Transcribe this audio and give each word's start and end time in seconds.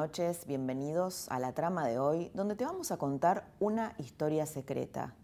Noches, 0.00 0.46
bienvenidos 0.46 1.28
a 1.28 1.38
la 1.38 1.52
trama 1.52 1.86
de 1.86 1.98
hoy, 1.98 2.30
donde 2.32 2.56
te 2.56 2.64
vamos 2.64 2.90
a 2.90 2.96
contar 2.96 3.44
una 3.60 3.92
historia 3.98 4.46
secreta. 4.46 5.14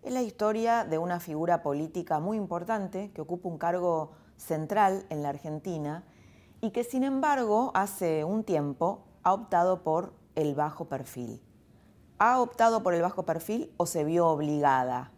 Es 0.00 0.12
la 0.12 0.22
historia 0.22 0.84
de 0.84 0.96
una 0.96 1.18
figura 1.18 1.64
política 1.64 2.20
muy 2.20 2.36
importante 2.36 3.10
que 3.10 3.20
ocupa 3.20 3.48
un 3.48 3.58
cargo 3.58 4.12
central 4.36 5.04
en 5.10 5.24
la 5.24 5.30
Argentina 5.30 6.04
y 6.60 6.70
que 6.70 6.84
sin 6.84 7.02
embargo 7.02 7.72
hace 7.74 8.22
un 8.22 8.44
tiempo 8.44 9.02
ha 9.24 9.32
optado 9.32 9.82
por 9.82 10.12
el 10.36 10.54
bajo 10.54 10.84
perfil. 10.84 11.42
¿Ha 12.20 12.40
optado 12.40 12.84
por 12.84 12.94
el 12.94 13.02
bajo 13.02 13.24
perfil 13.24 13.74
o 13.76 13.86
se 13.86 14.04
vio 14.04 14.28
obligada 14.28 15.10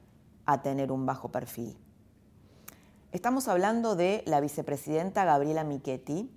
a 0.46 0.62
tener 0.62 0.90
un 0.90 1.04
bajo 1.04 1.28
perfil? 1.28 1.76
Estamos 3.12 3.48
hablando 3.48 3.96
de 3.96 4.23
la 4.24 4.40
vicepresidenta 4.40 5.26
Gabriela 5.26 5.62
Michetti, 5.62 6.34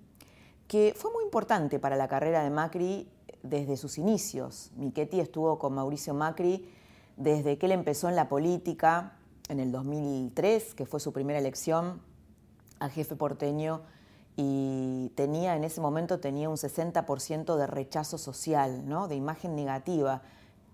que 0.68 0.94
fue 0.96 1.10
muy 1.12 1.24
importante 1.24 1.78
para 1.78 1.96
la 1.96 2.06
carrera 2.08 2.44
de 2.44 2.50
Macri 2.50 3.08
desde 3.42 3.76
sus 3.76 3.98
inicios. 3.98 4.70
Michetti 4.76 5.18
estuvo 5.18 5.58
con 5.58 5.74
Mauricio 5.74 6.12
Macri 6.14 6.70
desde 7.16 7.58
que 7.58 7.66
él 7.66 7.72
empezó 7.72 8.08
en 8.08 8.16
la 8.16 8.28
política 8.28 9.14
en 9.48 9.60
el 9.60 9.72
2003, 9.72 10.74
que 10.74 10.84
fue 10.84 11.00
su 11.00 11.12
primera 11.12 11.38
elección 11.38 12.02
a 12.80 12.90
jefe 12.90 13.16
porteño 13.16 13.80
y 14.36 15.10
tenía 15.16 15.56
en 15.56 15.64
ese 15.64 15.80
momento 15.80 16.20
tenía 16.20 16.48
un 16.48 16.56
60% 16.56 17.56
de 17.56 17.66
rechazo 17.66 18.18
social, 18.18 18.86
¿no? 18.86 19.08
de 19.08 19.16
imagen 19.16 19.56
negativa, 19.56 20.22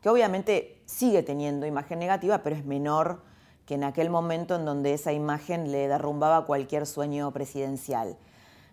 que 0.02 0.10
obviamente 0.10 0.82
sigue 0.84 1.22
teniendo 1.22 1.66
imagen 1.66 1.98
negativa, 1.98 2.42
pero 2.42 2.56
es 2.56 2.64
menor 2.66 3.22
que 3.64 3.76
en 3.76 3.84
aquel 3.84 4.10
momento 4.10 4.56
en 4.56 4.66
donde 4.66 4.92
esa 4.92 5.12
imagen 5.12 5.72
le 5.72 5.88
derrumbaba 5.88 6.44
cualquier 6.44 6.84
sueño 6.84 7.32
presidencial. 7.32 8.18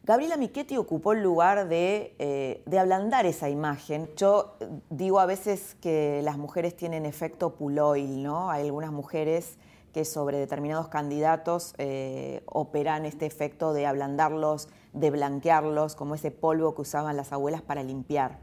Gabriela 0.03 0.35
Michetti 0.35 0.77
ocupó 0.77 1.13
el 1.13 1.21
lugar 1.21 1.67
eh, 1.69 2.63
de, 2.65 2.79
ablandar 2.79 3.27
esa 3.27 3.49
imagen. 3.49 4.09
Yo 4.17 4.55
digo 4.89 5.19
a 5.19 5.27
veces 5.27 5.75
que 5.79 6.21
las 6.23 6.39
mujeres 6.39 6.75
tienen 6.75 7.05
efecto 7.05 7.53
puloil, 7.53 8.23
¿no? 8.23 8.49
Hay 8.49 8.65
algunas 8.65 8.91
mujeres 8.91 9.59
que 9.93 10.03
sobre 10.03 10.39
determinados 10.39 10.87
candidatos 10.87 11.75
eh, 11.77 12.41
operan 12.47 13.05
este 13.05 13.27
efecto 13.27 13.73
de 13.73 13.85
ablandarlos, 13.85 14.69
de 14.93 15.11
blanquearlos, 15.11 15.95
como 15.95 16.15
ese 16.15 16.31
polvo 16.31 16.73
que 16.73 16.81
usaban 16.81 17.15
las 17.15 17.31
abuelas 17.31 17.61
para 17.61 17.83
limpiar. 17.83 18.39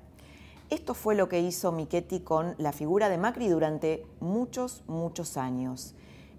Esto 0.70 0.95
fue 0.95 1.17
lo 1.17 1.28
que 1.28 1.41
hizo 1.41 1.72
Michetti 1.72 2.20
con 2.20 2.55
la 2.59 2.70
figura 2.70 3.09
de 3.09 3.19
Macri 3.19 3.48
durante 3.48 4.06
muchos, 4.20 4.84
muchos 4.87 5.37
años. 5.37 5.97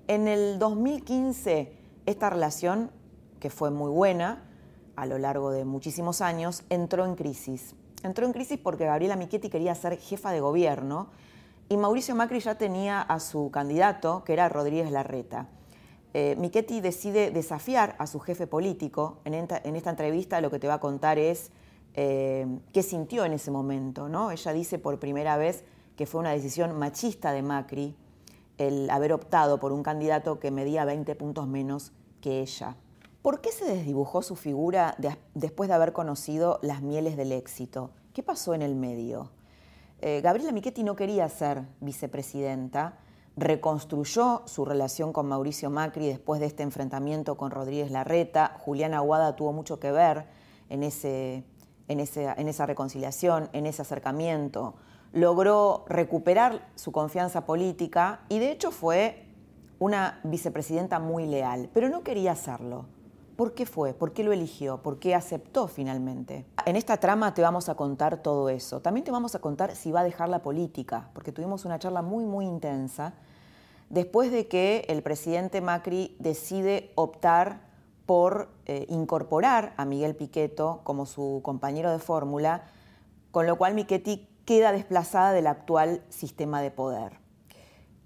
En 0.07 0.29
el 0.29 0.59
2015, 0.59 1.73
esta 2.05 2.29
relación, 2.29 2.91
que 3.41 3.49
fue 3.49 3.69
muy 3.69 3.89
buena, 3.89 4.48
a 4.99 5.05
lo 5.05 5.17
largo 5.17 5.51
de 5.51 5.63
muchísimos 5.63 6.21
años, 6.21 6.63
entró 6.69 7.05
en 7.05 7.15
crisis. 7.15 7.75
Entró 8.03 8.25
en 8.25 8.33
crisis 8.33 8.59
porque 8.61 8.85
Gabriela 8.85 9.15
Michetti 9.15 9.49
quería 9.49 9.73
ser 9.75 9.97
jefa 9.97 10.31
de 10.31 10.41
gobierno 10.41 11.07
y 11.69 11.77
Mauricio 11.77 12.15
Macri 12.15 12.39
ya 12.39 12.55
tenía 12.55 13.01
a 13.01 13.19
su 13.19 13.49
candidato, 13.51 14.23
que 14.25 14.33
era 14.33 14.49
Rodríguez 14.49 14.91
Larreta. 14.91 15.47
Eh, 16.13 16.35
Michetti 16.37 16.81
decide 16.81 17.31
desafiar 17.31 17.95
a 17.99 18.07
su 18.07 18.19
jefe 18.19 18.47
político. 18.47 19.19
En 19.23 19.35
esta, 19.35 19.61
entrevista 19.89 20.41
lo 20.41 20.49
que 20.49 20.59
te 20.59 20.67
va 20.67 20.75
a 20.75 20.79
contar 20.79 21.17
es 21.17 21.51
eh, 21.93 22.47
qué 22.73 22.83
sintió 22.83 23.23
en 23.23 23.33
ese 23.33 23.51
momento. 23.51 24.09
¿no? 24.09 24.31
Ella 24.31 24.51
dice 24.51 24.79
por 24.79 24.99
primera 24.99 25.37
vez 25.37 25.63
que 25.95 26.05
fue 26.05 26.19
una 26.19 26.31
decisión 26.31 26.77
machista 26.77 27.31
de 27.31 27.41
Macri 27.41 27.95
el 28.57 28.89
haber 28.89 29.13
optado 29.13 29.59
por 29.59 29.71
un 29.71 29.83
candidato 29.83 30.39
que 30.39 30.51
medía 30.51 30.83
20 30.83 31.15
puntos 31.15 31.47
menos 31.47 31.93
que 32.19 32.41
ella. 32.41 32.75
¿Por 33.21 33.41
qué 33.41 33.51
se 33.51 33.65
desdibujó 33.65 34.21
su 34.21 34.37
figura 34.37 34.95
después 35.33 35.67
de 35.67 35.75
haber 35.75 35.91
conocido 35.91 36.57
las 36.61 36.81
mieles 36.81 37.17
del 37.17 37.33
éxito? 37.33 37.91
¿Qué 38.13 38.23
pasó 38.23 38.53
en 38.53 38.61
el 38.61 38.75
medio? 38.75 39.29
Eh, 39.99 40.21
Gabriela 40.21 40.53
Michetti 40.53 40.83
no 40.83 40.95
quería 40.95 41.27
ser 41.27 41.63
vicepresidenta, 41.81 42.97
reconstruyó 43.35 44.43
su 44.45 44.63
relación 44.63 45.11
con 45.11 45.27
Mauricio 45.27 45.69
Macri 45.69 46.07
después 46.07 46.39
de 46.39 46.45
este 46.45 46.63
enfrentamiento 46.63 47.35
con 47.35 47.51
Rodríguez 47.51 47.91
Larreta. 47.91 48.55
Juliana 48.59 48.99
Aguada 48.99 49.35
tuvo 49.35 49.51
mucho 49.51 49.81
que 49.81 49.91
ver 49.91 50.25
en, 50.69 50.83
ese, 50.83 51.43
en, 51.89 51.99
en 51.99 52.47
esa 52.47 52.65
reconciliación, 52.67 53.49
en 53.51 53.65
ese 53.65 53.81
acercamiento. 53.81 54.75
Logró 55.11 55.83
recuperar 55.89 56.69
su 56.75 56.93
confianza 56.93 57.45
política 57.45 58.21
y 58.29 58.39
de 58.39 58.51
hecho 58.51 58.71
fue 58.71 59.25
una 59.77 60.21
vicepresidenta 60.23 60.99
muy 60.99 61.25
leal, 61.25 61.69
pero 61.73 61.89
no 61.89 62.01
quería 62.01 62.31
hacerlo 62.31 62.85
¿Por 63.39 63.53
qué 63.53 63.65
fue? 63.65 63.93
¿Por 63.93 64.11
qué 64.11 64.25
lo 64.25 64.33
eligió? 64.33 64.81
¿Por 64.81 64.99
qué 64.99 65.15
aceptó 65.15 65.69
finalmente? 65.69 66.45
En 66.65 66.75
esta 66.75 66.97
trama 66.97 67.33
te 67.33 67.41
vamos 67.41 67.69
a 67.69 67.75
contar 67.75 68.21
todo 68.21 68.49
eso. 68.49 68.81
También 68.81 69.05
te 69.05 69.11
vamos 69.11 69.33
a 69.33 69.39
contar 69.39 69.77
si 69.77 69.93
va 69.93 70.01
a 70.01 70.03
dejar 70.03 70.27
la 70.27 70.41
política, 70.41 71.09
porque 71.13 71.31
tuvimos 71.31 71.63
una 71.63 71.79
charla 71.79 72.01
muy, 72.01 72.25
muy 72.25 72.45
intensa 72.45 73.13
después 73.89 74.33
de 74.33 74.49
que 74.49 74.83
el 74.89 75.01
presidente 75.03 75.61
Macri 75.61 76.17
decide 76.19 76.91
optar 76.95 77.61
por 78.05 78.49
eh, 78.65 78.85
incorporar 78.89 79.73
a 79.77 79.85
Miguel 79.85 80.17
Piqueto 80.17 80.81
como 80.83 81.05
su 81.05 81.39
compañero 81.41 81.93
de 81.93 81.99
fórmula, 81.99 82.65
con 83.31 83.47
lo 83.47 83.57
cual 83.57 83.73
Michetti 83.73 84.27
queda 84.43 84.73
desplazada 84.73 85.31
del 85.31 85.47
actual 85.47 86.03
sistema 86.09 86.61
de 86.61 86.71
poder. 86.71 87.21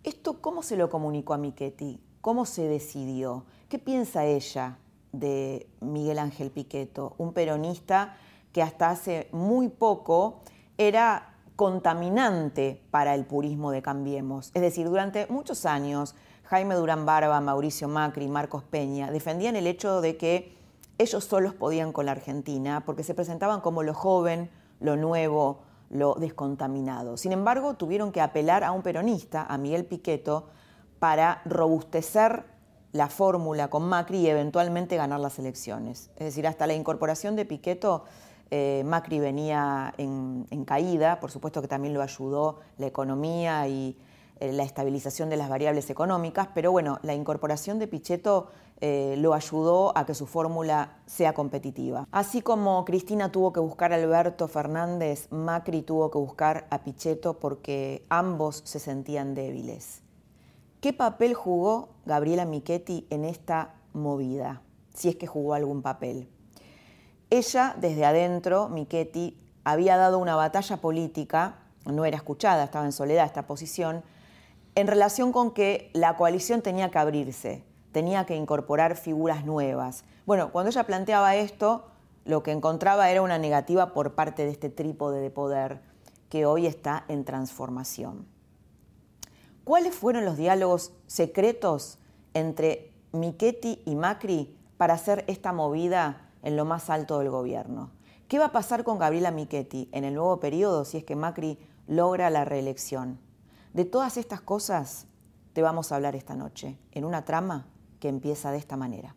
¿Esto 0.03 0.41
cómo 0.41 0.61
se 0.61 0.77
lo 0.77 0.91
comunicó 0.91 1.33
a 1.33 1.39
Michetti? 1.39 2.03
¿Cómo 2.21 2.45
se 2.45 2.67
decidió? 2.67 3.45
¿Qué 3.67 3.79
piensa 3.79 4.25
ella 4.25 4.77
de 5.13 5.67
Miguel 5.79 6.19
Ángel 6.19 6.51
Piqueto, 6.51 7.15
un 7.17 7.31
peronista 7.31 8.17
que 8.51 8.61
hasta 8.61 8.89
hace 8.89 9.29
muy 9.31 9.69
poco 9.69 10.41
era 10.77 11.35
contaminante 11.55 12.81
para 12.91 13.15
el 13.15 13.25
purismo 13.25 13.71
de 13.71 13.81
Cambiemos. 13.81 14.51
Es 14.53 14.61
decir, 14.61 14.87
durante 14.87 15.27
muchos 15.27 15.65
años 15.65 16.15
Jaime 16.45 16.75
Durán 16.75 17.05
Barba, 17.05 17.39
Mauricio 17.39 17.87
Macri, 17.87 18.27
Marcos 18.27 18.63
Peña 18.63 19.11
defendían 19.11 19.55
el 19.55 19.67
hecho 19.67 20.01
de 20.01 20.17
que 20.17 20.57
ellos 20.97 21.23
solos 21.23 21.53
podían 21.53 21.91
con 21.91 22.05
la 22.05 22.11
Argentina 22.11 22.83
porque 22.85 23.03
se 23.03 23.13
presentaban 23.13 23.61
como 23.61 23.83
lo 23.83 23.93
joven, 23.93 24.49
lo 24.79 24.95
nuevo, 24.95 25.61
lo 25.89 26.15
descontaminado. 26.15 27.17
Sin 27.17 27.31
embargo, 27.31 27.75
tuvieron 27.75 28.11
que 28.11 28.21
apelar 28.21 28.63
a 28.63 28.71
un 28.71 28.81
peronista, 28.81 29.45
a 29.47 29.57
Miguel 29.57 29.85
Piqueto, 29.85 30.47
para 30.99 31.41
robustecer 31.45 32.45
la 32.93 33.09
fórmula 33.09 33.69
con 33.69 33.83
Macri 33.83 34.19
y 34.19 34.29
eventualmente 34.29 34.95
ganar 34.95 35.19
las 35.19 35.39
elecciones. 35.39 36.11
Es 36.15 36.25
decir, 36.25 36.47
hasta 36.47 36.67
la 36.67 36.75
incorporación 36.75 37.35
de 37.35 37.43
Piqueto, 37.43 38.05
eh, 38.51 38.83
Macri 38.85 39.19
venía 39.19 39.93
en, 39.97 40.45
caída, 40.65 41.19
por 41.19 41.31
supuesto 41.31 41.61
que 41.61 41.67
también 41.67 41.95
lo 41.95 42.03
ayudó 42.03 42.59
la 42.77 42.85
economía 42.85 43.67
y 43.67 43.97
eh, 44.39 44.53
la 44.53 44.61
estabilización 44.61 45.29
de 45.31 45.37
las 45.37 45.49
variables 45.49 45.89
económicas, 45.89 46.49
pero 46.53 46.71
bueno, 46.71 46.99
la 47.01 47.15
incorporación 47.15 47.79
de 47.79 47.87
Pichetto 47.87 48.49
eh, 48.79 49.15
lo 49.17 49.33
ayudó 49.33 49.97
a 49.97 50.05
que 50.05 50.13
su 50.13 50.27
fórmula 50.27 50.97
sea 51.07 51.33
competitiva. 51.33 52.07
Así 52.11 52.43
como 52.43 52.85
Cristina 52.85 53.31
tuvo 53.31 53.53
que 53.53 53.59
buscar 53.59 53.91
a 53.91 53.95
Alberto 53.95 54.47
Fernández, 54.47 55.31
Macri 55.31 55.81
tuvo 55.81 56.11
que 56.11 56.19
buscar 56.19 56.67
a 56.69 56.83
Pichetto 56.83 57.39
porque 57.39 58.05
ambos 58.09 58.61
se 58.65 58.77
sentían 58.77 59.33
débiles. 59.33 60.02
¿Qué 60.83 60.91
papel 60.91 61.33
jugó 61.33 61.95
Gabriela 62.05 62.43
Michetti 62.43 63.07
en 63.09 63.23
esta 63.23 63.75
movida? 63.93 64.63
Si 64.93 65.07
es 65.07 65.15
que 65.15 65.27
jugó 65.27 65.53
algún 65.53 65.81
papel. 65.81 66.27
Ella, 67.29 67.73
desde 67.79 68.03
adentro, 68.03 68.67
Michetti, 68.67 69.39
había 69.63 69.95
dado 69.95 70.19
una 70.19 70.35
batalla 70.35 70.75
política, 70.81 71.59
no 71.85 72.03
era 72.03 72.17
escuchada, 72.17 72.65
estaba 72.65 72.83
en 72.83 72.91
soledad 72.91 73.25
esta 73.25 73.47
posición, 73.47 74.03
en 74.75 74.87
relación 74.87 75.31
con 75.31 75.51
que 75.53 75.89
la 75.93 76.17
coalición 76.17 76.61
tenía 76.61 76.91
que 76.91 76.99
abrirse, 76.99 77.63
tenía 77.93 78.25
que 78.25 78.35
incorporar 78.35 78.97
figuras 78.97 79.45
nuevas. 79.45 80.03
Bueno, 80.25 80.51
cuando 80.51 80.69
ella 80.69 80.83
planteaba 80.83 81.37
esto, 81.37 81.85
lo 82.25 82.43
que 82.43 82.51
encontraba 82.51 83.09
era 83.09 83.21
una 83.21 83.37
negativa 83.37 83.93
por 83.93 84.15
parte 84.15 84.43
de 84.43 84.51
este 84.51 84.69
trípode 84.69 85.21
de 85.21 85.29
poder 85.29 85.79
que 86.27 86.45
hoy 86.45 86.67
está 86.67 87.05
en 87.07 87.23
transformación. 87.23 88.32
¿Cuáles 89.63 89.95
fueron 89.95 90.25
los 90.25 90.37
diálogos 90.37 90.93
secretos 91.07 91.99
entre 92.33 92.93
Michetti 93.13 93.81
y 93.85 93.95
Macri 93.95 94.57
para 94.77 94.95
hacer 94.95 95.23
esta 95.27 95.53
movida 95.53 96.31
en 96.41 96.57
lo 96.57 96.65
más 96.65 96.89
alto 96.89 97.19
del 97.19 97.29
gobierno. 97.29 97.91
¿Qué 98.27 98.39
va 98.39 98.45
a 98.45 98.51
pasar 98.51 98.83
con 98.83 98.97
Gabriela 98.97 99.31
Michetti 99.31 99.89
en 99.91 100.03
el 100.03 100.15
nuevo 100.15 100.39
periodo 100.39 100.83
si 100.83 100.97
es 100.97 101.03
que 101.03 101.15
Macri 101.15 101.59
logra 101.87 102.29
la 102.29 102.43
reelección? 102.43 103.19
De 103.73 103.85
todas 103.85 104.17
estas 104.17 104.41
cosas 104.41 105.05
te 105.53 105.61
vamos 105.61 105.91
a 105.91 105.95
hablar 105.95 106.15
esta 106.15 106.35
noche, 106.35 106.77
en 106.91 107.05
una 107.05 107.23
trama 107.25 107.67
que 107.99 108.09
empieza 108.09 108.51
de 108.51 108.57
esta 108.57 108.75
manera. 108.75 109.15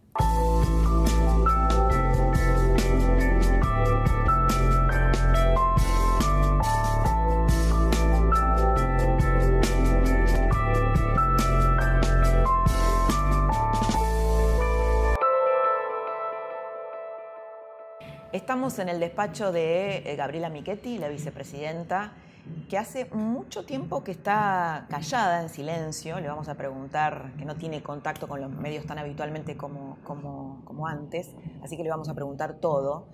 Estamos 18.46 18.78
en 18.78 18.88
el 18.88 19.00
despacho 19.00 19.50
de 19.50 20.08
eh, 20.08 20.14
Gabriela 20.14 20.48
Michetti, 20.48 20.98
la 20.98 21.08
vicepresidenta, 21.08 22.12
que 22.68 22.78
hace 22.78 23.06
mucho 23.06 23.64
tiempo 23.64 24.04
que 24.04 24.12
está 24.12 24.86
callada, 24.88 25.42
en 25.42 25.48
silencio. 25.48 26.20
Le 26.20 26.28
vamos 26.28 26.48
a 26.48 26.54
preguntar, 26.54 27.32
que 27.36 27.44
no 27.44 27.56
tiene 27.56 27.82
contacto 27.82 28.28
con 28.28 28.40
los 28.40 28.52
medios 28.52 28.86
tan 28.86 29.00
habitualmente 29.00 29.56
como, 29.56 29.98
como, 30.04 30.86
antes, 30.86 31.34
así 31.64 31.76
que 31.76 31.82
le 31.82 31.90
vamos 31.90 32.08
a 32.08 32.14
preguntar 32.14 32.60
todo. 32.60 33.08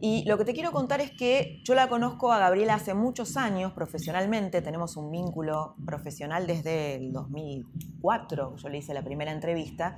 Y 0.00 0.24
lo 0.26 0.36
que 0.36 0.44
te 0.44 0.52
quiero 0.52 0.72
contar 0.72 1.00
es 1.00 1.12
que 1.12 1.60
yo 1.62 1.76
la 1.76 1.88
conozco 1.88 2.32
a 2.32 2.40
Gabriela 2.40 2.74
hace 2.74 2.92
muchos 2.92 3.36
años 3.36 3.72
profesionalmente, 3.72 4.62
tenemos 4.62 4.96
un 4.96 5.12
vínculo 5.12 5.76
profesional 5.86 6.48
desde 6.48 6.96
el 6.96 7.12
2004, 7.12 8.56
yo 8.56 8.68
le 8.68 8.78
hice 8.78 8.94
la 8.94 9.02
primera 9.02 9.30
entrevista, 9.30 9.96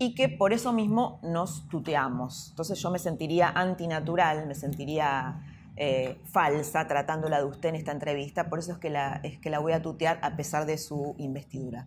y 0.00 0.14
que 0.14 0.30
por 0.30 0.54
eso 0.54 0.72
mismo 0.72 1.20
nos 1.22 1.68
tuteamos. 1.68 2.48
Entonces 2.50 2.80
yo 2.80 2.90
me 2.90 2.98
sentiría 2.98 3.50
antinatural, 3.50 4.46
me 4.46 4.54
sentiría 4.54 5.42
eh, 5.76 6.18
falsa 6.24 6.88
tratándola 6.88 7.38
de 7.38 7.44
usted 7.44 7.68
en 7.68 7.74
esta 7.74 7.92
entrevista, 7.92 8.48
por 8.48 8.58
eso 8.58 8.72
es 8.72 8.78
que, 8.78 8.88
la, 8.88 9.20
es 9.22 9.38
que 9.38 9.50
la 9.50 9.58
voy 9.58 9.72
a 9.72 9.82
tutear 9.82 10.18
a 10.22 10.36
pesar 10.36 10.64
de 10.64 10.78
su 10.78 11.14
investidura. 11.18 11.86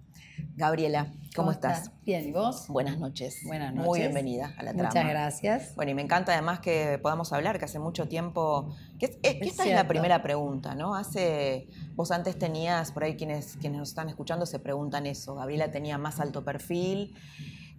Gabriela, 0.56 1.12
¿cómo, 1.36 1.52
estás? 1.52 1.92
Bien, 2.06 2.28
¿y 2.28 2.32
vos? 2.32 2.68
Buenas 2.68 3.00
noches. 3.00 3.40
Buenas 3.46 3.74
noches. 3.74 3.88
Muy 3.88 4.00
bienvenida 4.02 4.54
a 4.58 4.64
la 4.64 4.74
trama. 4.74 4.90
Muchas 4.90 5.08
gracias. 5.08 5.76
Bueno, 5.76 5.92
y 5.92 5.96
me 5.96 6.04
encanta 6.04 6.34
además 6.34 6.60
que 6.60 7.00
podamos 7.02 7.34
hablar, 7.34 7.58
que 7.58 7.66
hace 7.66 7.80
mucho 7.80 8.08
tiempo... 8.08 8.76
Que, 9.00 9.20
esta 9.24 9.66
es 9.66 9.74
la 9.74 9.88
primera 9.88 10.22
pregunta, 10.22 10.76
¿no? 10.76 10.94
Hace... 10.94 11.68
Vos 11.96 12.12
antes 12.12 12.38
tenías, 12.38 12.92
por 12.92 13.04
ahí 13.04 13.16
quienes, 13.16 13.58
quienes 13.58 13.80
nos 13.80 13.90
están 13.90 14.10
escuchando 14.10 14.46
se 14.46 14.60
preguntan 14.60 15.08
eso, 15.08 15.34
Gabriela 15.34 15.72
tenía 15.72 15.98
más 15.98 16.20
alto 16.20 16.44
perfil, 16.44 17.16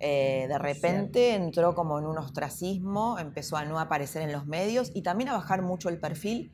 eh, 0.01 0.47
de 0.49 0.59
repente 0.59 1.35
entró 1.35 1.75
como 1.75 1.99
en 1.99 2.07
un 2.07 2.19
ostracismo, 2.19 3.19
empezó 3.19 3.57
a 3.57 3.65
no 3.65 3.79
aparecer 3.79 4.23
en 4.23 4.33
los 4.33 4.47
medios 4.47 4.91
y 4.95 5.03
también 5.03 5.31
a 5.31 5.35
bajar 5.35 5.63
mucho 5.63 5.89
el 5.89 5.99
perfil 5.99 6.53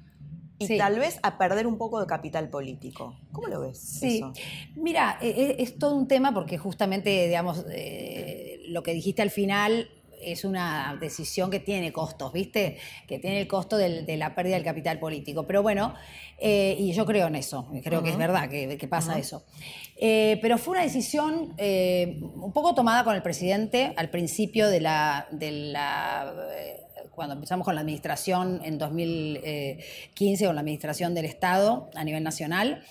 y 0.58 0.76
tal 0.76 0.98
vez 0.98 1.18
a 1.22 1.38
perder 1.38 1.66
un 1.66 1.78
poco 1.78 2.00
de 2.00 2.06
capital 2.06 2.50
político. 2.50 3.16
¿Cómo 3.32 3.48
lo 3.48 3.60
ves? 3.60 3.78
Sí, 3.78 4.22
mira, 4.76 5.18
e, 5.22 5.28
e, 5.28 5.62
es, 5.62 5.78
todo 5.78 5.94
un 5.94 6.06
tema 6.06 6.34
porque 6.34 6.58
justamente, 6.58 7.26
digamos, 7.26 7.64
eh, 7.72 8.60
lo 8.68 8.82
que 8.82 8.92
dijiste 8.92 9.22
al 9.22 9.30
final 9.30 9.88
es 10.22 10.44
una 10.44 10.96
decisión 11.00 11.50
que 11.50 11.60
tiene 11.60 11.92
costos, 11.92 12.32
¿viste? 12.32 12.78
Que 13.06 13.18
tiene 13.18 13.40
el 13.40 13.48
costo 13.48 13.76
de 13.76 14.16
la 14.16 14.34
pérdida 14.34 14.54
del 14.56 14.64
capital 14.64 14.98
político. 14.98 15.46
Pero 15.46 15.62
bueno, 15.62 15.94
eh, 16.38 16.76
y 16.78 16.92
yo 16.92 17.04
creo 17.06 17.26
en 17.26 17.36
eso, 17.36 17.68
creo 17.84 18.02
que 18.02 18.10
es 18.10 18.16
verdad 18.16 18.48
que, 18.48 18.88
pasa 18.88 19.18
eso. 19.18 19.44
Eh, 19.96 20.38
pero 20.40 20.58
fue 20.58 20.72
una 20.72 20.82
decisión 20.82 21.54
eh, 21.58 22.18
un 22.20 22.52
poco 22.52 22.74
tomada 22.74 23.04
con 23.04 23.14
el 23.14 23.22
presidente 23.22 23.92
al 23.96 24.10
principio 24.10 24.68
de 24.68 24.80
la, 24.80 25.28
de 25.30 25.50
la 25.50 26.34
cuando 27.10 27.34
empezamos 27.34 27.66
con 27.66 27.74
la 27.74 27.82
administración 27.82 28.62
en 28.64 28.78
2015, 28.78 30.46
con 30.46 30.54
la 30.54 30.62
administración 30.62 31.14
del 31.14 31.26
Estado 31.26 31.90
a 31.94 32.04
nivel 32.04 32.22
nacional. 32.22 32.82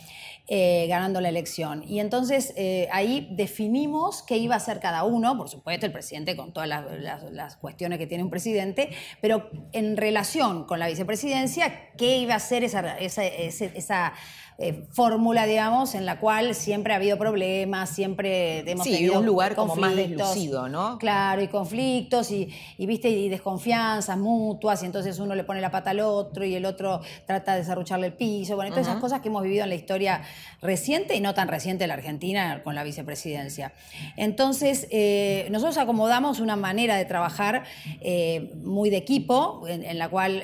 Eh, 0.51 0.87
ganando 0.89 1.21
la 1.21 1.29
elección. 1.29 1.83
Y 1.87 1.99
entonces 1.99 2.55
eh, 2.57 2.87
ahí 2.91 3.27
definimos 3.33 4.23
qué 4.23 4.37
iba 4.37 4.55
a 4.55 4.57
hacer 4.57 4.79
cada 4.79 5.03
uno, 5.03 5.37
por 5.37 5.47
supuesto 5.47 5.85
el 5.85 5.91
presidente 5.91 6.35
con 6.35 6.53
todas 6.53 6.67
las, 6.67 7.55
cuestiones 7.57 7.99
que 7.99 8.07
tiene 8.07 8.23
un 8.23 8.31
presidente, 8.31 8.89
pero 9.21 9.47
en 9.73 9.95
relación 9.95 10.65
con 10.65 10.79
la 10.79 10.87
vicepresidencia, 10.87 11.91
qué 11.97 12.17
iba 12.17 12.33
a 12.33 12.37
hacer 12.37 12.63
esa 12.63 14.13
eh, 14.61 14.85
fórmula, 14.91 15.45
digamos, 15.45 15.95
en 15.95 16.05
la 16.05 16.19
cual 16.19 16.53
siempre 16.53 16.91
ha 16.91 16.97
habido 16.97 17.17
problemas, 17.17 17.91
siempre 17.91 18.69
hemos 18.69 18.83
sí, 18.83 18.91
tenido 18.91 19.19
un 19.19 19.25
lugar 19.25 19.55
como 19.55 19.77
más 19.77 19.95
deslucido, 19.95 20.67
¿no? 20.67 20.97
Claro, 20.97 21.41
y 21.41 21.47
conflictos, 21.47 22.29
y, 22.29 22.49
viste, 22.77 23.09
y 23.09 23.29
desconfianzas 23.29 24.17
mutuas, 24.17 24.83
y 24.83 24.87
entonces 24.87 25.17
uno 25.19 25.33
le 25.33 25.45
pone 25.45 25.61
la 25.61 25.71
pata 25.71 25.91
al 25.91 26.01
otro 26.01 26.43
y 26.43 26.55
el 26.55 26.65
otro 26.65 26.99
trata 27.25 27.53
de 27.53 27.59
desarrucharle 27.59 28.07
el 28.07 28.13
piso, 28.13 28.57
bueno, 28.57 28.71
todas 28.71 28.87
esas 28.87 28.99
cosas 28.99 29.21
que 29.21 29.29
hemos 29.29 29.43
vivido 29.43 29.63
en 29.63 29.69
la 29.69 29.75
historia 29.75 30.23
reciente 30.61 31.15
y 31.15 31.21
no 31.21 31.33
tan 31.33 31.47
reciente 31.47 31.85
de 31.85 31.87
la 31.87 31.93
Argentina 31.93 32.61
con 32.61 32.75
la 32.75 32.83
vicepresidencia. 32.83 33.71
Entonces, 34.17 34.87
eh, 34.91 35.47
nosotros 35.51 35.77
acomodamos 35.77 36.41
una 36.41 36.57
manera 36.57 36.97
de 36.97 37.05
trabajar 37.05 37.63
eh, 38.01 38.51
muy 38.61 38.89
de 38.89 38.97
equipo, 38.97 39.63
en, 39.69 39.97
la 39.97 40.09
cual 40.09 40.43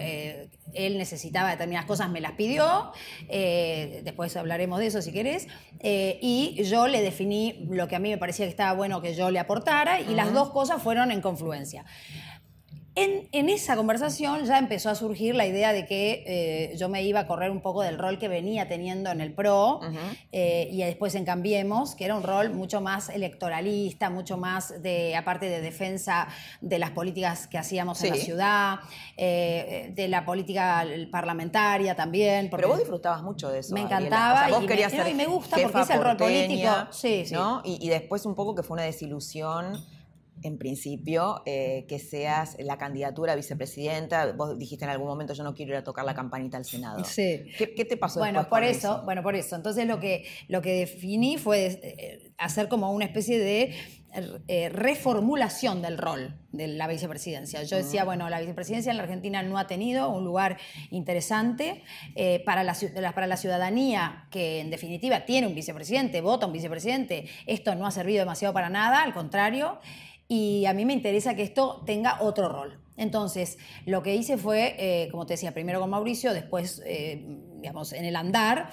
él 0.75 0.97
necesitaba 0.97 1.51
determinadas 1.51 1.87
cosas, 1.87 2.09
me 2.09 2.21
las 2.21 2.33
pidió, 2.33 2.91
eh, 3.29 4.01
después 4.03 4.35
hablaremos 4.37 4.79
de 4.79 4.87
eso 4.87 5.01
si 5.01 5.11
querés, 5.11 5.47
eh, 5.79 6.19
y 6.21 6.63
yo 6.63 6.87
le 6.87 7.01
definí 7.01 7.65
lo 7.69 7.87
que 7.87 7.95
a 7.95 7.99
mí 7.99 8.09
me 8.09 8.17
parecía 8.17 8.45
que 8.45 8.51
estaba 8.51 8.73
bueno 8.73 9.01
que 9.01 9.15
yo 9.15 9.31
le 9.31 9.39
aportara, 9.39 10.01
y 10.01 10.13
las 10.15 10.33
dos 10.33 10.51
cosas 10.51 10.81
fueron 10.81 11.11
en 11.11 11.21
confluencia. 11.21 11.85
En, 12.97 13.49
esa 13.49 13.75
conversación 13.75 14.45
ya 14.45 14.57
empezó 14.57 14.89
a 14.89 14.95
surgir 14.95 15.35
la 15.35 15.45
idea 15.45 15.73
de 15.73 15.85
que 15.85 16.23
eh, 16.25 16.77
yo 16.77 16.87
me 16.87 17.03
iba 17.03 17.19
a 17.19 17.27
correr 17.27 17.51
un 17.51 17.59
poco 17.59 17.81
del 17.81 17.97
rol 17.97 18.17
que 18.17 18.29
venía 18.29 18.69
teniendo 18.69 19.11
en 19.11 19.19
el 19.19 19.33
PRO 19.33 19.81
eh, 20.31 20.69
y 20.71 20.81
después 20.81 21.13
en 21.15 21.25
Cambiemos, 21.25 21.93
que 21.93 22.05
era 22.05 22.15
un 22.15 22.23
rol 22.23 22.51
mucho 22.51 22.79
más 22.79 23.09
electoralista, 23.09 24.09
mucho 24.09 24.37
más 24.37 24.81
de, 24.81 25.13
aparte 25.17 25.47
de 25.47 25.59
defensa 25.59 26.29
de 26.61 26.79
las 26.79 26.91
políticas 26.91 27.47
que 27.47 27.57
hacíamos 27.57 28.01
en 28.01 28.11
la 28.11 28.15
ciudad, 28.15 28.79
eh, 29.17 29.91
de 29.93 30.07
la 30.07 30.23
política 30.23 30.85
parlamentaria 31.11 31.95
también. 31.95 32.49
Pero 32.49 32.69
vos 32.69 32.79
disfrutabas 32.79 33.23
mucho 33.23 33.49
de 33.49 33.59
eso. 33.59 33.73
Me 33.73 33.81
encantaba 33.81 34.47
vos 34.47 34.63
y, 34.63 34.67
querías 34.67 34.93
me, 34.93 34.99
ser 34.99 35.07
y 35.09 35.15
me 35.15 35.25
gusta 35.25 35.57
porque 35.61 35.81
es 35.81 35.89
el 35.89 36.01
rol 36.01 36.15
político. 36.15 36.71
Sí, 36.91 37.25
sí. 37.25 37.35
Y, 37.65 37.85
y 37.85 37.89
después 37.89 38.25
un 38.25 38.35
poco 38.35 38.55
que 38.55 38.63
fue 38.63 38.75
una 38.75 38.83
desilusión 38.83 39.83
en 40.45 40.59
principio, 40.59 41.41
eh, 41.47 41.85
que 41.89 41.97
seas 41.97 42.55
la 42.59 42.77
candidatura 42.77 43.33
a 43.33 43.35
vicepresidenta. 43.35 44.31
Vos 44.33 44.57
dijiste 44.59 44.85
en 44.85 44.91
algún 44.91 45.07
momento, 45.07 45.33
yo 45.33 45.43
no 45.43 45.55
quiero 45.55 45.71
ir 45.71 45.77
a 45.77 45.83
tocar 45.83 46.05
la 46.05 46.13
campanita 46.13 46.57
al 46.57 46.65
Senado. 46.65 47.03
Sí. 47.03 47.47
¿Qué, 47.57 47.67
te 47.67 47.97
pasó 47.97 48.19
bueno, 48.19 48.47
por 48.47 48.63
eso, 48.63 49.01
Bueno, 49.05 49.23
por 49.23 49.35
eso. 49.35 49.55
Entonces 49.55 49.87
lo 49.87 49.99
que, 49.99 50.25
lo 50.47 50.61
que 50.61 50.73
definí 50.73 51.37
fue 51.37 51.65
eh, 51.65 52.31
hacer 52.37 52.67
como 52.67 52.91
una 52.91 53.05
especie 53.05 53.39
de 53.39 53.73
eh, 54.47 54.69
reformulación 54.69 55.81
del 55.81 55.97
rol 55.97 56.39
de 56.51 56.67
la 56.67 56.87
vicepresidencia. 56.87 57.63
Yo 57.63 57.77
decía, 57.77 58.03
bueno, 58.03 58.29
la 58.29 58.39
vicepresidencia 58.39 58.91
en 58.91 58.97
la 58.97 59.03
Argentina 59.03 59.41
no 59.41 59.57
ha 59.57 59.65
tenido 59.65 60.09
un 60.09 60.23
lugar 60.23 60.57
interesante 60.91 61.83
para, 62.45 62.63
la, 62.63 62.75
para 63.13 63.27
la 63.27 63.35
ciudadanía, 63.35 64.27
que 64.29 64.61
en 64.61 64.69
definitiva 64.69 65.25
tiene 65.25 65.47
un 65.47 65.55
vicepresidente, 65.55 66.21
vota 66.21 66.45
un 66.45 66.53
vicepresidente. 66.53 67.25
Esto 67.45 67.75
no 67.75 67.85
ha 67.85 67.91
servido 67.91 68.19
demasiado 68.19 68.53
para 68.53 68.69
nada, 68.69 69.01
al 69.01 69.13
contrario 69.13 69.79
y 70.27 70.65
a 70.65 70.73
mí 70.73 70.85
me 70.85 70.93
interesa 70.93 71.35
que 71.35 71.43
esto 71.43 71.83
tenga 71.85 72.21
otro 72.21 72.49
rol. 72.49 72.79
Entonces, 72.97 73.57
lo 73.85 74.01
que 74.01 74.15
hice 74.15 74.37
fue, 74.37 74.75
eh, 74.79 75.09
como 75.11 75.25
te 75.25 75.33
decía, 75.33 75.53
primero 75.53 75.79
con 75.79 75.89
Mauricio, 75.89 76.33
después, 76.33 76.81
eh, 76.85 77.25
digamos, 77.57 77.93
en 77.93 78.05
el 78.05 78.15
andar, 78.15 78.69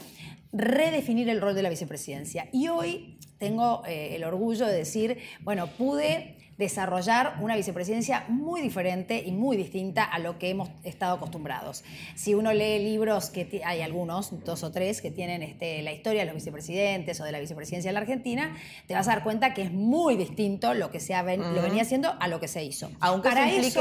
redefinir 0.52 1.28
el 1.28 1.40
rol 1.40 1.54
de 1.54 1.62
la 1.62 1.70
vicepresidencia. 1.70 2.48
Y 2.52 2.68
hoy 2.68 3.18
tengo 3.38 3.82
eh, 3.86 4.14
el 4.14 4.24
orgullo 4.24 4.66
de 4.66 4.74
decir, 4.74 5.18
bueno, 5.40 5.66
pude 5.66 6.36
desarrollar 6.62 7.36
una 7.40 7.56
vicepresidencia 7.56 8.24
muy 8.28 8.60
diferente 8.60 9.22
y 9.24 9.32
muy 9.32 9.56
distinta 9.56 10.04
a 10.04 10.18
lo 10.18 10.38
que 10.38 10.50
hemos 10.50 10.70
estado 10.84 11.16
acostumbrados. 11.16 11.84
Si 12.14 12.34
uno 12.34 12.52
lee 12.52 12.78
libros, 12.78 13.30
que 13.30 13.60
hay 13.64 13.82
algunos, 13.82 14.44
dos 14.44 14.62
o 14.62 14.70
tres, 14.70 15.02
que 15.02 15.10
tienen 15.10 15.42
este, 15.42 15.82
la 15.82 15.92
historia 15.92 16.20
de 16.20 16.26
los 16.26 16.34
vicepresidentes 16.34 17.20
o 17.20 17.24
de 17.24 17.32
la 17.32 17.40
vicepresidencia 17.40 17.88
en 17.88 17.94
la 17.94 18.00
Argentina, 18.00 18.56
te 18.86 18.94
vas 18.94 19.08
a 19.08 19.12
dar 19.12 19.22
cuenta 19.22 19.54
que 19.54 19.62
es 19.62 19.72
muy 19.72 20.16
distinto 20.16 20.72
lo 20.74 20.90
que 20.90 21.00
se 21.00 21.14
ha 21.14 21.22
lo 21.22 21.62
venía 21.62 21.82
haciendo 21.82 22.14
a 22.18 22.28
lo 22.28 22.40
que 22.40 22.48
se 22.48 22.64
hizo. 22.64 22.90
Aunque 23.00 23.28
para 23.28 23.52
implique 23.52 23.80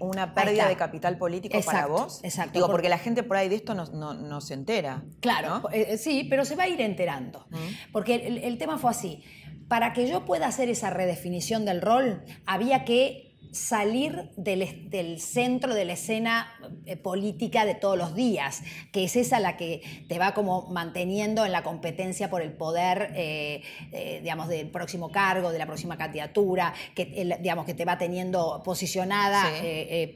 una 0.00 0.34
pérdida 0.34 0.68
de 0.68 0.76
capital 0.76 1.18
político 1.18 1.58
para 1.62 1.86
vos. 1.86 2.20
Exacto. 2.22 2.52
Digo, 2.54 2.68
porque, 2.68 2.88
la 2.88 2.98
gente 2.98 3.22
por 3.22 3.36
ahí 3.36 3.48
de 3.48 3.56
esto 3.56 3.74
no, 3.74 4.40
se 4.40 4.54
entera. 4.54 5.02
Claro, 5.20 5.68
eh, 5.72 5.86
eh, 5.90 5.98
sí, 5.98 6.26
pero 6.28 6.44
se 6.44 6.56
va 6.56 6.64
a 6.64 6.68
ir 6.68 6.80
enterando. 6.80 7.46
Porque 7.92 8.40
el 8.42 8.58
tema 8.58 8.78
fue 8.78 8.90
así 8.90 9.22
para 9.68 9.92
que 9.92 10.08
yo 10.08 10.24
pueda 10.24 10.46
hacer 10.46 10.68
esa 10.68 10.90
redefinición 10.90 11.64
del 11.64 11.82
rol, 11.82 12.22
había 12.46 12.84
que 12.84 13.26
salir 13.56 14.30
del, 14.36 14.90
del, 14.90 15.20
centro 15.20 15.74
de 15.74 15.84
la 15.84 15.94
escena 15.94 16.52
eh, 16.84 16.96
política 16.96 17.64
de 17.64 17.74
todos 17.74 17.96
los 17.96 18.14
días, 18.14 18.62
que 18.92 19.04
es 19.04 19.16
esa 19.16 19.40
la 19.40 19.56
que 19.56 20.04
te 20.08 20.18
va 20.18 20.34
como 20.34 20.66
manteniendo 20.68 21.44
en 21.44 21.52
la 21.52 21.62
competencia 21.62 22.28
por 22.28 22.42
el 22.42 22.52
poder, 22.52 23.12
eh, 23.14 23.62
eh, 23.92 24.20
digamos, 24.22 24.48
del 24.48 24.68
próximo 24.68 25.10
cargo, 25.10 25.52
de 25.52 25.58
la 25.58 25.66
próxima 25.66 25.96
candidatura, 25.96 26.74
que, 26.94 27.38
digamos, 27.40 27.64
que 27.64 27.74
te 27.74 27.84
va 27.84 27.96
teniendo 27.98 28.62
posicionada 28.62 29.44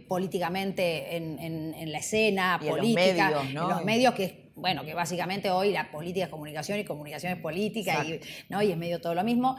políticamente 0.07 1.17
en, 1.17 1.91
la 1.91 1.99
escena 1.99 2.61
política, 2.61 3.29
en 3.29 3.35
los 3.35 3.45
medios, 3.45 3.47
en 3.47 3.69
los 3.69 3.85
medios 3.85 4.15
que 4.15 4.50
bueno, 4.61 4.85
que 4.85 4.95
básicamente 4.95 5.51
hoy 5.51 5.73
la 5.73 5.91
política 5.91 6.27
es 6.27 6.31
comunicación 6.31 6.79
y 6.79 6.85
comunicación 6.85 7.33
es 7.33 7.39
política 7.41 8.05
y, 8.05 8.21
¿no? 8.49 8.63
y 8.63 8.71
es 8.71 8.77
medio 8.77 9.01
todo 9.01 9.15
lo 9.15 9.25
mismo. 9.25 9.57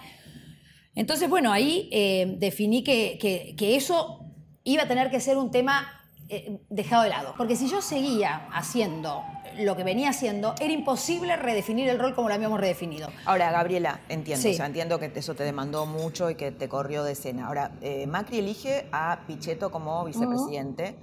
Entonces, 0.96 1.30
bueno, 1.30 1.52
ahí 1.52 1.90
eh, 1.92 2.36
definí 2.38 2.84
que, 2.84 3.56
eso 3.60 4.26
iba 4.64 4.84
a 4.84 4.88
tener 4.88 5.10
que 5.10 5.20
ser 5.20 5.38
un 5.38 5.52
tema 5.52 5.88
eh, 6.28 6.60
dejado 6.70 7.04
de 7.04 7.10
lado. 7.10 7.34
Porque 7.38 7.56
si 7.56 7.70
yo 7.70 7.82
seguía 7.82 8.48
haciendo 8.52 9.24
lo 9.60 9.76
que 9.76 9.84
venía 9.84 10.10
haciendo, 10.10 10.54
era 10.60 10.74
imposible 10.74 11.36
redefinir 11.38 11.88
el 11.90 11.98
rol 11.98 12.14
como 12.14 12.28
lo 12.28 12.36
habíamos 12.36 12.60
redefinido. 12.60 13.10
Ahora, 13.26 13.52
Gabriela, 13.52 14.02
entiendo, 14.10 14.50
o 14.50 14.54
sea, 14.54 14.66
entiendo 14.66 15.00
que 15.00 15.12
eso 15.16 15.34
te 15.34 15.44
demandó 15.44 15.86
mucho 15.86 16.30
y 16.30 16.36
que 16.36 16.52
te 16.52 16.68
corrió 16.68 17.04
de 17.04 17.14
escena. 17.14 17.48
Ahora, 17.48 17.72
eh, 17.82 18.06
Macri 18.08 18.40
elige 18.40 18.88
a 18.92 19.24
Pichetto 19.28 19.72
como 19.72 20.04
vicepresidente. 20.06 20.96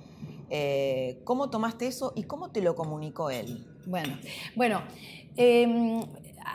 ¿Cómo 1.24 1.50
tomaste 1.50 1.86
eso 1.86 2.12
y 2.16 2.24
cómo 2.24 2.50
te 2.50 2.62
lo 2.62 2.74
comunicó 2.74 3.30
él? 3.30 3.66
Bueno, 3.88 4.18
bueno 4.54 4.82
em, 5.36 6.02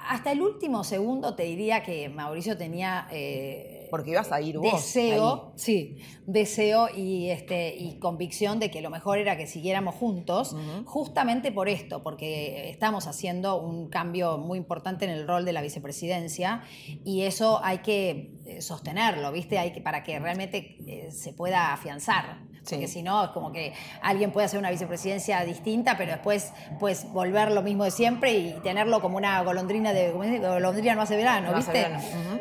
hasta 0.08 0.32
el 0.32 0.42
último 0.42 0.84
segundo 0.84 1.36
te 1.36 1.44
diría 1.44 1.84
que 1.84 2.10
Mauricio 2.10 2.58
tenía... 2.58 3.08
Eh, 3.12 3.88
Porque 3.90 4.10
ibas 4.10 4.32
a 4.32 4.42
ir 4.42 4.58
vos. 4.58 4.74
Deseo, 4.74 5.54
sí, 5.56 5.98
deseo 6.26 6.88
y, 6.96 7.30
este, 7.30 7.76
y 7.76 8.00
convicción 8.00 8.60
de 8.60 8.72
que 8.72 8.82
lo 8.82 8.90
mejor 8.90 9.20
era 9.20 9.38
que 9.38 9.46
siguiéramos 9.46 9.94
juntos, 9.94 10.56
justamente 10.86 11.52
por 11.52 11.70
esto, 11.70 12.02
porque 12.02 12.72
estamos 12.72 13.06
haciendo 13.06 13.62
un 13.62 13.90
cambio 13.90 14.40
muy 14.40 14.58
importante 14.58 15.06
en 15.06 15.12
el 15.12 15.28
rol 15.28 15.46
de 15.46 15.54
la 15.54 15.62
vicepresidencia 15.62 16.64
y 17.06 17.22
eso 17.22 17.60
hay 17.64 17.80
que 17.80 18.32
eh, 18.46 18.62
sostenerlo, 18.62 19.32
¿viste? 19.32 19.60
Hay 19.60 19.74
que, 19.74 19.82
para 19.82 20.04
que 20.04 20.18
realmente 20.18 20.78
eh, 20.88 21.12
se 21.12 21.32
pueda 21.34 21.72
afianzar. 21.72 22.40
Porque 22.70 22.88
si 22.88 23.04
no, 23.04 23.26
es 23.26 23.30
como 23.32 23.52
que 23.52 23.74
alguien 24.02 24.32
puede 24.32 24.46
hacer 24.46 24.60
una 24.60 24.72
vicepresidencia 24.72 25.44
distinta, 25.44 25.98
pero 25.98 26.12
después 26.12 26.52
pues 26.80 27.12
volver 27.12 27.52
lo 27.52 27.62
mismo 27.62 27.84
de 27.84 27.92
siempre 27.92 28.34
y 28.34 28.54
tenerlo 28.64 29.02
como 29.02 29.18
una 29.18 29.42
golondrina 29.44 29.94
de. 29.94 30.12
Golondrina 30.12 30.96
no 30.96 31.02
hace 31.02 31.18
verano, 31.18 31.54
¿viste? 31.54 31.88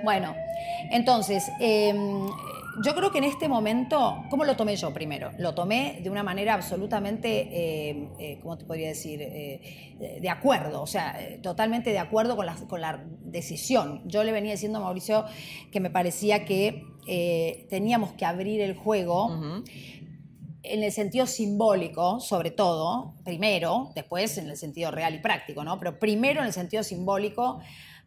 Bueno, 0.05 0.35
entonces. 0.91 1.51
Em, 1.61 2.29
yo 2.83 2.95
creo 2.95 3.11
que 3.11 3.19
en 3.19 3.25
este 3.25 3.49
momento, 3.49 4.25
¿cómo 4.31 4.45
lo 4.45 4.57
tomé 4.57 4.77
yo 4.77 4.95
primero? 4.95 5.31
Lo 5.39 5.55
tomé 5.55 6.01
de 6.03 6.09
una 6.09 6.23
manera 6.23 6.55
absolutamente, 6.55 7.91
em, 7.91 8.09
eh, 8.19 8.39
¿cómo 8.41 8.57
te 8.57 8.65
podría 8.65 8.89
decir? 8.89 9.21
Eh, 9.21 10.19
de 10.21 10.31
acuerdo, 10.31 10.81
o 10.81 10.87
sea, 10.87 11.19
totalmente 11.43 11.91
de 11.91 11.99
acuerdo 11.99 12.35
con 12.35 12.47
la, 12.47 12.55
con 12.55 12.81
la 12.81 13.05
decisión. 13.25 14.01
Yo 14.07 14.25
le 14.25 14.33
venía 14.33 14.53
diciendo 14.53 14.79
a 14.79 14.83
Mauricio 14.83 15.27
que 15.71 15.81
me 15.81 15.91
parecía 15.91 16.47
que 16.47 16.87
eh, 17.07 17.67
teníamos 17.69 18.13
que 18.13 18.25
abrir 18.25 18.61
el 18.61 18.75
juego 18.75 19.63
en 20.63 20.83
el 20.83 20.93
sentido 20.93 21.27
simbólico, 21.27 22.21
sobre 22.21 22.51
todo, 22.51 23.15
primero, 23.25 23.91
después 23.95 24.39
en 24.39 24.49
el 24.49 24.57
sentido 24.57 24.91
real 24.91 25.15
y 25.15 25.19
práctico, 25.19 25.65
¿no? 25.65 25.79
Pero 25.79 25.99
primero 25.99 26.41
en 26.41 26.47
el 26.47 26.53
sentido 26.53 26.83
simbólico, 26.83 27.61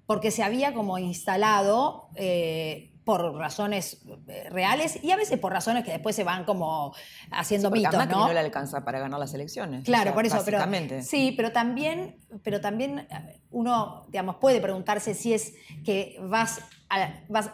porque 0.06 0.32
se 0.32 0.44
había 0.44 0.74
como 0.74 0.98
instalado 0.98 2.10
eh, 2.16 2.92
por 3.04 3.36
razones 3.36 4.02
eh, 4.28 4.50
reales 4.50 5.02
y 5.04 5.12
a 5.12 5.16
veces 5.16 5.40
por 5.40 5.52
razones 5.52 5.84
que 5.84 5.92
después 5.92 6.16
se 6.16 6.24
van 6.24 6.44
como 6.44 6.94
haciendo 7.32 7.70
sí, 7.70 7.80
mitos, 7.80 8.08
¿no? 8.08 8.28
no 8.28 8.34
le 8.34 8.40
alcanza 8.40 8.84
para 8.84 9.00
ganar 9.00 9.20
las 9.20 9.34
elecciones. 9.34 9.84
Claro, 9.86 10.14
por 10.14 10.26
eso. 10.26 10.42
Pero, 10.44 10.60
sí, 11.02 11.34
pero 11.38 11.52
también, 11.52 12.18
pero 12.44 12.62
también 12.62 13.00
eh, 13.00 13.42
uno, 13.52 14.06
digamos, 14.10 14.38
puede 14.38 14.60
preguntarse 14.60 15.14
si 15.14 15.34
es 15.34 15.54
que 15.84 16.18
vas 16.22 16.60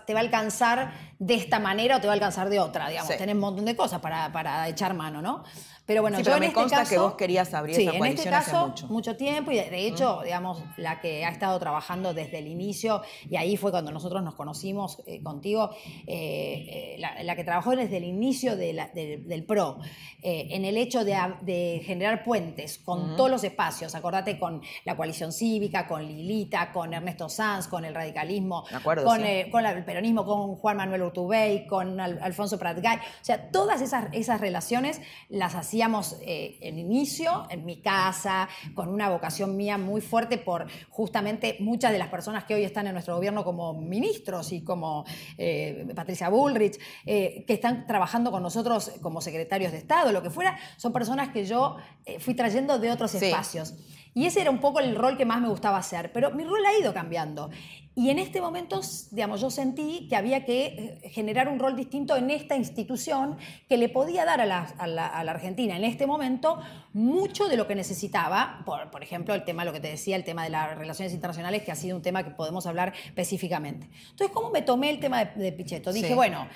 te 0.05 0.13
va 0.13 0.19
a 0.19 0.23
alcanzar 0.23 0.93
de 1.19 1.35
esta 1.35 1.59
manera 1.59 1.97
o 1.97 2.01
te 2.01 2.07
va 2.07 2.13
a 2.13 2.15
alcanzar 2.15 2.50
de 2.50 2.59
otra, 2.59 2.89
digamos. 2.89 3.17
Tenés 3.17 3.35
un 3.35 3.41
montón 3.41 3.65
de 3.65 3.75
cosas 3.75 4.01
para, 4.01 4.31
para 4.31 4.67
echar 4.67 4.93
mano, 4.93 5.21
¿no? 5.21 5.43
Pero 5.91 6.03
bueno, 6.03 6.21
yo 6.21 6.38
me 6.38 6.45
este 6.45 6.53
consta 6.53 6.85
que 6.85 6.97
vos 6.97 7.15
querías 7.15 7.53
abrir 7.53 7.77
esa 7.77 7.91
en 7.91 8.05
este 8.05 8.29
caso, 8.29 8.73
mucho. 8.88 9.17
tiempo 9.17 9.51
y 9.51 9.55
de, 9.55 9.88
hecho, 9.88 10.21
digamos, 10.23 10.63
la 10.77 11.01
que 11.01 11.25
ha 11.25 11.29
estado 11.29 11.59
trabajando 11.59 12.13
desde 12.13 12.38
el 12.38 12.47
inicio 12.47 13.01
y 13.29 13.35
ahí 13.35 13.57
fue 13.57 13.71
cuando 13.71 13.91
nosotros 13.91 14.23
nos 14.23 14.35
conocimos 14.35 15.01
eh, 15.05 15.21
contigo, 15.21 15.71
eh, 16.07 16.95
eh, 16.95 17.23
la, 17.23 17.35
que 17.35 17.43
trabajó 17.43 17.75
desde 17.75 17.97
el 17.97 18.05
inicio 18.05 18.55
del 18.55 19.43
PRO, 19.45 19.79
en 20.23 20.63
el 20.63 20.77
hecho 20.77 21.03
de, 21.03 21.81
generar 21.83 22.23
puentes 22.23 22.77
con 22.77 23.17
todos 23.17 23.29
los 23.29 23.43
espacios, 23.43 23.93
acordate 23.93 24.39
con 24.39 24.61
la 24.85 24.95
coalición 24.95 25.33
cívica, 25.33 25.88
con 25.88 26.05
Lilita, 26.05 26.71
con 26.71 26.93
Ernesto 26.93 27.27
Sanz, 27.27 27.67
con 27.67 27.83
el 27.83 27.93
radicalismo, 27.93 28.63
con, 29.03 29.25
el 29.39 29.83
peronismo, 29.83 30.25
con 30.25 30.55
Juan 30.55 30.77
Manuel 30.77 31.03
Urtubey, 31.03 31.65
con 31.65 32.00
Alfonso 32.00 32.59
Pratgay, 32.59 32.97
o 32.97 33.23
sea, 33.23 33.50
todas 33.50 33.81
esas, 33.81 34.05
esas 34.11 34.39
relaciones 34.39 35.01
las 35.29 35.55
hacía 35.55 35.71
hacíamos 35.71 36.17
eh, 36.21 36.57
en 36.59 36.77
inicio, 36.77 37.47
en 37.50 37.65
mi 37.65 37.77
casa, 37.81 38.50
con 38.75 38.89
una 38.89 39.07
vocación 39.07 39.55
mía 39.55 39.77
muy 39.77 40.01
fuerte 40.01 40.38
por 40.38 40.67
justamente 40.89 41.55
muchas 41.61 41.93
de 41.93 41.97
las 41.97 42.09
personas 42.09 42.43
que 42.43 42.55
hoy 42.55 42.65
están 42.65 42.88
en 42.88 42.93
nuestro 42.93 43.15
gobierno 43.15 43.45
como 43.45 43.73
ministros 43.73 44.51
y 44.51 44.65
como 44.65 45.05
eh, 45.38 45.88
Patricia 45.95 46.27
Bullrich, 46.27 46.77
eh, 47.05 47.45
que 47.47 47.53
están 47.53 47.88
trabajando 47.88 48.31
con 48.31 48.43
nosotros 48.43 48.91
como 49.01 49.21
secretarios 49.21 49.71
de 49.71 49.77
Estado, 49.77 50.11
lo 50.11 50.21
que 50.21 50.29
fuera, 50.29 50.59
son 50.75 50.91
personas 50.91 51.29
que 51.29 51.45
yo 51.45 51.77
fui 52.19 52.33
trayendo 52.33 52.77
de 52.77 52.91
otros 52.91 53.15
espacios. 53.15 53.73
Y 54.13 54.25
ese 54.25 54.41
era 54.41 54.51
un 54.51 54.59
poco 54.59 54.81
el 54.81 54.95
rol 54.95 55.17
que 55.17 55.25
más 55.25 55.39
me 55.39 55.47
gustaba 55.47 55.77
hacer, 55.77 56.11
pero 56.11 56.31
mi 56.31 56.43
rol 56.43 56.65
ha 56.65 56.77
ido 56.77 56.93
cambiando. 56.93 57.50
Y 57.93 58.10
en 58.10 58.19
este 58.19 58.39
momento, 58.39 58.79
digamos, 59.12 59.41
yo 59.41 59.50
sentí 59.50 60.07
que 60.07 60.15
había 60.15 60.45
que 60.45 61.00
eh, 61.03 61.10
generar 61.10 61.50
un 61.50 61.60
rol 61.60 61.75
distinto 61.75 62.15
en 62.15 62.29
esta 62.29 62.55
institución 62.55 63.38
que 63.67 63.75
le 63.75 63.89
podía 63.89 64.24
dar 64.24 64.39
a 64.39 64.45
la, 64.45 65.07
Argentina 65.07 65.75
en 65.75 65.83
este 65.83 66.07
momento 66.07 66.60
mucho 66.93 67.50
de 67.50 67.57
lo 67.57 67.67
que 67.67 67.75
necesitaba. 67.75 68.63
Por, 68.65 69.03
ejemplo, 69.03 69.33
el 69.33 69.43
tema, 69.43 69.65
lo 69.65 69.74
que 69.74 69.81
te 69.81 69.89
decía, 69.89 70.15
el 70.15 70.24
tema 70.24 70.45
de 70.45 70.51
las 70.51 70.77
relaciones 70.77 71.13
internacionales, 71.13 71.63
que 71.63 71.71
ha 71.74 71.75
sido 71.75 71.98
un 71.98 72.01
tema 72.01 72.24
que 72.24 72.31
podemos 72.31 72.65
hablar 72.65 72.93
específicamente. 73.05 73.89
Entonces, 74.12 74.33
¿cómo 74.33 74.51
me 74.51 74.62
tomé 74.62 74.89
el 74.89 75.01
tema 75.01 75.25
de, 75.25 75.51
Pichetto? 75.51 75.91
Dije, 75.91 76.15
bueno, 76.15 76.48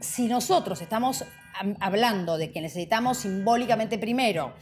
si 0.00 0.28
nosotros 0.28 0.80
estamos 0.80 1.24
hablando 1.80 2.38
de 2.38 2.52
que 2.52 2.60
necesitamos 2.60 3.18
simbólicamente 3.18 3.98
primero 3.98 4.54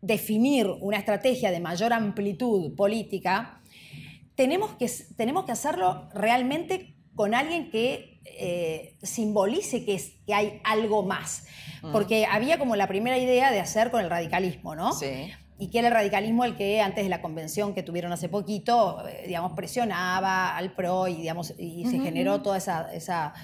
definir 0.00 0.66
una 0.80 0.96
estrategia 0.96 1.50
de 1.50 1.60
mayor 1.60 1.92
amplitud 1.92 2.74
política, 2.74 3.59
tenemos 4.40 4.70
que, 4.76 4.90
tenemos 5.18 5.44
que 5.44 5.52
hacerlo 5.52 6.08
realmente 6.14 6.96
con 7.14 7.34
alguien 7.34 7.70
que 7.70 8.22
eh, 8.24 8.96
simbolice 9.02 9.84
que, 9.84 9.96
es, 9.96 10.12
que 10.26 10.32
hay 10.32 10.62
algo 10.64 11.02
más. 11.02 11.44
Mm. 11.82 11.92
Porque 11.92 12.24
había 12.24 12.58
como 12.58 12.74
la 12.74 12.86
primera 12.88 13.18
idea 13.18 13.50
de 13.50 13.60
hacer 13.60 13.90
con 13.90 14.00
el 14.00 14.08
radicalismo, 14.08 14.74
¿no? 14.74 14.94
Sí. 14.94 15.30
Y 15.58 15.68
que 15.68 15.80
era 15.80 15.88
el 15.88 15.94
radicalismo 15.94 16.46
el 16.46 16.56
que 16.56 16.80
antes 16.80 17.04
de 17.04 17.10
la 17.10 17.20
convención 17.20 17.74
que 17.74 17.82
tuvieron 17.82 18.12
hace 18.12 18.30
poquito, 18.30 19.06
eh, 19.06 19.24
digamos, 19.26 19.52
presionaba 19.52 20.56
al 20.56 20.72
PRO 20.72 21.06
y, 21.08 21.16
digamos, 21.16 21.52
y 21.58 21.84
se 21.84 21.98
generó 21.98 22.40
toda 22.40 22.56
esa, 22.56 22.90
esa, 22.94 23.34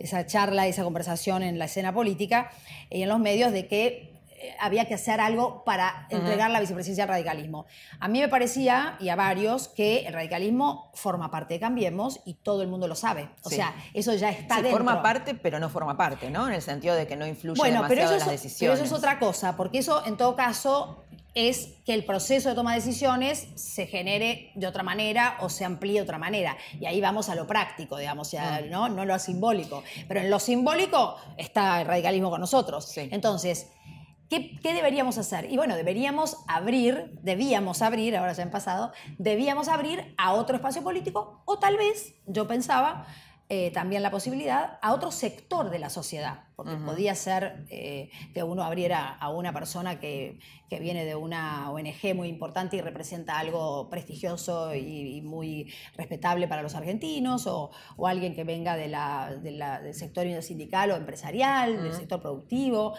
esa 0.00 0.26
charla, 0.26 0.66
esa 0.66 0.82
conversación 0.82 1.44
en 1.44 1.60
la 1.60 1.66
escena 1.66 1.94
política 1.94 2.50
y 2.90 3.02
en 3.02 3.08
los 3.08 3.20
medios 3.20 3.52
de 3.52 3.68
que 3.68 4.09
había 4.58 4.86
que 4.86 4.94
hacer 4.94 5.20
algo 5.20 5.64
para 5.64 6.06
entregar 6.10 6.50
la 6.50 6.60
vicepresidencia 6.60 7.04
al 7.04 7.10
radicalismo. 7.10 7.66
A 7.98 8.08
mí 8.08 8.20
me 8.20 8.28
parecía, 8.28 8.96
y 9.00 9.08
a 9.08 9.16
varios, 9.16 9.68
que 9.68 10.00
el 10.06 10.12
radicalismo 10.12 10.90
forma 10.94 11.30
parte 11.30 11.54
de 11.54 11.60
Cambiemos 11.60 12.20
y 12.24 12.34
todo 12.34 12.62
el 12.62 12.68
mundo 12.68 12.88
lo 12.88 12.94
sabe. 12.94 13.30
O 13.42 13.50
sea, 13.50 13.74
eso 13.94 14.14
ya 14.14 14.30
está 14.30 14.56
sí, 14.56 14.62
dentro. 14.62 14.78
forma 14.78 15.02
parte, 15.02 15.34
pero 15.34 15.58
no 15.58 15.68
forma 15.68 15.96
parte, 15.96 16.30
¿no? 16.30 16.48
En 16.48 16.54
el 16.54 16.62
sentido 16.62 16.94
de 16.94 17.06
que 17.06 17.16
no 17.16 17.26
influye 17.26 17.62
demasiado 17.62 18.12
en 18.12 18.18
las 18.18 18.30
decisiones. 18.30 18.58
Pero 18.58 18.84
eso 18.84 18.84
es 18.84 18.92
otra 18.92 19.18
cosa, 19.18 19.56
porque 19.56 19.78
eso, 19.78 20.04
en 20.06 20.16
todo 20.16 20.36
caso, 20.36 21.04
es 21.34 21.74
que 21.86 21.94
el 21.94 22.04
proceso 22.04 22.48
de 22.48 22.54
toma 22.54 22.72
de 22.74 22.80
decisiones 22.80 23.48
se 23.54 23.86
genere 23.86 24.50
de 24.54 24.66
otra 24.66 24.82
manera 24.82 25.36
o 25.40 25.48
se 25.48 25.64
amplíe 25.64 25.94
de 25.94 26.02
otra 26.02 26.18
manera. 26.18 26.56
Y 26.80 26.86
ahí 26.86 27.00
vamos 27.00 27.28
a 27.28 27.34
lo 27.34 27.46
práctico, 27.46 27.98
digamos, 27.98 28.32
mm. 28.32 28.68
¿no? 28.68 28.88
no 28.88 29.04
lo 29.04 29.18
simbólico. 29.18 29.84
Pero 30.08 30.20
en 30.20 30.30
lo 30.30 30.40
simbólico 30.40 31.16
está 31.36 31.80
el 31.80 31.86
radicalismo 31.86 32.30
con 32.30 32.40
nosotros. 32.40 32.96
Entonces, 32.96 33.68
¿Qué, 34.30 34.60
deberíamos 34.62 35.18
hacer? 35.18 35.50
Y 35.50 35.56
bueno, 35.56 35.74
deberíamos 35.74 36.36
abrir, 36.46 37.18
debíamos 37.20 37.82
abrir, 37.82 38.16
ahora 38.16 38.32
ya 38.32 38.44
han 38.44 38.52
pasado, 38.52 38.92
debíamos 39.18 39.66
abrir 39.66 40.14
a 40.16 40.34
otro 40.34 40.54
espacio 40.54 40.84
político 40.84 41.42
o 41.46 41.58
tal 41.58 41.76
vez, 41.76 42.14
yo 42.26 42.46
pensaba, 42.46 43.06
eh, 43.48 43.72
también 43.72 44.04
la 44.04 44.12
posibilidad 44.12 44.78
a 44.82 44.94
otro 44.94 45.10
sector 45.10 45.70
de 45.70 45.80
la 45.80 45.90
sociedad. 45.90 46.44
Porque 46.60 46.76
podía 46.76 47.14
ser 47.14 47.64
eh, 47.70 48.10
que 48.34 48.42
uno 48.42 48.62
abriera 48.62 49.08
a 49.08 49.30
una 49.30 49.52
persona 49.52 49.98
que, 49.98 50.38
que, 50.68 50.78
viene 50.78 51.06
de 51.06 51.14
una 51.14 51.70
ONG 51.70 52.14
muy 52.14 52.28
importante 52.28 52.76
y 52.76 52.82
representa 52.82 53.38
algo 53.38 53.88
prestigioso 53.88 54.74
y, 54.74 55.22
muy 55.22 55.72
respetable 55.96 56.48
para 56.48 56.62
los 56.62 56.74
argentinos, 56.74 57.46
o, 57.46 57.70
o 57.96 58.06
alguien 58.06 58.34
que 58.34 58.44
venga 58.44 58.76
de 58.76 58.88
la, 58.88 59.34
del 59.42 59.94
sector 59.94 60.26
sindical 60.42 60.90
o 60.90 60.96
empresarial, 60.96 61.82
del 61.82 61.94
sector 61.94 62.20
productivo. 62.20 62.94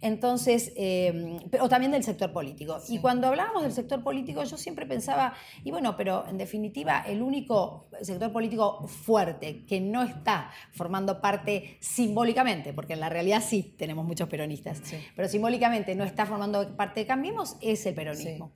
Entonces, 0.00 0.72
eh, 0.76 1.38
o 1.60 1.68
también 1.68 1.92
del 1.92 2.02
sector 2.02 2.32
político. 2.32 2.78
Y 2.88 2.98
cuando 2.98 3.28
hablábamos 3.28 3.62
del 3.62 3.72
sector 3.72 4.02
político, 4.02 4.42
yo 4.44 4.56
siempre 4.56 4.86
pensaba, 4.86 5.34
y 5.62 5.70
bueno, 5.70 5.96
pero 5.96 6.26
en 6.28 6.36
definitiva, 6.36 7.04
el 7.06 7.22
único 7.22 7.88
sector 8.02 8.32
político 8.32 8.86
fuerte 8.86 9.64
que 9.66 9.80
no 9.80 10.02
está 10.02 10.50
formando 10.72 11.20
parte 11.20 11.78
simbólicamente, 11.80 12.72
porque 12.72 12.94
en 12.94 13.00
la 13.04 13.10
realidad 13.10 13.42
sí 13.46 13.74
tenemos 13.76 14.06
muchos 14.06 14.30
peronistas, 14.30 14.80
pero 15.14 15.28
simbólicamente 15.28 15.94
no 15.94 16.04
está 16.04 16.24
formando 16.24 16.74
parte 16.74 17.00
de 17.00 17.06
Cambiemos, 17.06 17.58
es 17.60 17.84
el 17.84 17.94
peronismo. 17.94 18.54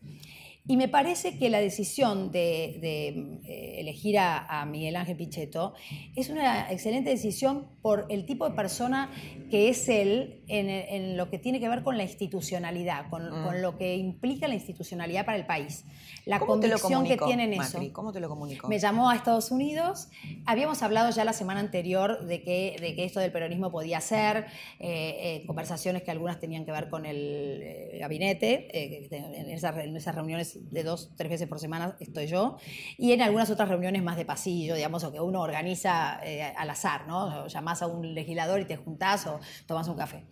Y 0.68 0.76
me 0.76 0.86
parece 0.86 1.38
que 1.38 1.48
la 1.48 1.60
decisión 1.60 2.30
de, 2.30 2.76
eh, 2.82 3.76
elegir 3.78 4.18
a, 4.18 4.66
Miguel 4.66 4.96
Ángel 4.96 5.16
Pichetto 5.16 5.72
es 6.14 6.28
una 6.28 6.70
excelente 6.70 7.08
decisión 7.08 7.68
por 7.80 8.04
el 8.10 8.26
tipo 8.26 8.46
de 8.46 8.54
persona 8.54 9.10
que 9.50 9.70
es 9.70 9.88
él 9.88 10.42
en, 10.46 11.16
lo 11.16 11.30
que 11.30 11.38
tiene 11.38 11.58
que 11.58 11.70
ver 11.70 11.82
con 11.82 11.96
la 11.96 12.02
institucionalidad, 12.02 13.08
con, 13.08 13.30
mm. 13.30 13.62
lo 13.62 13.78
que 13.78 13.96
implica 13.96 14.46
la 14.46 14.54
institucionalidad 14.54 15.24
para 15.24 15.38
el 15.38 15.46
país. 15.46 15.86
La 16.26 16.38
convicción 16.38 17.06
que 17.06 17.16
tiene 17.16 17.44
en 17.44 17.54
eso. 17.54 17.80
¿Cómo 17.92 18.12
te 18.12 18.20
lo 18.20 18.28
comunicó? 18.28 18.68
Me 18.68 18.78
llamó 18.78 19.08
a 19.08 19.16
Estados 19.16 19.50
Unidos. 19.50 20.08
Habíamos 20.44 20.82
hablado 20.82 21.08
ya 21.10 21.24
la 21.24 21.32
semana 21.32 21.60
anterior 21.60 22.26
de 22.26 22.42
que, 22.42 22.76
de 22.78 22.94
que 22.94 23.04
esto 23.04 23.20
del 23.20 23.32
peronismo 23.32 23.70
podía 23.70 24.02
ser, 24.02 24.46
eh, 24.80 25.40
eh, 25.40 25.44
conversaciones 25.46 26.02
que 26.02 26.10
algunas 26.10 26.38
tenían 26.38 26.66
que 26.66 26.72
ver 26.72 26.90
con 26.90 27.06
el 27.06 27.96
gabinete, 27.98 28.68
en 28.70 29.48
esas 29.50 30.14
reuniones 30.14 30.57
de 30.70 30.82
dos, 30.82 31.10
tres 31.16 31.30
veces 31.30 31.48
por 31.48 31.58
semana 31.58 31.96
estoy 32.00 32.26
yo, 32.26 32.56
y 32.96 33.12
en 33.12 33.22
algunas 33.22 33.50
otras 33.50 33.68
reuniones 33.68 34.02
más 34.02 34.16
de 34.16 34.24
pasillo, 34.24 34.74
digamos, 34.74 35.04
o 35.04 35.12
que 35.12 35.20
uno 35.20 35.40
organiza 35.40 36.20
eh, 36.24 36.42
al 36.56 36.70
azar, 36.70 37.06
¿no? 37.06 37.44
O 37.44 37.46
llamás 37.46 37.82
a 37.82 37.86
un 37.86 38.14
legislador 38.14 38.60
y 38.60 38.64
te 38.64 38.76
juntás 38.76 39.26
o 39.26 39.40
tomás 39.66 39.88
un 39.88 39.96
café. 39.96 40.24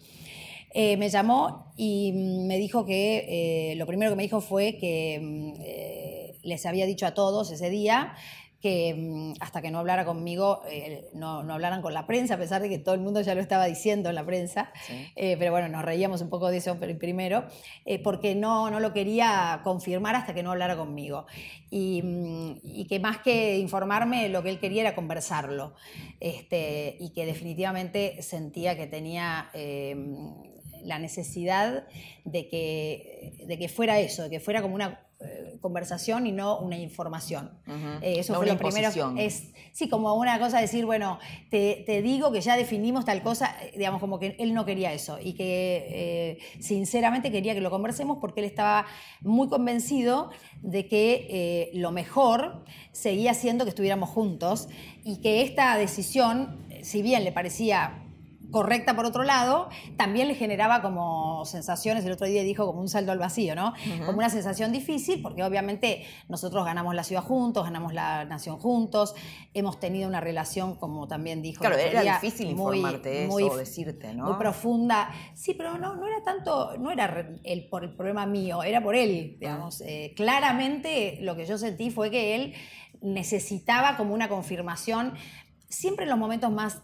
Eh, 0.75 0.97
me 0.97 1.09
llamó 1.09 1.73
y 1.76 2.12
me 2.12 2.59
dijo 2.59 2.85
que, 2.85 3.71
eh, 3.73 3.76
lo 3.76 3.87
primero 3.87 4.11
que 4.11 4.16
me 4.16 4.23
dijo 4.25 4.40
fue 4.40 4.76
que 4.76 5.18
mm, 5.23 6.47
les 6.47 6.66
había 6.66 6.87
dicho 6.87 7.06
a 7.06 7.14
todos 7.14 7.50
ese 7.50 7.71
día 7.71 8.14
que 8.66 8.94
mm, 8.96 9.35
hasta 9.38 9.62
que 9.62 9.70
no 9.70 9.78
hablara 9.78 10.04
conmigo, 10.04 10.62
eh, 10.68 11.08
no, 11.14 11.44
no, 11.44 11.54
hablaran 11.54 11.82
con 11.82 11.94
la 11.94 12.04
prensa, 12.04 12.35
a 12.35 12.37
pesar 12.37 12.61
de 12.61 12.68
que 12.68 12.80
todo 12.80 12.96
el 12.96 13.00
mundo 13.00 13.20
ya 13.20 13.37
lo 13.37 13.40
estaba 13.40 13.66
diciendo 13.66 14.08
en 14.08 14.16
la 14.16 14.26
prensa. 14.26 14.73
Eh, 15.14 15.37
pero 15.38 15.52
bueno, 15.52 15.68
nos 15.68 15.85
reíamos 15.85 16.20
un 16.20 16.30
poco 16.30 16.50
de 16.50 16.56
eso 16.56 16.76
primero, 16.80 17.44
eh, 17.85 18.00
porque 18.00 18.35
no, 18.35 18.68
no 18.68 18.80
lo 18.80 18.92
quería 18.92 19.61
confirmar 19.62 20.16
hasta 20.16 20.35
que 20.35 20.42
no 20.42 20.50
hablara 20.50 20.76
conmigo. 20.76 21.26
Y, 21.70 22.02
mm, 22.02 22.61
y, 22.64 22.87
que 22.88 22.99
más 22.99 23.18
que 23.18 23.56
informarme, 23.58 24.28
lo 24.30 24.42
que 24.42 24.50
él 24.50 24.58
quería 24.58 24.80
era 24.80 24.96
conversarlo. 24.96 25.75
Este, 26.18 26.96
y 26.99 27.11
que 27.11 27.25
definitivamente 27.25 28.20
sentía 28.20 28.76
que 28.76 28.88
tenía 28.88 29.49
la 30.82 30.99
necesidad 30.99 31.87
de 32.25 32.49
que, 32.49 33.32
de 33.46 33.58
que 33.58 33.68
fuera 33.68 34.00
eso, 34.00 34.25
de 34.25 34.30
que 34.30 34.40
fuera 34.40 34.61
como 34.61 34.75
una 34.75 35.06
conversación 35.61 36.26
y 36.26 36.33
no 36.33 36.59
una 36.59 36.76
información. 36.76 37.50
Eh, 38.02 38.21
eso 38.21 38.35
fue 38.35 38.47
lo 38.47 38.56
primero. 38.56 38.90
Es, 39.18 39.52
sí, 39.73 39.88
como 39.88 40.14
una 40.14 40.38
cosa 40.38 40.61
decir, 40.61 40.87
bueno, 40.87 41.18
te, 41.50 41.85
digo 42.02 42.33
que 42.33 42.40
ya 42.40 42.56
definimos 42.56 43.04
tal 43.04 43.23
cosa, 43.23 43.56
eh, 43.62 43.73
digamos, 43.76 44.00
como 44.00 44.18
que 44.18 44.37
él 44.38 44.54
no 44.54 44.64
quería 44.64 44.92
eso 44.92 45.18
y 45.21 45.35
que 45.35 46.38
sinceramente 46.61 47.33
quería 47.33 47.54
que 47.54 47.61
lo 47.61 47.71
conversemos 47.71 48.18
porque 48.21 48.40
él 48.40 48.47
estaba 48.47 48.87
muy 49.21 49.49
convencido 49.49 50.30
de 50.62 50.87
que 50.87 51.71
lo 51.75 51.90
mejor 51.90 52.64
seguía 52.92 53.35
siendo 53.35 53.64
que 53.64 53.71
estuviéramos 53.71 54.09
juntos 54.09 54.68
y 55.04 55.21
que 55.21 55.42
esta 55.42 55.76
decisión, 55.76 56.66
si 56.83 57.02
bien 57.02 57.25
le 57.25 57.33
parecía 57.33 58.06
correcta 58.50 58.95
por 58.95 59.05
otro 59.05 59.23
lado, 59.23 59.69
también 59.97 60.29
le 60.29 60.35
generaba 60.35 60.83
como 60.83 61.45
sensaciones, 61.45 62.05
el 62.05 62.12
otro 62.12 62.26
día 62.26 62.43
dijo 62.43 62.67
como 62.67 62.81
un 62.81 62.88
saldo 62.88 63.12
al 63.12 63.19
vacío, 63.19 63.55
¿no? 63.55 63.75
Como 64.05 64.19
una 64.19 64.31
sensación 64.31 64.73
difícil, 64.73 65.23
porque 65.23 65.43
obviamente 65.43 66.05
nosotros 66.29 66.65
ganamos 66.65 66.95
la 66.95 67.05
ciudad 67.05 67.23
juntos, 67.23 67.65
ganamos 67.65 67.93
la 67.93 68.25
nación 68.25 68.59
juntos, 68.59 69.15
hemos 69.55 69.81
tenido 69.81 70.09
una 70.09 70.21
relación, 70.21 70.76
como 70.76 71.09
también 71.09 71.43
dijo. 71.43 71.61
Claro, 71.61 71.76
era 71.76 72.03
difícil 72.03 72.55
muy, 72.55 72.79
informarte 72.79 73.25
eso, 73.25 73.33
muy, 73.33 73.49
decirte, 73.57 74.15
¿no? 74.15 74.25
Muy 74.26 74.35
profunda. 74.35 75.11
Sí, 75.35 75.55
pero 75.55 75.79
no, 75.79 75.97
no 75.97 76.07
era 76.07 76.23
tanto, 76.25 76.77
no 76.79 76.90
era 76.90 77.29
el, 77.44 77.68
por 77.68 77.85
el 77.85 77.94
problema 77.94 78.27
mío, 78.27 78.62
era 78.62 78.83
por 78.83 78.94
él, 78.94 79.37
digamos. 79.38 79.81
Eh, 79.81 80.12
claramente 80.16 81.18
lo 81.20 81.37
que 81.37 81.47
yo 81.47 81.59
sentí 81.59 81.90
fue 81.90 82.11
que 82.11 82.35
él 82.35 82.55
necesitaba 83.01 83.97
como 83.97 84.14
una 84.14 84.29
confirmación, 84.29 85.14
siempre 85.68 86.05
en 86.05 86.11
los 86.11 86.18
momentos 86.18 86.51
más 86.51 86.83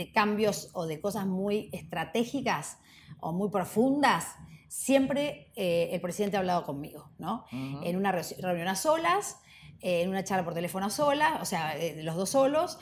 de 0.00 0.12
cambios 0.12 0.70
o 0.72 0.86
de 0.86 0.98
cosas 0.98 1.26
muy 1.26 1.68
estratégicas 1.72 2.78
o 3.20 3.32
muy 3.32 3.50
profundas, 3.50 4.34
siempre 4.66 5.52
eh, 5.56 5.90
el 5.92 6.00
presidente 6.00 6.38
ha 6.38 6.40
hablado 6.40 6.64
conmigo, 6.64 7.10
¿no? 7.18 7.44
En 7.52 7.96
una 7.96 8.12
reunión 8.12 8.68
a 8.68 8.76
solas, 8.76 9.36
en 9.82 10.08
una 10.08 10.24
charla 10.24 10.44
por 10.44 10.54
teléfono 10.54 10.86
a 10.86 10.90
solas, 10.90 11.42
o 11.42 11.44
sea, 11.44 11.76
eh, 11.76 12.02
los 12.02 12.16
dos 12.16 12.30
solos. 12.30 12.78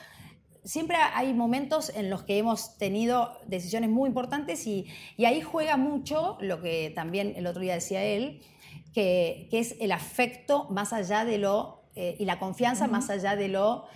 Siempre 0.63 0.95
hay 0.97 1.33
momentos 1.33 1.91
en 1.93 2.09
los 2.09 2.23
que 2.23 2.37
hemos 2.37 2.77
tenido 2.77 3.37
decisiones 3.47 3.89
muy 3.89 4.07
importantes 4.07 4.65
y, 4.65 4.87
ahí 5.17 5.41
juega 5.41 5.75
mucho 5.75 6.37
lo 6.39 6.61
que 6.61 6.91
también 6.95 7.33
el 7.35 7.47
otro 7.47 7.61
día 7.61 7.73
decía 7.73 8.01
él, 8.01 8.41
que, 8.93 9.49
es 9.51 9.75
el 9.81 9.91
afecto 9.91 10.67
más 10.69 10.93
allá 10.93 11.25
de 11.25 11.37
lo, 11.37 11.83
eh, 11.95 12.15
y 12.17 12.23
la 12.23 12.39
confianza 12.39 12.87
más 12.87 13.09
allá 13.09 13.35
de 13.35 13.49
lo 13.49 13.87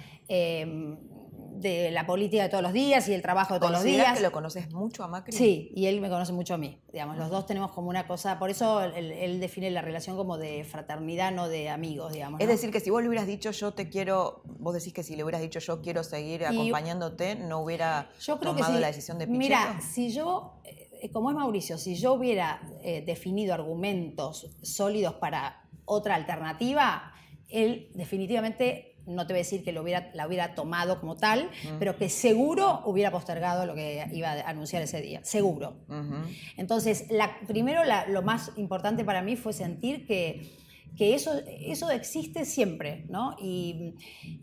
de 1.55 1.91
la 1.91 2.05
política 2.05 2.43
de 2.43 2.49
todos 2.49 2.63
los 2.63 2.73
días 2.73 3.07
y 3.07 3.13
el 3.13 3.21
trabajo 3.21 3.53
de 3.53 3.59
todos 3.59 3.71
los 3.71 3.83
días. 3.83 4.17
que 4.17 4.23
lo 4.23 4.31
conoces 4.31 4.71
mucho 4.71 5.03
a 5.03 5.07
Macri? 5.07 5.35
Sí, 5.35 5.71
y 5.75 5.85
él 5.85 6.01
me 6.01 6.09
conoce 6.09 6.33
mucho 6.33 6.53
a 6.53 6.57
mí. 6.57 6.79
Digamos, 6.91 7.17
los 7.17 7.29
dos 7.29 7.45
tenemos 7.45 7.71
como 7.71 7.89
una 7.89 8.07
cosa, 8.07 8.39
por 8.39 8.49
eso 8.49 8.81
él, 8.83 9.39
define 9.39 9.71
la 9.71 9.81
relación 9.81 10.15
como 10.15 10.37
de 10.37 10.63
fraternidad, 10.63 11.31
no 11.31 11.47
de 11.47 11.69
amigos, 11.69 12.13
digamos. 12.13 12.39
Es 12.41 12.47
decir, 12.47 12.71
que 12.71 12.79
si 12.79 12.89
vos 12.89 13.01
le 13.01 13.07
hubieras 13.07 13.27
dicho 13.27 13.51
yo 13.51 13.73
te 13.73 13.89
quiero, 13.89 14.41
vos 14.45 14.73
decís 14.73 14.93
que 14.93 15.03
si 15.03 15.15
le 15.15 15.23
hubieras 15.23 15.41
dicho 15.41 15.59
yo 15.59 15.81
quiero 15.81 16.03
seguir 16.03 16.45
acompañándote, 16.45 17.35
no 17.35 17.59
hubiera 17.59 18.09
tomado 18.25 18.79
la 18.79 18.87
decisión 18.87 19.17
de 19.19 19.27
Pichetto. 19.27 19.39
Mira, 19.39 19.81
si 19.81 20.11
yo, 20.11 20.59
eh, 20.63 21.09
como 21.11 21.29
es 21.29 21.35
Mauricio, 21.35 21.77
si 21.77 21.95
yo 21.95 22.13
hubiera 22.13 22.61
eh, 22.81 23.03
definido 23.05 23.53
argumentos 23.53 24.55
sólidos 24.61 25.15
para 25.15 25.63
otra 25.85 26.15
alternativa, 26.15 27.13
él 27.49 27.89
definitivamente 27.93 28.92
no 29.05 29.27
te 29.27 29.33
voy 29.33 29.39
a 29.39 29.43
decir 29.43 29.63
que 29.63 29.71
lo 29.71 29.81
hubiera, 29.81 30.11
la 30.13 30.27
hubiera 30.27 30.55
tomado 30.55 30.99
como 30.99 31.15
tal, 31.15 31.49
pero 31.79 31.97
que 31.97 32.09
seguro 32.09 32.81
hubiera 32.85 33.11
postergado 33.11 33.65
lo 33.65 33.75
que 33.75 34.07
iba 34.13 34.31
a 34.31 34.49
anunciar 34.49 34.81
ese 34.81 35.01
día, 35.01 35.19
seguro. 35.23 35.75
Entonces, 36.57 37.05
la, 37.09 37.37
primero 37.47 37.81
lo 38.07 38.21
más 38.21 38.51
importante 38.55 39.03
para 39.03 39.21
mí 39.21 39.35
fue 39.35 39.53
sentir 39.53 40.05
que 40.05 40.62
que 40.97 41.15
eso, 41.15 41.31
eso 41.47 41.89
existe 41.89 42.45
siempre, 42.45 43.05
¿no? 43.09 43.35
Y, 43.39 43.95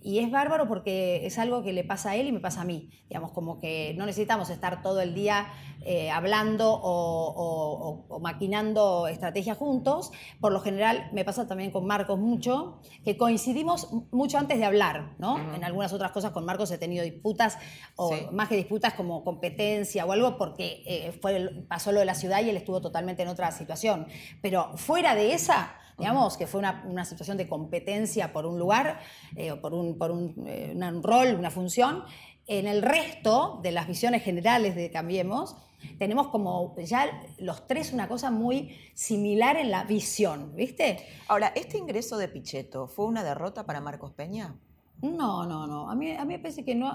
es 0.03 0.31
bárbaro 0.31 0.69
porque 0.69 1.25
es 1.25 1.39
algo 1.39 1.63
que 1.63 1.73
le 1.73 1.85
pasa 1.85 2.11
a 2.11 2.17
él 2.17 2.27
y 2.27 2.33
me 2.33 2.41
pasa 2.41 2.63
a 2.63 2.65
mí, 2.65 2.91
digamos, 3.09 3.33
como 3.33 3.59
que 3.59 3.95
no 3.97 4.05
necesitamos 4.05 4.51
estar 4.51 4.83
todo 4.83 5.01
el 5.01 5.15
día 5.15 5.47
eh, 5.83 6.11
hablando 6.11 6.79
o, 6.83 8.19
maquinando 8.21 9.07
estrategias 9.09 9.57
juntos, 9.57 10.11
por 10.41 10.53
lo 10.53 10.61
general 10.61 11.09
me 11.13 11.25
pasa 11.25 11.47
también 11.47 11.71
con 11.71 11.87
Marcos 11.87 12.19
mucho, 12.19 12.81
que 13.05 13.17
coincidimos 13.17 13.89
mucho 14.11 14.37
antes 14.37 14.59
de 14.59 14.65
hablar, 14.65 15.15
¿no? 15.19 15.55
En 15.55 15.65
algunas 15.65 15.93
otras 15.93 16.11
cosas 16.11 16.33
con 16.33 16.45
Marcos 16.45 16.71
he 16.71 16.79
tenido 16.79 17.05
disputas, 17.05 17.57
o 17.97 18.15
más 18.33 18.49
que 18.49 18.57
disputas 18.57 18.93
como 18.95 19.25
competencia 19.25 20.05
o 20.05 20.13
algo, 20.13 20.37
porque 20.37 20.83
eh, 20.87 21.19
fue, 21.23 21.65
pasó 21.69 21.93
lo 21.93 22.01
de 22.01 22.07
la 22.07 22.15
ciudad 22.15 22.43
y 22.45 22.51
él 22.51 22.57
estuvo 22.57 22.81
totalmente 22.81 23.23
en 23.23 23.29
otra 23.29 23.51
situación, 23.53 24.07
pero 24.43 24.77
fuera 24.77 25.15
de 25.15 25.33
esa 25.33 25.80
digamos, 26.01 26.39
que 26.39 26.47
fue 26.47 26.61
una, 26.61 27.05
situación 27.05 27.37
de 27.37 27.47
competencia 27.47 28.33
por 28.33 28.47
un 28.47 28.59
lugar, 28.59 29.01
eh, 29.37 29.55
por, 29.55 29.75
un, 29.75 29.99
por 29.99 30.11
eh, 30.11 30.73
un, 30.75 31.03
rol, 31.03 31.35
una 31.39 31.51
función. 31.51 32.05
En 32.47 32.67
el 32.67 32.81
resto 32.83 33.61
de 33.63 33.71
las 33.71 33.87
visiones 33.87 34.23
generales 34.23 34.75
de 34.75 34.91
Cambiemos, 34.91 35.57
tenemos 35.99 36.29
como 36.29 36.75
ya 36.79 37.07
los 37.39 37.67
tres 37.67 37.93
una 37.93 38.09
cosa 38.09 38.31
muy 38.31 38.77
similar 38.95 39.57
en 39.57 39.71
la 39.71 39.85
visión, 39.85 40.57
¿viste? 40.57 41.07
Ahora, 41.29 41.53
¿este 41.55 41.77
ingreso 41.77 42.17
de 42.17 42.29
Pichetto 42.29 42.89
fue 42.89 43.05
una 43.05 43.23
derrota 43.23 43.67
para 43.67 43.81
Marcos 43.81 44.13
Peña? 44.13 44.57
No, 45.03 45.47
no, 45.47 45.67
no. 45.67 45.91
A 45.91 45.95
mí, 45.95 46.13
a 46.13 46.25
mí 46.25 46.35
me 46.35 46.39
parece 46.39 46.65
que 46.65 46.75
no. 46.75 46.93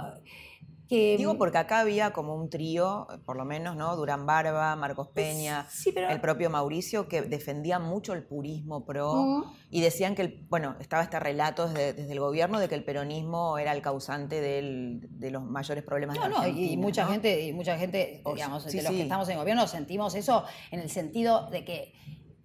Que... 0.87 1.15
Digo 1.17 1.37
porque 1.37 1.57
acá 1.57 1.79
había 1.79 2.11
como 2.13 2.35
un 2.35 2.49
trío, 2.49 3.07
por 3.25 3.37
lo 3.37 3.45
menos, 3.45 3.75
¿no? 3.75 3.95
Durán 3.95 4.25
Barba, 4.25 4.75
Marcos 4.75 5.09
Peña, 5.09 5.67
sí, 5.69 5.91
pero- 5.91 6.09
el 6.09 6.21
propio 6.21 6.49
Mauricio, 6.49 7.07
que 7.07 7.21
defendían 7.21 7.83
mucho 7.83 8.13
el 8.13 8.23
purismo 8.23 8.85
pro 8.85 9.13
Mm. 9.15 9.43
y 9.71 9.81
decían 9.81 10.15
que, 10.15 10.21
el, 10.21 10.45
bueno, 10.49 10.75
estaba 10.79 11.03
este 11.03 11.19
relato 11.19 11.67
desde, 11.67 11.93
desde 11.93 12.11
el 12.13 12.19
gobierno 12.19 12.59
de 12.59 12.67
que 12.69 12.75
el 12.75 12.83
peronismo 12.83 13.57
era 13.57 13.71
el 13.73 13.81
causante 13.81 14.41
del- 14.41 15.01
de 15.09 15.31
los 15.31 15.43
mayores 15.43 15.83
problemas 15.83 16.15
No, 16.17 16.23
de 16.23 16.29
no, 16.29 16.35
y 16.35 16.49
Argentina, 16.49 16.81
mucha 16.81 17.03
¿no? 17.05 17.11
gente, 17.11 17.41
y 17.45 17.53
mucha 17.53 17.77
gente, 17.77 18.21
digamos, 18.33 18.63
sí, 18.63 18.77
de 18.77 18.83
los 18.83 18.91
sí. 18.91 18.97
que 18.97 19.03
estamos 19.03 19.27
en 19.29 19.37
gobierno 19.37 19.67
sentimos 19.67 20.15
eso 20.15 20.43
en 20.71 20.79
el 20.79 20.89
sentido 20.89 21.49
de 21.49 21.63
que 21.65 21.93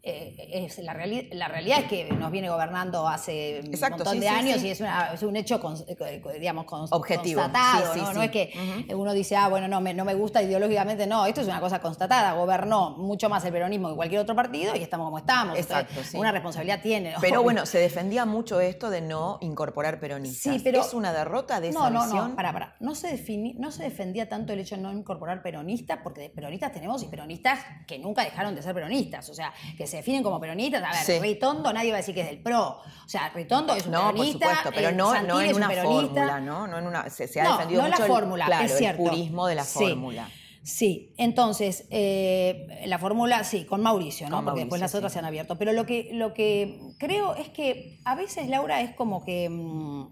eh, 0.02 0.48
es 0.66 0.78
la, 0.78 0.94
reali- 0.94 1.28
la 1.32 1.48
realidad 1.48 1.80
es 1.80 1.84
que 1.86 2.04
nos 2.12 2.30
viene 2.30 2.48
gobernando 2.48 3.06
hace 3.06 3.58
Exacto, 3.58 3.96
un 3.96 3.98
montón 3.98 4.14
sí, 4.14 4.20
de 4.20 4.28
sí, 4.28 4.34
años 4.34 4.60
sí. 4.60 4.66
y 4.66 4.70
es, 4.70 4.80
una- 4.80 5.12
es 5.12 5.22
un 5.22 5.36
hecho, 5.36 5.60
eh, 5.86 6.22
digamos, 6.38 6.66
Objetivo, 6.90 7.42
constatado, 7.42 7.96
¿no? 7.96 8.12
No 8.14 8.22
es 8.22 8.30
que 8.30 8.52
uno 8.94 9.12
dice, 9.12 9.36
ah, 9.36 9.48
bueno, 9.48 9.68
no 9.68 9.80
me, 9.80 9.92
no 9.92 10.04
me 10.04 10.14
gusta 10.14 10.42
ideológicamente, 10.42 11.06
no, 11.06 11.26
esto 11.26 11.42
es 11.42 11.46
una 11.48 11.60
cosa 11.60 11.80
constatada, 11.80 12.32
gobernó 12.32 12.90
mucho 12.96 13.28
más 13.28 13.44
el 13.44 13.52
peronismo 13.52 13.90
que 13.90 13.96
cualquier 13.96 14.20
otro 14.22 14.34
partido 14.34 14.74
y 14.74 14.82
estamos 14.82 15.06
como 15.06 15.18
estamos. 15.18 15.58
Exacto, 15.58 15.90
Entonces, 15.90 16.12
sí. 16.12 16.18
Una 16.18 16.32
responsabilidad 16.32 16.80
tiene. 16.82 17.14
Pero 17.20 17.42
bueno, 17.42 17.66
se 17.66 17.78
defendía 17.78 18.24
mucho 18.24 18.60
esto 18.60 18.88
de 18.90 19.02
no 19.02 19.38
incorporar 19.42 20.00
peronistas. 20.00 20.54
Sí, 20.54 20.60
pero- 20.64 20.80
¿Es 20.80 20.94
una 20.94 21.12
derrota 21.12 21.60
de 21.60 21.68
esa 21.68 21.78
No, 21.78 21.90
no, 21.90 22.02
visión? 22.04 22.36
no. 22.36 22.50
No 22.80 22.94
se, 22.94 23.08
defini- 23.16 23.54
no 23.58 23.70
se 23.70 23.82
defendía 23.82 24.28
tanto 24.28 24.52
el 24.54 24.60
hecho 24.60 24.76
de 24.76 24.82
no 24.82 24.92
incorporar 24.92 25.42
peronistas, 25.42 25.98
porque 26.02 26.30
peronistas 26.34 26.72
tenemos 26.72 27.02
y 27.02 27.06
peronistas 27.06 27.60
que 27.86 27.98
nunca 27.98 28.24
dejaron 28.24 28.54
de 28.54 28.62
ser 28.62 28.74
peronistas, 28.74 29.28
o 29.28 29.34
sea, 29.34 29.52
que 29.76 29.86
se 29.90 29.98
definen 29.98 30.22
como 30.22 30.40
peronistas. 30.40 30.83
A 30.83 30.90
ver, 30.92 31.05
Sí. 31.05 31.18
Ritondo 31.18 31.72
nadie 31.72 31.90
va 31.90 31.96
a 31.96 32.00
decir 32.00 32.14
que 32.14 32.22
es 32.22 32.26
del 32.29 32.40
PRO. 32.42 32.81
O 32.81 33.09
sea, 33.09 33.29
Ritondo 33.35 33.74
es 33.74 33.85
un 33.87 33.92
No, 33.92 34.00
por 34.05 34.12
peronista. 34.12 34.46
supuesto, 34.48 34.70
pero 34.74 34.88
eh, 34.88 34.92
no, 34.92 35.11
Santilli 35.12 35.29
no 35.29 35.40
en 35.42 35.50
un 35.50 35.57
una 35.57 35.70
fórmula, 35.83 36.40
¿no? 36.40 36.66
no 36.66 36.79
en 36.79 36.87
una, 36.87 37.11
se, 37.11 37.29
se 37.29 37.40
ha 37.40 37.44
No, 37.44 37.53
defendido 37.53 37.83
no 37.83 37.88
la 37.88 37.94
mucho 37.96 38.05
el- 38.07 38.12
fórmula, 38.12 38.46
claro, 38.46 38.64
es 38.64 38.79
cierto. 38.79 39.03
el 39.03 39.09
purismo 39.11 39.46
de 39.46 39.55
la 39.57 39.64
fórmula. 39.64 40.29
Sí, 40.62 41.14
entonces, 41.16 41.87
eh, 41.90 42.83
la 42.87 42.98
fórmula, 42.98 43.42
sí, 43.44 43.64
con 43.64 43.81
Mauricio, 43.83 44.29
¿no? 44.29 44.37
Con 44.37 44.44
Porque 44.44 44.61
después 44.61 44.81
las 44.81 44.94
otras 44.94 45.11
sí. 45.11 45.14
se 45.14 45.18
han 45.20 45.24
abierto. 45.24 45.57
Pero 45.57 45.72
lo 45.72 45.87
que, 45.87 46.11
lo 46.12 46.35
que 46.35 46.79
creo 46.98 47.35
es 47.35 47.48
que 47.48 47.98
a 48.05 48.14
veces, 48.14 48.48
Laura, 48.48 48.81
es 48.83 48.94
como 48.94 49.24
que. 49.24 49.48
mm, 49.48 50.07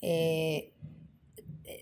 eh, 0.00 0.74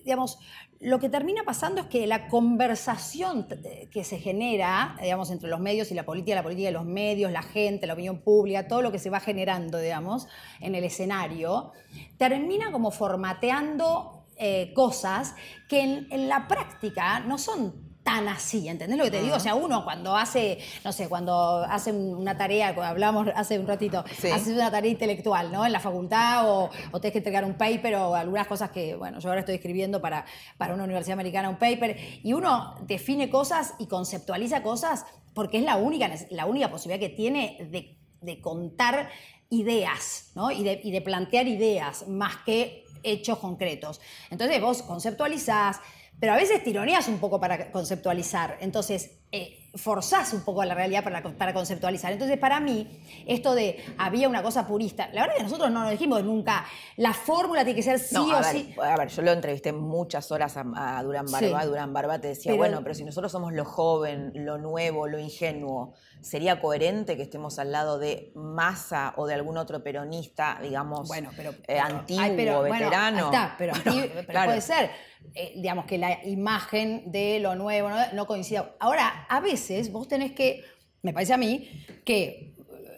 digamos, 0.06 0.38
lo 0.80 0.98
que 1.00 1.08
termina 1.08 1.42
pasando 1.42 1.80
es 1.82 1.86
que 1.88 2.06
la 2.06 2.28
conversación 2.28 3.48
t- 3.48 3.88
que 3.90 4.04
se 4.04 4.18
genera, 4.18 4.96
digamos, 5.02 5.30
entre 5.30 5.48
los 5.50 5.58
medios 5.60 5.90
y 5.90 5.94
la 5.94 6.04
política, 6.04 6.36
la 6.36 6.42
política 6.44 6.70
y 6.70 6.72
los 6.72 6.84
medios, 6.84 7.32
la 7.32 7.42
gente, 7.42 7.86
la 7.86 7.94
opinión 7.94 8.20
pública, 8.22 8.68
todo 8.68 8.82
lo 8.82 8.92
que 8.92 8.98
se 9.00 9.10
va 9.10 9.18
generando, 9.18 9.78
digamos, 9.78 10.28
en 10.60 10.74
el 10.76 10.84
escenario, 10.84 11.72
termina 12.18 12.70
como 12.70 12.92
formateando 12.92 14.26
eh, 14.36 14.72
cosas 14.74 15.34
que 15.68 15.80
en, 15.80 16.06
en 16.12 16.28
la 16.28 16.46
práctica 16.46 17.20
no 17.20 17.36
son 17.38 17.85
tan 18.06 18.28
así, 18.28 18.68
¿entendés 18.68 18.96
lo 18.98 19.04
que 19.04 19.10
te 19.10 19.20
digo? 19.20 19.34
O 19.34 19.40
sea, 19.40 19.56
uno 19.56 19.82
cuando 19.82 20.16
hace, 20.16 20.58
no 20.84 20.92
sé, 20.92 21.08
cuando 21.08 21.66
hace 21.68 21.90
un- 21.90 22.14
una 22.14 22.38
tarea, 22.38 22.68
hablamos 22.68 23.26
hace 23.34 23.58
un 23.58 23.66
ratito, 23.66 24.04
Sí. 24.20 24.30
haces 24.30 24.54
una 24.54 24.70
tarea 24.70 24.90
intelectual, 24.92 25.50
¿no? 25.50 25.66
En 25.66 25.72
la 25.72 25.80
facultad 25.80 26.48
o, 26.48 26.70
o 26.92 27.00
tenés 27.00 27.12
que 27.12 27.18
entregar 27.18 27.44
un 27.44 27.54
paper 27.54 27.96
o 27.96 28.14
algunas 28.14 28.46
cosas 28.46 28.70
que, 28.70 28.94
bueno, 28.94 29.18
yo 29.18 29.28
ahora 29.28 29.40
estoy 29.40 29.56
escribiendo 29.56 30.00
para, 30.00 30.24
para 30.56 30.72
una 30.74 30.84
universidad 30.84 31.14
americana 31.14 31.48
un 31.48 31.56
paper 31.56 31.96
y 32.22 32.32
uno 32.32 32.76
define 32.82 33.28
cosas 33.28 33.74
y 33.80 33.86
conceptualiza 33.86 34.62
cosas 34.62 35.04
porque 35.34 35.58
es 35.58 35.64
la 35.64 35.76
única, 35.76 36.08
la 36.30 36.46
única 36.46 36.70
posibilidad 36.70 37.00
que 37.08 37.14
tiene 37.14 37.58
de, 37.72 37.98
de 38.20 38.40
contar 38.40 39.10
ideas, 39.50 40.30
¿no? 40.36 40.50
Y 40.52 40.62
de, 40.62 40.80
y 40.82 40.92
de 40.92 41.00
plantear 41.02 41.48
ideas 41.48 42.06
más 42.08 42.36
que 42.46 42.84
hechos 43.02 43.38
concretos. 43.38 44.00
Entonces 44.30 44.60
vos 44.60 44.82
conceptualizás, 44.82 45.80
pero 46.20 46.32
a 46.32 46.36
veces 46.36 46.62
tironeas 46.64 47.08
un 47.08 47.18
poco 47.18 47.38
para 47.40 47.70
conceptualizar. 47.72 48.56
Entonces, 48.60 49.10
eh, 49.32 49.58
forzás 49.74 50.32
un 50.32 50.42
poco 50.42 50.62
a 50.62 50.66
la 50.66 50.74
realidad 50.74 51.04
para, 51.04 51.22
para 51.22 51.52
conceptualizar. 51.52 52.10
Entonces, 52.12 52.38
para 52.38 52.60
mí, 52.60 53.02
esto 53.26 53.54
de 53.54 53.84
había 53.98 54.26
una 54.28 54.42
cosa 54.42 54.66
purista, 54.66 55.08
la 55.12 55.22
verdad 55.22 55.36
es 55.36 55.38
que 55.38 55.42
nosotros 55.42 55.70
no 55.70 55.80
nos 55.82 55.90
dijimos 55.90 56.24
nunca, 56.24 56.64
la 56.96 57.12
fórmula 57.12 57.62
tiene 57.64 57.76
que 57.76 57.82
ser 57.82 57.98
sí 57.98 58.14
No, 58.14 58.24
o 58.24 58.28
ver, 58.40 58.44
sí. 58.44 58.74
a 58.82 58.96
ver, 58.96 59.08
yo 59.08 59.20
lo 59.22 59.32
entrevisté 59.32 59.72
muchas 59.74 60.32
horas 60.32 60.56
a, 60.56 60.64
a 60.98 61.02
Durán 61.02 61.26
Barba. 61.30 61.60
Sí. 61.62 61.66
Durán 61.68 61.92
Barba 61.92 62.18
te 62.18 62.28
decía, 62.28 62.52
Pero- 62.52 62.56
bueno, 62.56 62.80
pero 62.82 62.94
si 62.94 63.04
nosotros 63.04 63.30
somos 63.30 63.52
lo 63.52 63.66
joven, 63.66 64.32
lo 64.34 64.56
nuevo, 64.56 65.06
lo 65.08 65.18
ingenuo, 65.18 65.92
¿sería 66.22 66.58
coherente 66.62 67.16
que 67.18 67.22
estemos 67.24 67.58
al 67.58 67.72
lado 67.72 67.98
de 67.98 68.32
Massa 68.34 69.12
o 69.16 69.26
de 69.26 69.34
algún 69.34 69.58
otro 69.58 69.82
peronista, 69.82 70.58
digamos, 70.62 71.06
Bueno, 71.08 71.30
pero, 71.36 71.50
eh, 71.50 71.56
pero- 71.66 71.82
antiguo, 71.84 72.22
ay, 72.24 72.32
pero, 72.36 72.60
bueno, 72.60 72.74
veterano? 72.74 73.24
está, 73.26 73.54
pero, 73.58 73.72
Bueno, 73.84 73.90
antiguo- 73.90 74.10
pero 74.14 74.28
claro. 74.28 74.46
puede 74.46 74.60
ser. 74.62 74.90
Eh, 75.34 75.52
digamos 75.56 75.84
que 75.86 75.98
la 75.98 76.24
imagen 76.24 77.10
de 77.10 77.38
lo 77.40 77.54
nuevo 77.54 77.88
no, 77.90 77.96
no 78.12 78.26
coincida. 78.26 78.74
Ahora, 78.80 79.26
a 79.28 79.40
veces 79.40 79.90
vos 79.92 80.08
tenés 80.08 80.32
que, 80.32 80.62
me 81.02 81.12
parece 81.12 81.32
a 81.34 81.36
mí, 81.36 81.68
que 82.04 82.54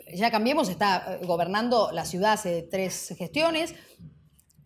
eh, 0.06 0.16
ya 0.16 0.30
Cambiemos 0.30 0.68
está 0.68 1.18
eh, 1.20 1.26
gobernando 1.26 1.90
la 1.92 2.04
ciudad 2.04 2.32
hace 2.32 2.62
tres 2.62 3.14
gestiones. 3.18 3.74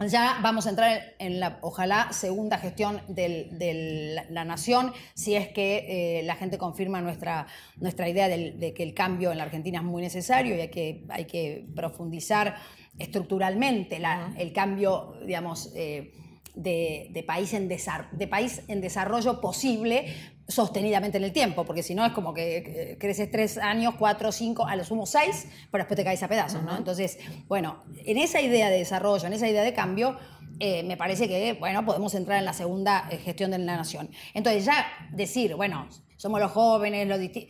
Ya 0.09 0.40
vamos 0.42 0.66
a 0.66 0.70
entrar 0.70 1.01
en 1.20 1.38
la, 1.38 1.61
ojalá, 1.62 2.12
segunda 2.12 2.59
gestión 2.59 3.03
de 3.07 4.12
la, 4.16 4.25
la 4.31 4.44
nación, 4.44 4.92
si 5.14 5.37
es 5.37 5.46
que 5.48 6.18
eh, 6.18 6.22
la 6.25 6.35
gente 6.35 6.59
confirma 6.59 7.01
nuestra, 7.01 7.46
nuestra 7.77 8.09
idea 8.09 8.27
del- 8.27 8.59
de 8.59 8.75
que 8.75 8.83
el 8.83 8.94
cambio 8.94 9.31
en 9.31 9.38
la 9.38 9.44
Argentina 9.44 9.79
es 9.79 9.85
muy 9.85 10.03
necesario 10.03 10.57
y 10.57 10.61
hay 10.62 10.70
que, 10.70 11.05
hay 11.09 11.27
que 11.27 11.68
profundizar 11.77 12.57
estructuralmente 12.98 14.01
la- 14.01 14.35
el 14.38 14.53
cambio, 14.53 15.14
digamos, 15.25 15.70
eh, 15.77 16.12
de, 16.54 17.08
de 17.10 17.22
país 17.22 17.52
en 17.54 17.68
de 17.68 18.28
país 18.28 18.62
en 18.68 18.80
desarrollo 18.80 19.40
posible 19.40 20.14
sostenidamente 20.48 21.16
en 21.18 21.24
el 21.24 21.32
tiempo, 21.32 21.64
porque 21.64 21.82
si 21.82 21.94
no 21.94 22.04
es 22.04 22.12
como 22.12 22.34
que 22.34 22.96
creces 23.00 23.30
tres 23.30 23.56
años, 23.58 23.94
cuatro, 23.98 24.32
cinco, 24.32 24.66
a 24.66 24.76
lo 24.76 24.84
sumo 24.84 25.06
seis, 25.06 25.46
pero 25.70 25.82
después 25.84 25.96
te 25.96 26.04
caes 26.04 26.22
a 26.22 26.28
pedazos, 26.28 26.62
¿no? 26.62 26.76
Entonces, 26.76 27.18
bueno, 27.48 27.82
en 28.04 28.18
esa 28.18 28.40
idea 28.40 28.68
de 28.68 28.78
desarrollo, 28.78 29.26
en 29.26 29.32
esa 29.32 29.48
idea 29.48 29.62
de 29.62 29.72
cambio, 29.72 30.18
eh, 30.58 30.82
me 30.82 30.96
parece 30.96 31.26
que, 31.28 31.54
bueno, 31.54 31.84
podemos 31.86 32.14
entrar 32.14 32.38
en 32.38 32.44
la 32.44 32.52
segunda 32.52 33.08
eh, 33.10 33.16
gestión 33.16 33.50
de 33.50 33.58
la 33.58 33.76
nación. 33.76 34.10
Entonces, 34.34 34.64
ya 34.64 34.86
decir, 35.12 35.54
bueno, 35.54 35.88
somos 36.16 36.40
los 36.40 36.50
jóvenes, 36.52 37.08
los 37.08 37.18
disti- 37.18 37.48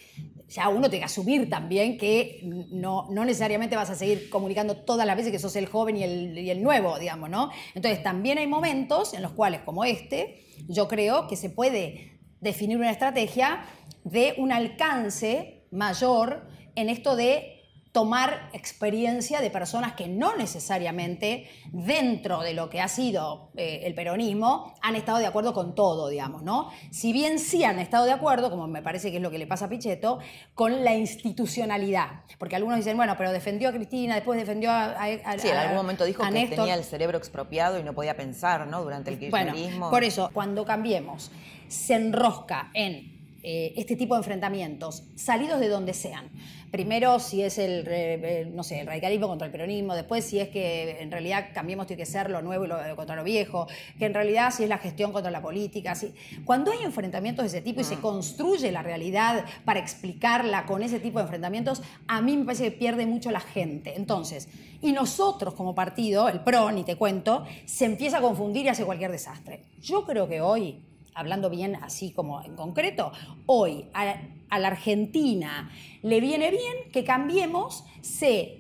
ya 0.52 0.68
uno 0.68 0.90
tiene 0.90 1.00
que 1.00 1.06
asumir 1.06 1.48
también 1.48 1.96
que 1.96 2.40
no, 2.70 3.08
no 3.10 3.24
necesariamente 3.24 3.74
vas 3.74 3.88
a 3.88 3.94
seguir 3.94 4.28
comunicando 4.28 4.76
todas 4.76 5.06
las 5.06 5.16
veces 5.16 5.32
que 5.32 5.38
sos 5.38 5.56
el 5.56 5.66
joven 5.66 5.96
y 5.96 6.04
el, 6.04 6.38
y 6.38 6.50
el 6.50 6.62
nuevo, 6.62 6.98
digamos, 6.98 7.30
¿no? 7.30 7.50
Entonces, 7.74 8.02
también 8.02 8.38
hay 8.38 8.46
momentos 8.46 9.14
en 9.14 9.22
los 9.22 9.32
cuales, 9.32 9.62
como 9.62 9.84
este, 9.84 10.44
yo 10.68 10.88
creo 10.88 11.26
que 11.26 11.36
se 11.36 11.48
puede 11.48 12.20
definir 12.40 12.76
una 12.76 12.90
estrategia 12.90 13.64
de 14.04 14.34
un 14.36 14.52
alcance 14.52 15.64
mayor 15.70 16.46
en 16.74 16.88
esto 16.88 17.16
de 17.16 17.51
tomar 17.92 18.48
experiencia 18.55 19.42
de 19.42 19.50
personas 19.50 19.92
que 19.92 20.09
no 20.09 20.35
necesariamente 20.37 21.46
dentro 21.72 22.40
de 22.40 22.55
lo 22.55 22.70
que 22.70 22.81
ha 22.81 22.88
sido 22.88 23.50
eh, 23.55 23.83
el 23.85 23.94
peronismo 23.94 24.72
han 24.81 24.96
estado 24.96 25.18
de 25.18 25.26
acuerdo 25.26 25.52
con 25.52 25.74
todo, 25.74 26.09
digamos, 26.09 26.42
¿no? 26.42 26.70
Si 26.90 27.12
bien 27.12 27.38
sí 27.38 27.64
han 27.64 27.78
estado 27.78 28.07
de 28.07 28.12
acuerdo, 28.12 28.48
como 28.50 28.66
me 28.66 28.81
parece 28.81 29.11
que 29.11 29.18
es 29.18 29.22
lo 29.22 29.31
que 29.31 29.37
le 29.38 29.46
pasa 29.46 29.66
a 29.66 29.68
Pichetto, 29.68 30.20
con 30.55 30.85
la 30.85 30.94
institucionalidad. 30.94 32.22
Porque 32.38 32.57
algunos 32.57 32.78
dicen, 32.78 32.96
bueno, 32.96 33.14
pero 33.18 33.31
defendió 33.31 33.68
a 33.68 33.72
Cristina, 33.72 34.14
después 34.14 34.38
defendió 34.38 34.70
a, 34.70 34.85
a- 34.92 35.05
a- 35.24 35.38
Sí, 35.38 35.48
en 35.48 35.57
algún 35.57 35.76
momento 35.76 36.05
dijo 36.07 36.22
que 36.22 36.31
Néstor. 36.31 36.57
tenía 36.61 36.74
el 36.74 36.85
cerebro 36.85 37.18
expropiado 37.18 37.78
y 37.78 37.83
no 37.83 37.92
podía 37.92 38.16
pensar, 38.16 38.66
¿no? 38.68 38.83
Durante 38.83 39.11
el 39.11 39.31
Bueno, 39.31 39.52
kirchnerismo. 39.52 39.90
por 39.90 40.02
eso, 40.02 40.31
cuando 40.33 40.64
cambiemos, 40.64 41.31
se 41.68 41.94
enrosca 41.94 42.70
en 42.72 43.21
eh, 43.44 43.74
este 43.76 43.96
tipo 43.96 44.14
de 44.14 44.20
enfrentamientos, 44.20 45.05
salidos 45.16 45.59
de 45.59 45.68
donde 45.68 45.94
sean. 45.94 46.31
Primero, 46.70 47.18
si 47.18 47.42
es 47.42 47.59
el, 47.59 47.85
eh, 47.88 48.48
no 48.55 48.62
sé, 48.62 48.81
el 48.81 48.87
radicalismo 48.87 49.26
contra 49.26 49.46
el 49.46 49.52
peronismo, 49.52 49.94
después 49.94 50.24
si 50.24 50.38
es 50.38 50.48
que 50.48 51.02
en 51.02 51.11
realidad 51.11 51.48
cambiemos 51.52 51.87
tiene 51.87 52.02
que 52.02 52.07
ser 52.07 52.31
lo 52.31 52.40
nuevo 52.40 52.64
y 52.64 52.68
lo, 52.68 52.78
contra 52.96 53.16
lo 53.16 53.24
viejo, 53.24 53.66
que 53.98 54.07
en 54.07 54.14
realidad 54.14 54.52
si 54.52 54.62
es 54.62 54.68
la 54.68 54.78
gestión 54.78 55.12
contra 55.12 55.31
la 55.31 55.42
política. 55.42 55.94
Si, 55.94 56.14
cuando 56.44 56.70
hay 56.70 56.85
enfrentamientos 56.85 57.42
de 57.42 57.48
ese 57.48 57.62
tipo 57.62 57.81
y 57.81 57.85
se 57.85 57.98
construye 57.98 58.70
la 58.70 58.83
realidad 58.83 59.44
para 59.64 59.81
explicarla 59.81 60.64
con 60.64 60.83
ese 60.83 61.00
tipo 61.00 61.18
de 61.18 61.24
enfrentamientos, 61.24 61.83
a 62.07 62.22
mí 62.22 62.37
me 62.37 62.44
parece 62.44 62.64
que 62.64 62.70
pierde 62.70 63.07
mucho 63.07 63.33
la 63.33 63.40
gente. 63.40 63.94
Entonces, 63.96 64.48
y 64.81 64.92
nosotros 64.92 65.55
como 65.55 65.74
partido, 65.74 66.28
el 66.28 66.40
PRO, 66.40 66.70
ni 66.70 66.85
te 66.85 66.96
cuento, 66.96 67.44
se 67.66 67.87
empieza 67.87 68.18
a 68.18 68.20
confundir 68.20 68.66
y 68.66 68.68
hace 68.68 68.85
cualquier 68.85 69.11
desastre. 69.11 69.64
Yo 69.81 70.05
creo 70.05 70.28
que 70.28 70.40
hoy, 70.40 70.81
hablando 71.14 71.51
bien 71.51 71.77
así 71.77 72.11
como 72.11 72.42
en 72.42 72.55
concreto, 72.55 73.12
hoy 73.46 73.87
a, 73.94 74.59
la 74.59 74.68
Argentina 74.68 75.70
le 76.03 76.20
viene 76.20 76.51
bien 76.51 76.90
que 76.92 77.05
cambiemos, 77.05 77.85
se 78.01 78.59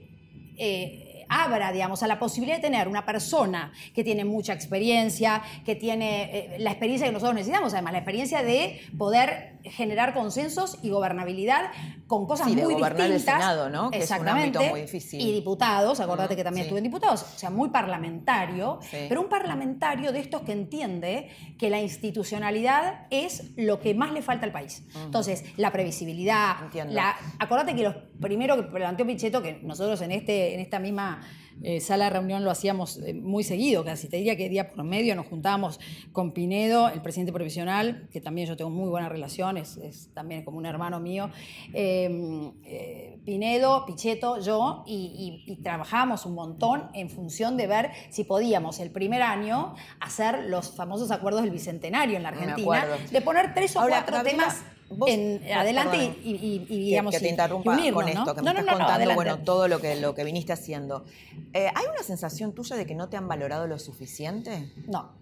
eh, 0.56 1.11
abra, 1.32 1.72
digamos, 1.72 2.02
a 2.02 2.06
la 2.06 2.18
posibilidad 2.18 2.56
de 2.56 2.62
tener 2.62 2.88
una 2.88 3.04
persona 3.06 3.72
que 3.94 4.04
tiene 4.04 4.24
mucha 4.24 4.52
experiencia, 4.52 5.42
que 5.64 5.74
tiene 5.74 6.54
eh, 6.54 6.56
la 6.58 6.70
experiencia 6.70 7.06
que 7.06 7.12
nosotros 7.12 7.34
necesitamos, 7.34 7.72
además, 7.72 7.92
la 7.92 7.98
experiencia 8.00 8.42
de 8.42 8.80
poder 8.98 9.52
generar 9.64 10.12
consensos 10.12 10.78
y 10.82 10.90
gobernabilidad 10.90 11.70
con 12.08 12.26
cosas 12.26 12.48
Sí, 12.48 12.56
de 12.56 12.64
muy 12.64 12.74
gobernar 12.74 13.06
el 13.06 13.12
distintas. 13.14 13.40
Senado, 13.40 13.70
¿no? 13.70 13.90
Que 13.90 13.98
es 13.98 14.10
un 14.10 14.16
Exactamente. 14.16 14.58
ámbito 14.58 14.70
muy 14.72 14.80
difícil. 14.82 15.20
Y 15.20 15.32
diputados, 15.32 16.00
acordate 16.00 16.34
Mm, 16.34 16.36
que 16.36 16.44
también 16.44 16.64
sí. 16.64 16.66
estuve 16.68 16.78
en 16.78 16.84
diputados, 16.84 17.22
o 17.22 17.38
sea, 17.38 17.48
muy 17.50 17.68
parlamentario, 17.70 18.78
Sí. 18.82 18.96
pero 19.08 19.20
un 19.20 19.28
parlamentario 19.28 20.12
de 20.12 20.18
estos 20.20 20.42
que 20.42 20.52
entiende 20.52 21.30
que 21.58 21.70
la 21.70 21.80
institucionalidad 21.80 23.06
es 23.10 23.52
lo 23.56 23.80
que 23.80 23.94
más 23.94 24.12
le 24.12 24.22
falta 24.22 24.44
al 24.46 24.52
país. 24.52 24.82
Entonces, 25.04 25.44
la 25.56 25.70
previsibilidad, 25.70 26.56
Entiendo. 26.64 26.94
la, 26.94 27.16
acordate 27.38 27.74
que 27.74 27.82
lo 27.82 27.94
primero 28.20 28.56
que 28.56 28.62
planteó 28.64 29.06
Pichetto, 29.06 29.42
que 29.42 29.60
nosotros 29.62 30.00
en, 30.02 30.12
este, 30.12 30.54
en 30.54 30.60
esta 30.60 30.78
misma 30.78 31.21
eh, 31.62 31.80
sala 31.80 32.04
de 32.04 32.10
reunión 32.10 32.44
lo 32.44 32.50
hacíamos 32.50 32.98
eh, 32.98 33.14
muy 33.14 33.44
seguido, 33.44 33.84
casi 33.84 34.08
te 34.08 34.16
diría 34.16 34.36
que 34.36 34.48
día 34.48 34.68
por 34.70 34.84
medio 34.84 35.14
nos 35.14 35.26
juntábamos 35.26 35.78
con 36.12 36.32
Pinedo, 36.32 36.88
el 36.88 37.00
presidente 37.02 37.32
provisional, 37.32 38.08
que 38.12 38.20
también 38.20 38.48
yo 38.48 38.56
tengo 38.56 38.70
muy 38.70 38.88
buena 38.88 39.08
relación, 39.08 39.56
es, 39.56 39.76
es 39.76 40.08
también 40.14 40.44
como 40.44 40.58
un 40.58 40.66
hermano 40.66 41.00
mío, 41.00 41.30
eh, 41.74 42.50
eh, 42.64 43.18
Pinedo, 43.24 43.84
Pichetto, 43.86 44.40
yo, 44.40 44.82
y, 44.86 45.42
y- 45.46 45.52
y 45.52 45.56
trabajábamos 45.56 46.26
un 46.26 46.34
montón 46.34 46.88
en 46.94 47.08
función 47.10 47.56
de 47.56 47.66
ver 47.66 47.90
si 48.10 48.24
podíamos 48.24 48.80
el 48.80 48.90
primer 48.90 49.22
año 49.22 49.74
hacer 50.00 50.44
los 50.46 50.72
famosos 50.74 51.10
acuerdos 51.10 51.42
del 51.42 51.50
Bicentenario 51.50 52.16
en 52.16 52.22
la 52.22 52.30
Argentina, 52.30 52.86
de 53.10 53.20
poner 53.20 53.54
tres 53.54 53.76
o 53.76 53.80
Ahora, 53.80 53.96
cuatro 53.98 54.16
Gabriela, 54.16 54.38
temas 54.44 54.62
vos- 54.96 55.10
en, 55.10 55.40
adelante 55.52 56.16
y, 56.22 56.34
y- 56.34 56.58
digamos 56.84 57.12
que 57.14 57.20
te 57.20 57.28
interrumpa 57.28 57.72
unirnos, 57.72 58.02
con 58.02 58.08
esto, 58.08 58.24
¿no? 58.24 58.34
que 58.34 58.40
me 58.42 58.44
no, 58.44 58.50
estás 58.50 58.64
no, 58.64 58.70
contando, 58.72 58.92
adelante. 58.94 59.14
bueno, 59.14 59.38
todo 59.38 59.68
lo 59.68 59.80
que, 59.80 59.96
lo 59.96 60.14
que 60.14 60.24
viniste 60.24 60.52
haciendo. 60.52 61.04
Eh, 61.52 61.68
¿Hay 61.74 61.84
una 61.92 62.02
sensación 62.02 62.54
tuya 62.54 62.76
de 62.76 62.86
que 62.86 62.94
no 62.94 63.08
te 63.08 63.16
han 63.16 63.28
valorado 63.28 63.66
lo 63.66 63.78
suficiente? 63.78 64.72
No. 64.86 65.12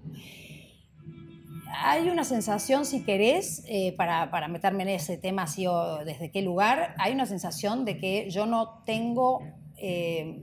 Hay 1.82 2.08
una 2.10 2.24
sensación, 2.24 2.84
si 2.84 3.04
querés, 3.04 3.62
eh, 3.68 3.92
para, 3.96 4.30
para 4.30 4.48
meterme 4.48 4.82
en 4.82 4.88
ese 4.90 5.16
tema, 5.16 5.44
así 5.44 5.66
o 5.66 6.04
desde 6.04 6.30
qué 6.32 6.42
lugar, 6.42 6.94
hay 6.98 7.12
una 7.12 7.26
sensación 7.26 7.84
de 7.84 7.96
que 7.96 8.28
yo 8.28 8.44
no 8.46 8.82
tengo 8.84 9.40
eh, 9.76 10.42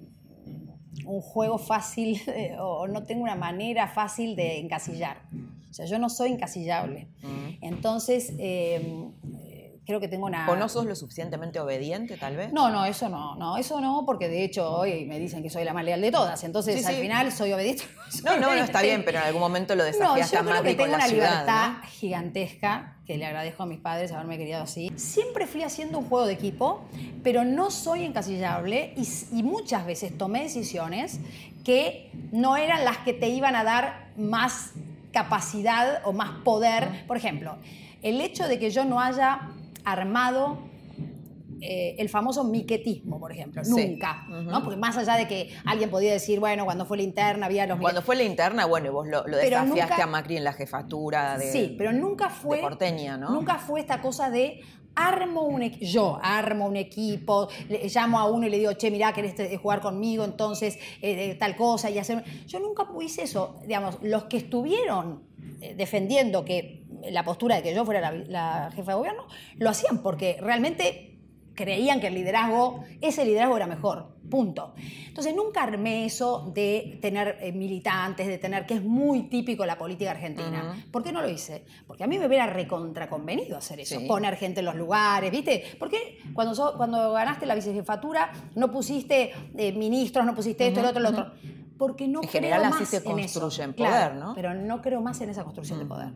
un 1.06 1.22
juego 1.22 1.58
fácil 1.58 2.22
o 2.60 2.88
no 2.88 3.04
tengo 3.04 3.24
una 3.24 3.36
manera 3.36 3.88
fácil 3.90 4.36
de 4.38 4.60
encasillar. 4.60 5.22
Sea, 5.78 5.86
yo 5.86 6.00
no 6.00 6.10
soy 6.10 6.32
encasillable. 6.32 7.08
Entonces, 7.62 8.34
eh, 8.40 9.10
eh, 9.44 9.80
creo 9.86 10.00
que 10.00 10.08
tengo 10.08 10.26
una... 10.26 10.50
¿O 10.50 10.56
no 10.56 10.68
sos 10.70 10.88
lo 10.88 10.96
suficientemente 10.96 11.60
obediente, 11.60 12.18
tal 12.18 12.36
vez? 12.36 12.52
No, 12.52 12.72
no, 12.72 12.84
eso 12.86 13.10
no, 13.10 13.36
no, 13.36 13.58
eso 13.58 13.80
no, 13.80 14.04
porque 14.04 14.28
de 14.28 14.44
hecho 14.44 14.72
hoy 14.72 15.06
me 15.06 15.20
dicen 15.20 15.44
que 15.44 15.52
soy 15.52 15.64
la 15.66 15.74
más 15.74 15.86
leal 15.86 16.02
de 16.02 16.12
todas, 16.12 16.44
entonces 16.44 16.80
Sí, 16.80 16.86
al 16.86 16.96
final 16.96 17.32
soy 17.32 17.54
obediente. 17.54 17.84
No, 18.24 18.38
no, 18.38 18.56
no, 18.56 18.64
está 18.64 18.82
bien, 18.82 19.04
pero 19.06 19.20
en 19.20 19.26
algún 19.26 19.40
momento 19.42 19.76
lo 19.76 19.84
No, 19.84 19.86
desafiaste 19.88 20.36
yo 20.36 20.42
a 20.42 20.46
creo 20.46 20.64
que 20.64 20.74
tengo 20.74 20.96
una 20.96 21.06
ciudad, 21.08 21.30
libertad 21.30 21.72
¿no? 21.84 21.88
gigantesca, 21.90 22.98
que 23.06 23.18
le 23.18 23.26
agradezco 23.28 23.62
a 23.62 23.66
mis 23.68 23.80
padres 23.80 24.12
haberme 24.12 24.38
criado 24.38 24.64
así. 24.64 24.92
Siempre 24.96 25.46
fui 25.46 25.62
haciendo 25.62 26.00
un 26.00 26.06
juego 26.10 26.26
de 26.26 26.34
equipo, 26.34 26.86
pero 27.24 27.44
no 27.46 27.70
soy 27.70 28.04
encasillable 28.04 28.96
y 28.98 29.44
muchas 29.44 29.86
veces 29.86 30.18
tomé 30.18 30.42
decisiones 30.42 31.20
que 31.64 32.10
no 32.32 32.58
eran 32.58 32.84
las 32.84 32.98
que 33.00 33.14
te 33.14 33.28
iban 33.30 33.56
a 33.56 33.64
dar 33.64 34.08
más 34.18 34.72
capacidad 35.22 36.02
o 36.06 36.14
más 36.14 36.32
poder. 36.44 37.06
Por 37.08 37.18
ejemplo, 37.18 37.58
el 38.04 38.22
hecho 38.22 38.48
de 38.48 38.60
que 38.60 38.70
yo 38.70 38.86
no 38.86 39.00
haya 39.00 39.50
armado 39.84 40.60
eh, 41.60 41.96
el 41.98 42.08
famoso 42.08 42.44
miquetismo, 42.44 43.20
por 43.20 43.32
ejemplo, 43.32 43.64
Sí. 43.66 43.72
nunca, 43.72 44.26
¿no? 44.30 44.64
Porque 44.64 44.78
más 44.78 44.96
allá 44.96 45.16
de 45.16 45.28
que 45.28 45.50
alguien 45.66 45.90
podía 45.90 46.12
decir, 46.14 46.40
bueno, 46.40 46.66
cuando 46.66 46.86
fue 46.86 46.98
la 46.98 47.04
interna 47.04 47.48
había 47.48 47.66
los 47.66 47.80
Cuando 47.80 48.04
fue 48.04 48.16
la 48.16 48.22
interna, 48.24 48.66
bueno, 48.68 48.86
y 48.86 48.90
vos 48.92 49.08
lo, 49.08 49.26
lo 49.28 49.38
desafiaste 49.38 49.94
nunca- 49.94 50.04
a 50.04 50.06
Macri 50.06 50.38
en 50.38 50.44
la 50.44 50.54
jefatura 50.54 51.36
de... 51.40 51.52
Sí, 51.52 51.74
pero 51.76 51.92
nunca 51.94 52.30
fue. 52.30 52.58
de 52.58 52.62
porteña, 52.62 53.18
¿no? 53.18 53.32
Nunca 53.32 53.56
fue 53.58 53.80
esta 53.80 54.02
cosa 54.02 54.30
de 54.30 54.62
armo 54.98 55.44
un. 55.44 55.62
Yo 55.62 56.20
armo 56.22 56.66
un 56.68 56.76
equipo, 56.76 57.48
le- 57.70 57.88
llamo 57.88 58.20
a 58.20 58.26
uno 58.26 58.48
y 58.48 58.50
le 58.50 58.58
digo, 58.60 58.74
che, 58.74 58.92
mirá, 58.92 59.14
querés 59.14 59.40
eh, 59.40 59.58
jugar 59.58 59.80
conmigo, 59.82 60.24
entonces 60.26 60.76
eh, 61.02 61.32
eh, 61.32 61.36
tal 61.36 61.56
cosa 61.56 61.90
y 61.90 61.98
hacer. 61.98 62.24
Yo 62.48 62.60
nunca 62.60 62.88
hice 63.02 63.24
eso. 63.24 63.60
Digamos, 63.66 63.98
los 64.02 64.26
que 64.26 64.38
estuvieron 64.38 65.24
defendiendo 65.76 66.44
que 66.46 66.84
la 67.10 67.24
postura 67.24 67.56
de 67.58 67.64
que 67.64 67.74
yo 67.74 67.86
fuera 67.86 68.12
la 68.12 68.72
jefa 68.76 68.92
de 68.92 68.98
gobierno, 68.98 69.28
lo 69.58 69.70
hacían 69.70 70.00
porque 70.02 70.38
realmente 70.42 71.17
creían 71.58 72.00
que 72.00 72.08
el 72.08 72.14
liderazgo, 72.14 72.84
ese 73.02 73.26
liderazgo 73.26 73.58
era 73.58 73.66
mejor, 73.66 74.16
punto. 74.30 74.76
Entonces 75.08 75.36
nunca 75.36 75.64
armé 75.64 76.06
eso 76.06 76.52
de 76.54 77.00
tener 77.02 77.40
eh, 77.42 77.52
militantes, 77.52 78.28
de 78.28 78.38
tener, 78.38 78.68
que 78.68 78.76
es 78.76 78.84
muy 78.84 79.24
típico 79.24 79.66
la 79.66 79.76
política 79.76 80.12
argentina. 80.12 80.76
¿Por 80.92 81.04
qué 81.04 81.12
no 81.12 81.20
lo 81.22 81.28
hice? 81.30 81.66
Porque 81.88 82.04
a 82.04 82.08
mí 82.08 82.20
me 82.20 82.28
hubiera 82.28 82.46
recontraconvenido 82.46 83.58
hacer 83.58 83.80
eso, 83.80 84.00
Sí. 84.00 84.06
poner 84.08 84.36
gente 84.36 84.60
en 84.60 84.68
los 84.68 84.76
lugares, 84.76 85.32
¿viste? 85.32 85.64
¿Por 85.80 85.90
qué 85.90 86.20
cuando, 86.36 86.54
so- 86.54 86.76
cuando 86.78 87.12
ganaste 87.14 87.48
la 87.48 87.56
vicejefatura 87.56 88.32
no 88.56 88.72
pusiste 88.72 89.32
eh, 89.58 89.72
ministros, 89.74 90.26
no 90.28 90.36
pusiste 90.36 90.68
esto, 90.68 90.80
el 90.82 90.86
otro, 90.86 91.00
el 91.00 91.06
otro? 91.08 91.32
Porque 91.80 92.08
no 92.08 92.22
En 92.22 92.30
general 92.30 92.60
creo 92.62 92.72
así 92.74 92.80
más 92.82 92.90
se 92.90 92.98
en 93.10 93.20
eso. 93.20 93.40
construyen 93.42 93.74
Claro, 93.74 93.94
poder, 94.16 94.24
¿no? 94.28 94.36
Pero 94.36 94.54
no 94.54 94.82
creo 94.82 95.02
más 95.02 95.20
en 95.22 95.30
esa 95.32 95.44
construcción 95.44 95.80
de 95.80 95.86
poder. 95.86 96.14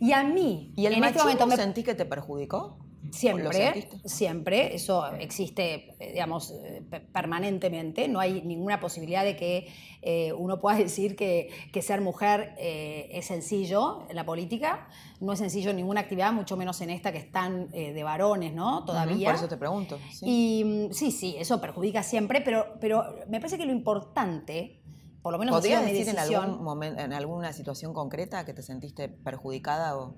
Y 0.00 0.12
a 0.12 0.22
mí, 0.22 0.72
¿Y 0.76 0.86
el 0.86 0.94
en 0.94 1.02
este 1.04 1.18
momento 1.18 1.46
me 1.48 1.56
sentís 1.56 1.84
que 1.84 1.94
te 1.94 2.04
perjudicó? 2.04 2.78
¿Lo 3.00 3.12
Siempre, 3.12 3.88
siempre, 4.04 4.74
eso 4.74 5.06
existe, 5.06 5.94
eh, 6.00 6.12
digamos, 6.12 6.50
eh, 6.50 6.82
pe- 6.90 7.00
permanentemente, 7.00 8.08
no 8.08 8.18
hay 8.18 8.42
ninguna 8.42 8.80
posibilidad 8.80 9.24
de 9.24 9.36
que 9.36 9.68
eh, 10.02 10.32
uno 10.32 10.58
pueda 10.60 10.76
decir 10.78 11.14
que, 11.16 11.48
que 11.72 11.80
ser 11.80 12.00
mujer 12.00 12.54
eh, 12.58 13.08
es 13.12 13.26
sencillo 13.26 14.06
en 14.10 14.16
la 14.16 14.24
política, 14.26 14.88
no 15.20 15.32
es 15.32 15.38
sencillo 15.38 15.70
en 15.70 15.76
ninguna 15.76 16.00
actividad, 16.00 16.32
mucho 16.32 16.56
menos 16.56 16.80
en 16.80 16.90
esta 16.90 17.12
que 17.12 17.18
están 17.18 17.68
eh, 17.72 17.92
de 17.92 18.02
varones, 18.02 18.52
¿no? 18.52 18.84
Todavía. 18.84 19.28
Por 19.28 19.36
eso 19.36 19.48
te 19.48 19.56
pregunto. 19.56 19.98
¿sí? 20.12 20.26
Y 20.26 20.64
mm, 20.64 20.92
sí, 20.92 21.12
sí, 21.12 21.36
eso 21.38 21.60
perjudica 21.60 22.02
siempre, 22.02 22.40
pero, 22.40 22.78
pero 22.80 23.04
me 23.28 23.38
parece 23.38 23.58
que 23.58 23.64
lo 23.64 23.72
importante, 23.72 24.82
por 25.22 25.32
lo 25.32 25.38
menos 25.38 25.54
¿Podrías 25.54 25.84
decir 25.84 26.08
en, 26.08 26.18
algún 26.18 26.62
momento, 26.64 27.00
en 27.00 27.12
alguna 27.12 27.52
situación 27.52 27.92
concreta 27.94 28.44
que 28.44 28.54
te 28.54 28.62
sentiste 28.62 29.08
perjudicada 29.08 29.96
o, 29.96 30.16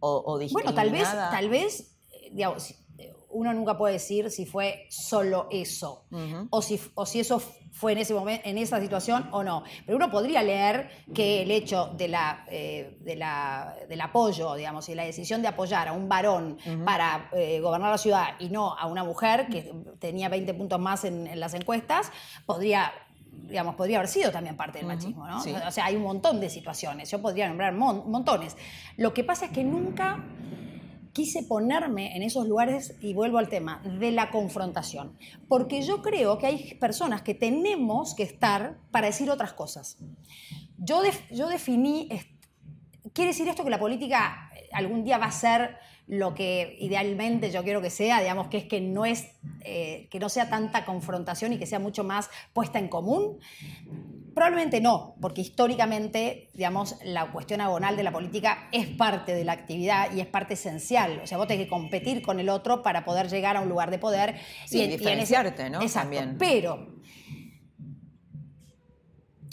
o, 0.00 0.22
o 0.26 0.38
Bueno, 0.52 0.74
tal 0.74 0.90
vez, 0.90 1.08
tal 1.08 1.48
vez, 1.48 1.93
digamos, 2.34 2.70
eh, 2.98 3.12
uno 3.30 3.52
nunca 3.52 3.76
puede 3.76 3.94
decir 3.94 4.30
si 4.30 4.46
fue 4.46 4.86
solo 4.90 5.48
eso, 5.50 6.04
o, 6.50 6.62
si, 6.62 6.80
o 6.94 7.04
si 7.06 7.20
eso 7.20 7.40
fue 7.72 7.90
en 7.92 7.98
ese 7.98 8.14
momento, 8.14 8.48
en 8.48 8.56
esa 8.56 8.80
situación 8.80 9.28
o 9.32 9.42
no. 9.42 9.64
Pero 9.84 9.96
uno 9.96 10.08
podría 10.08 10.42
leer 10.44 10.88
que 11.12 11.42
el 11.42 11.50
hecho 11.50 11.88
de 11.96 12.06
la, 12.06 12.44
eh, 12.48 12.96
de 13.00 13.16
la- 13.16 13.74
del 13.88 14.00
apoyo, 14.00 14.54
digamos, 14.54 14.88
y 14.88 14.94
la 14.94 15.02
decisión 15.04 15.42
de 15.42 15.48
apoyar 15.48 15.88
a 15.88 15.92
un 15.92 16.08
varón 16.08 16.56
para 16.84 17.28
eh, 17.32 17.58
gobernar 17.60 17.90
la 17.90 17.98
ciudad 17.98 18.26
y 18.38 18.48
no 18.50 18.78
a 18.78 18.86
una 18.86 19.02
mujer 19.02 19.48
que 19.48 19.72
tenía 19.98 20.28
20 20.28 20.54
puntos 20.54 20.78
más 20.78 21.04
en, 21.04 21.26
en 21.26 21.40
las 21.40 21.54
encuestas, 21.54 22.12
podría 22.46 22.92
digamos, 23.48 23.74
podría 23.74 23.96
haber 23.98 24.08
sido 24.08 24.30
también 24.30 24.56
parte 24.56 24.78
del 24.78 24.86
machismo, 24.86 25.26
¿no? 25.26 25.40
sí. 25.42 25.52
O 25.66 25.70
sea, 25.72 25.86
hay 25.86 25.96
un 25.96 26.02
montón 26.04 26.38
de 26.40 26.48
situaciones, 26.48 27.10
yo 27.10 27.20
podría 27.20 27.48
nombrar 27.48 27.72
mon- 27.74 28.08
montones. 28.08 28.56
Lo 28.96 29.12
que 29.12 29.24
pasa 29.24 29.46
es 29.46 29.50
que 29.50 29.64
nunca 29.64 30.24
quise 31.14 31.44
ponerme 31.44 32.14
en 32.16 32.22
esos 32.22 32.46
lugares, 32.46 32.94
y 33.00 33.14
vuelvo 33.14 33.38
al 33.38 33.48
tema, 33.48 33.80
de 34.00 34.10
la 34.10 34.30
confrontación. 34.30 35.16
Porque 35.48 35.80
yo 35.80 36.02
creo 36.02 36.36
que 36.38 36.46
hay 36.46 36.74
personas 36.74 37.22
que 37.22 37.34
tenemos 37.34 38.14
que 38.14 38.24
estar 38.24 38.76
para 38.90 39.06
decir 39.06 39.30
otras 39.30 39.54
cosas. 39.54 39.96
Yo, 40.76 41.00
yo 41.30 41.48
definí, 41.48 42.08
quiere 43.12 43.30
decir 43.30 43.48
esto 43.48 43.64
que 43.64 43.70
la 43.70 43.78
política 43.78 44.50
eh, 44.54 44.68
algún 44.72 45.04
día 45.04 45.16
va 45.16 45.26
a 45.26 45.32
ser 45.32 45.76
lo 46.06 46.34
que 46.34 46.76
idealmente 46.80 47.50
yo 47.50 47.62
quiero 47.64 47.80
que 47.80 47.88
sea, 47.90 48.20
digamos, 48.20 48.48
que 48.48 48.58
es 48.58 48.64
que 48.66 48.80
no, 48.80 49.06
es, 49.06 49.26
eh, 49.60 50.06
que 50.10 50.18
no 50.18 50.28
sea 50.28 50.50
tanta 50.50 50.84
confrontación 50.84 51.52
y 51.54 51.58
que 51.58 51.66
sea 51.66 51.78
mucho 51.78 52.04
más 52.04 52.28
puesta 52.52 52.78
en 52.78 52.88
común. 52.88 53.38
Probablemente 54.34 54.80
no, 54.80 55.14
porque 55.20 55.40
históricamente, 55.40 56.50
digamos, 56.54 56.96
la 57.04 57.30
cuestión 57.32 57.60
agonal 57.60 57.96
de 57.96 58.02
la 58.02 58.12
política 58.12 58.68
es 58.72 58.86
parte 58.88 59.32
de 59.34 59.44
la 59.44 59.52
actividad 59.52 60.12
y 60.12 60.20
es 60.20 60.26
parte 60.26 60.54
esencial. 60.54 61.20
O 61.22 61.26
sea, 61.26 61.38
vos 61.38 61.46
tenés 61.46 61.64
que 61.64 61.70
competir 61.70 62.20
con 62.20 62.38
el 62.40 62.48
otro 62.50 62.82
para 62.82 63.04
poder 63.04 63.28
llegar 63.30 63.56
a 63.56 63.60
un 63.60 63.68
lugar 63.68 63.90
de 63.90 63.98
poder. 63.98 64.34
Sí, 64.66 64.80
en- 64.82 64.88
ese- 64.90 64.98
diferenciarte, 64.98 65.70
¿no? 65.70 65.80
Exacto. 65.80 66.16
También. 66.16 66.36
Pero, 66.38 66.96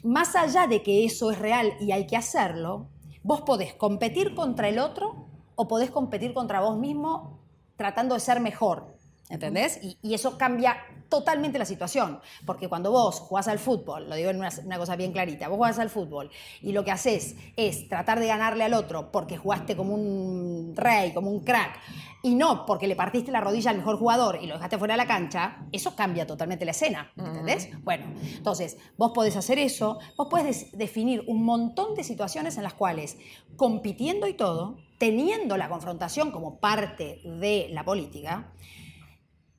más 0.04 0.36
allá 0.36 0.68
de 0.68 0.82
que 0.82 1.06
eso 1.06 1.32
es 1.32 1.40
real 1.40 1.74
y 1.80 1.92
hay 1.92 2.08
que 2.08 2.18
hacerlo, 2.18 2.90
vos 3.24 3.42
podés 3.42 3.74
competir 3.76 4.34
contra 4.34 4.68
el 4.68 4.80
otro 4.80 5.28
o 5.56 5.68
podés 5.68 5.92
competir 5.92 6.34
contra 6.34 6.62
vos 6.62 6.78
mismo 6.78 7.40
tratando 7.76 8.16
de 8.16 8.22
ser 8.22 8.40
mejor. 8.40 8.96
¿Entendés? 9.30 9.80
Y, 9.82 9.98
y 10.02 10.14
eso 10.14 10.38
cambia 10.38 10.76
totalmente 11.08 11.58
la 11.58 11.66
situación. 11.66 12.20
Porque 12.46 12.68
cuando 12.68 12.92
vos 12.92 13.20
jugás 13.20 13.48
al 13.48 13.60
fútbol, 13.60 14.10
lo 14.10 14.16
digo 14.16 14.30
en 14.30 14.38
una, 14.38 14.50
una 14.66 14.78
cosa 14.78 14.96
bien 14.96 15.12
clarita, 15.12 15.48
vos 15.48 15.58
jugás 15.58 15.80
al 15.80 15.90
fútbol 15.90 16.32
y 16.62 16.72
lo 16.74 16.84
que 16.84 16.92
haces 16.92 17.36
es 17.56 17.88
tratar 17.88 18.20
de 18.20 18.28
ganarle 18.28 18.64
al 18.64 18.74
otro 18.74 19.12
porque 19.12 19.38
jugaste 19.38 19.78
como 19.78 19.94
un 19.94 20.74
rey, 20.76 21.14
como 21.14 21.30
un 21.30 21.42
crack, 21.42 21.80
y 22.24 22.36
no 22.36 22.66
porque 22.66 22.88
le 22.88 22.96
partiste 22.96 23.32
la 23.32 23.42
rodilla 23.42 23.72
al 23.72 23.78
mejor 23.78 23.98
jugador 23.98 24.40
y 24.42 24.48
lo 24.48 24.56
dejaste 24.56 24.78
fuera 24.78 24.94
de 24.94 24.98
la 24.98 25.08
cancha, 25.08 25.66
eso 25.72 25.96
cambia 25.96 26.28
totalmente 26.28 26.66
la 26.66 26.72
escena. 26.72 27.12
¿Entendés? 27.18 27.70
Bueno, 27.84 28.06
entonces, 28.36 28.78
vos 28.98 29.12
podés 29.14 29.36
hacer 29.36 29.60
eso, 29.60 30.00
vos 30.18 30.28
podés 30.30 30.78
definir 30.78 31.24
un 31.28 31.44
montón 31.44 31.96
de 31.96 32.04
situaciones 32.04 32.58
en 32.58 32.64
las 32.64 32.74
cuales, 32.74 33.18
compitiendo 33.56 34.28
y 34.28 34.34
todo, 34.34 34.78
teniendo 35.02 35.58
la 35.58 35.68
confrontación 35.68 36.30
como 36.30 36.60
parte 36.60 37.22
de 37.24 37.70
la 37.72 37.84
política, 37.84 38.54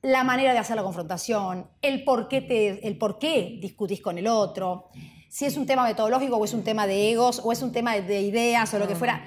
la 0.01 0.23
manera 0.23 0.53
de 0.53 0.59
hacer 0.59 0.77
la 0.77 0.83
confrontación, 0.83 1.67
el 1.81 2.05
por 2.05 2.29
qué, 2.29 2.39
te, 2.39 2.87
el 2.87 2.97
por 2.97 3.19
qué 3.19 3.57
discutís 3.61 3.99
con 3.99 4.17
el 4.17 4.27
otro, 4.27 4.87
si 5.27 5.43
es 5.43 5.57
un 5.57 5.65
tema 5.65 5.83
metodológico 5.83 6.37
o 6.37 6.45
es 6.45 6.53
un 6.53 6.63
tema 6.63 6.87
de 6.87 7.11
egos 7.11 7.41
o 7.43 7.51
es 7.51 7.61
un 7.61 7.73
tema 7.73 7.99
de 7.99 8.21
ideas 8.21 8.73
o 8.73 8.79
lo 8.79 8.87
que 8.87 8.95
fuera. 8.95 9.21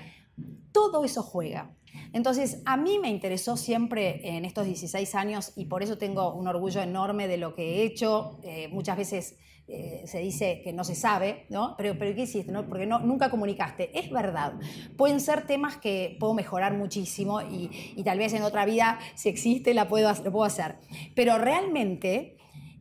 Todo 0.73 1.05
eso 1.05 1.23
juega. 1.23 1.77
Entonces, 2.15 2.63
a 2.65 2.79
mí 2.79 2.99
me 2.99 3.11
interesó 3.11 3.59
siempre 3.59 4.27
en 4.27 4.47
estos 4.47 4.65
16 4.65 5.15
años 5.17 5.53
y 5.55 5.67
por 5.67 5.83
eso 5.83 5.99
tengo 5.99 6.33
un 6.33 6.49
orgullo 6.49 6.81
enorme 6.81 7.29
de 7.29 7.37
lo 7.37 7.55
que 7.55 7.63
he 7.63 7.83
hecho. 7.83 8.41
Eh, 8.43 8.69
muchas 8.69 8.97
veces 8.97 9.37
eh, 9.69 10.03
se 10.07 10.21
dice 10.21 10.61
que 10.63 10.73
no 10.73 10.85
se 10.85 10.95
sabe, 10.95 11.47
¿no? 11.49 11.75
Pero, 11.77 11.99
pero 11.99 12.15
¿qué 12.15 12.23
hiciste? 12.23 12.53
No? 12.53 12.67
Porque 12.67 12.87
no, 12.87 13.01
nunca 13.01 13.31
comunicaste. 13.31 13.99
Es 13.99 14.11
verdad. 14.11 14.55
Pueden 14.97 15.21
ser 15.21 15.47
temas 15.47 15.77
que 15.77 16.17
puedo 16.21 16.35
mejorar 16.35 16.75
muchísimo 16.75 17.43
y, 17.43 17.71
y 17.97 18.03
tal 18.05 18.19
vez 18.19 18.33
en 18.33 18.43
otra 18.43 18.65
vida, 18.65 18.99
si 19.15 19.29
existe, 19.29 19.75
la 19.75 19.89
puedo, 19.89 20.13
lo 20.13 20.33
puedo 20.33 20.45
hacer. 20.45 20.77
Pero 21.15 21.39
realmente, 21.39 22.37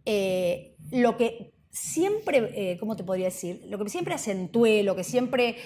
eh, 0.06 0.76
lo 0.92 1.18
que 1.18 1.54
siempre, 1.72 2.78
¿cómo 2.80 2.96
te 2.96 3.04
podría 3.04 3.26
decir? 3.26 3.64
Lo 3.68 3.78
que 3.78 3.90
siempre 3.90 4.14
acentué, 4.14 4.82
lo 4.84 4.96
que 4.96 5.04
siempre 5.04 5.58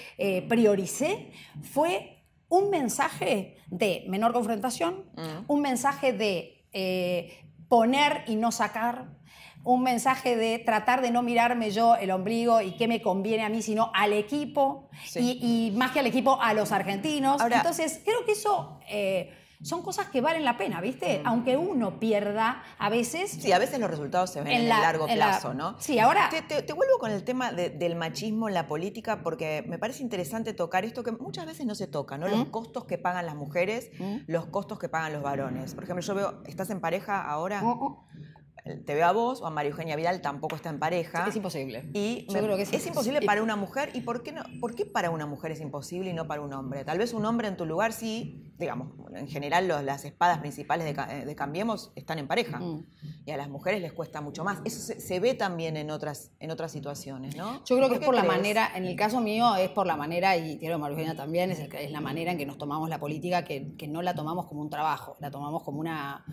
prioricé 0.48 1.30
fue 1.62 2.20
un 2.50 2.68
mensaje 2.68 3.56
de 3.68 4.04
menor 4.08 4.32
confrontación, 4.32 5.04
mm. 5.16 5.44
un 5.46 5.62
mensaje 5.62 6.12
de 6.12 6.66
eh, 6.72 7.46
poner 7.68 8.24
y 8.26 8.34
no 8.34 8.52
sacar, 8.52 9.16
un 9.64 9.82
mensaje 9.82 10.36
de 10.36 10.58
tratar 10.58 11.02
de 11.02 11.10
no 11.10 11.22
mirarme 11.22 11.70
yo 11.70 11.96
el 11.96 12.10
ombligo 12.10 12.60
y 12.60 12.72
qué 12.76 12.88
me 12.88 13.02
conviene 13.02 13.44
a 13.44 13.48
mí, 13.48 13.62
sino 13.62 13.90
al 13.94 14.12
equipo 14.12 14.88
y, 15.14 15.72
más 15.76 15.92
que 15.92 16.00
al 16.00 16.06
equipo, 16.06 16.40
a 16.40 16.54
los 16.54 16.72
argentinos. 16.72 17.40
Entonces, 17.42 18.00
creo 18.04 18.24
que 18.24 18.32
eso... 18.32 18.78
Eh, 18.88 19.36
son 19.62 19.82
cosas 19.82 20.08
que 20.08 20.20
valen 20.20 20.44
la 20.44 20.56
pena, 20.56 20.80
¿viste? 20.80 21.18
Mm. 21.18 21.26
Aunque 21.26 21.56
uno 21.56 22.00
pierda 22.00 22.62
a 22.78 22.88
veces. 22.88 23.30
Sí, 23.30 23.52
a 23.52 23.58
veces 23.58 23.78
los 23.78 23.90
resultados 23.90 24.30
se 24.30 24.40
ven 24.40 24.52
en, 24.52 24.60
el 24.62 24.68
largo 24.68 25.06
plazo, 25.06 25.52
¿no? 25.54 25.76
Sí, 25.78 25.98
ahora. 25.98 26.30
Te, 26.30 26.72
vuelvo 26.72 26.98
con 26.98 27.10
el 27.10 27.24
tema 27.24 27.52
del 27.52 27.94
machismo 27.96 28.48
en 28.48 28.54
la 28.54 28.66
política 28.66 29.22
porque 29.22 29.64
me 29.68 29.78
parece 29.78 30.02
interesante 30.02 30.54
tocar 30.54 30.84
esto 30.84 31.02
que 31.02 31.12
muchas 31.12 31.46
veces 31.46 31.66
no 31.66 31.74
se 31.74 31.86
toca, 31.86 32.16
¿no? 32.16 32.26
Los 32.28 32.46
¿Mm? 32.46 32.50
costos 32.50 32.84
que 32.84 32.96
pagan 32.96 33.26
las 33.26 33.34
mujeres, 33.34 33.90
¿Mm? 33.98 34.18
los 34.26 34.46
costos 34.46 34.78
que 34.78 34.88
pagan 34.88 35.12
los 35.12 35.22
varones. 35.22 35.74
Por 35.74 35.84
ejemplo, 35.84 36.04
yo 36.04 36.14
veo, 36.14 36.42
¿estás 36.46 36.70
en 36.70 36.80
pareja 36.80 37.22
ahora? 37.22 37.62
Te 38.64 38.94
veo 38.94 39.06
a 39.06 39.12
vos 39.12 39.40
o 39.40 39.46
a 39.46 39.50
María 39.50 39.70
Eugenia 39.70 39.96
Vidal 39.96 40.20
tampoco 40.20 40.56
está 40.56 40.70
en 40.70 40.78
pareja. 40.78 41.26
Es 41.26 41.36
imposible. 41.36 41.90
Y 41.94 42.26
Yo 42.28 42.40
creo 42.40 42.56
que 42.56 42.62
es, 42.62 42.86
imposible 42.86 43.22
para 43.22 43.42
una 43.42 43.56
mujer. 43.56 43.90
¿Y 43.94 44.00
por 44.02 44.22
qué, 44.22 44.32
no, 44.32 44.42
por 44.60 44.74
qué 44.74 44.84
para 44.84 45.10
una 45.10 45.26
mujer 45.26 45.52
es 45.52 45.60
imposible 45.60 46.10
y 46.10 46.12
no 46.12 46.26
para 46.26 46.42
un 46.42 46.52
hombre? 46.52 46.84
Tal 46.84 46.98
vez 46.98 47.12
un 47.12 47.24
hombre 47.24 47.48
en 47.48 47.56
tu 47.56 47.64
lugar 47.64 47.92
sí, 47.92 48.52
digamos, 48.58 48.88
en 49.14 49.28
general 49.28 49.68
las 49.68 50.04
espadas 50.04 50.38
principales 50.38 50.86
de, 50.86 51.34
Cambiemos 51.34 51.92
están 51.94 52.18
en 52.18 52.28
pareja. 52.28 52.58
Mm. 52.58 52.86
Y 53.24 53.30
a 53.30 53.36
las 53.36 53.48
mujeres 53.48 53.80
les 53.80 53.92
cuesta 53.92 54.20
mucho 54.20 54.44
más. 54.44 54.60
Eso 54.64 54.94
se, 54.98 55.20
ve 55.20 55.34
también 55.34 55.76
en 55.76 55.90
otras, 55.90 56.32
en 56.38 56.50
otras 56.50 56.70
situaciones, 56.70 57.36
¿no? 57.36 57.64
Yo 57.64 57.76
creo 57.76 57.88
que 57.88 57.94
es 57.94 58.04
por 58.04 58.14
la 58.14 58.24
manera, 58.24 58.70
en 58.74 58.84
el 58.84 58.96
caso 58.96 59.20
mío 59.20 59.56
es 59.56 59.70
por 59.70 59.86
la 59.86 59.96
manera, 59.96 60.36
y 60.36 60.58
creo 60.58 60.76
que 60.76 60.82
María 60.82 60.98
Eugenia 60.98 61.16
también, 61.16 61.50
es, 61.50 61.60
es 61.60 61.90
la 61.90 62.00
manera 62.00 62.32
en 62.32 62.38
que 62.38 62.44
nos 62.44 62.58
tomamos 62.58 62.90
la 62.90 62.98
política, 62.98 63.44
que, 63.44 63.74
que 63.76 63.88
no 63.88 64.02
la 64.02 64.14
tomamos 64.14 64.46
como 64.46 64.60
un 64.60 64.68
trabajo, 64.68 65.16
la 65.20 65.30
tomamos 65.30 65.62
como 65.62 65.80
una 65.80 66.24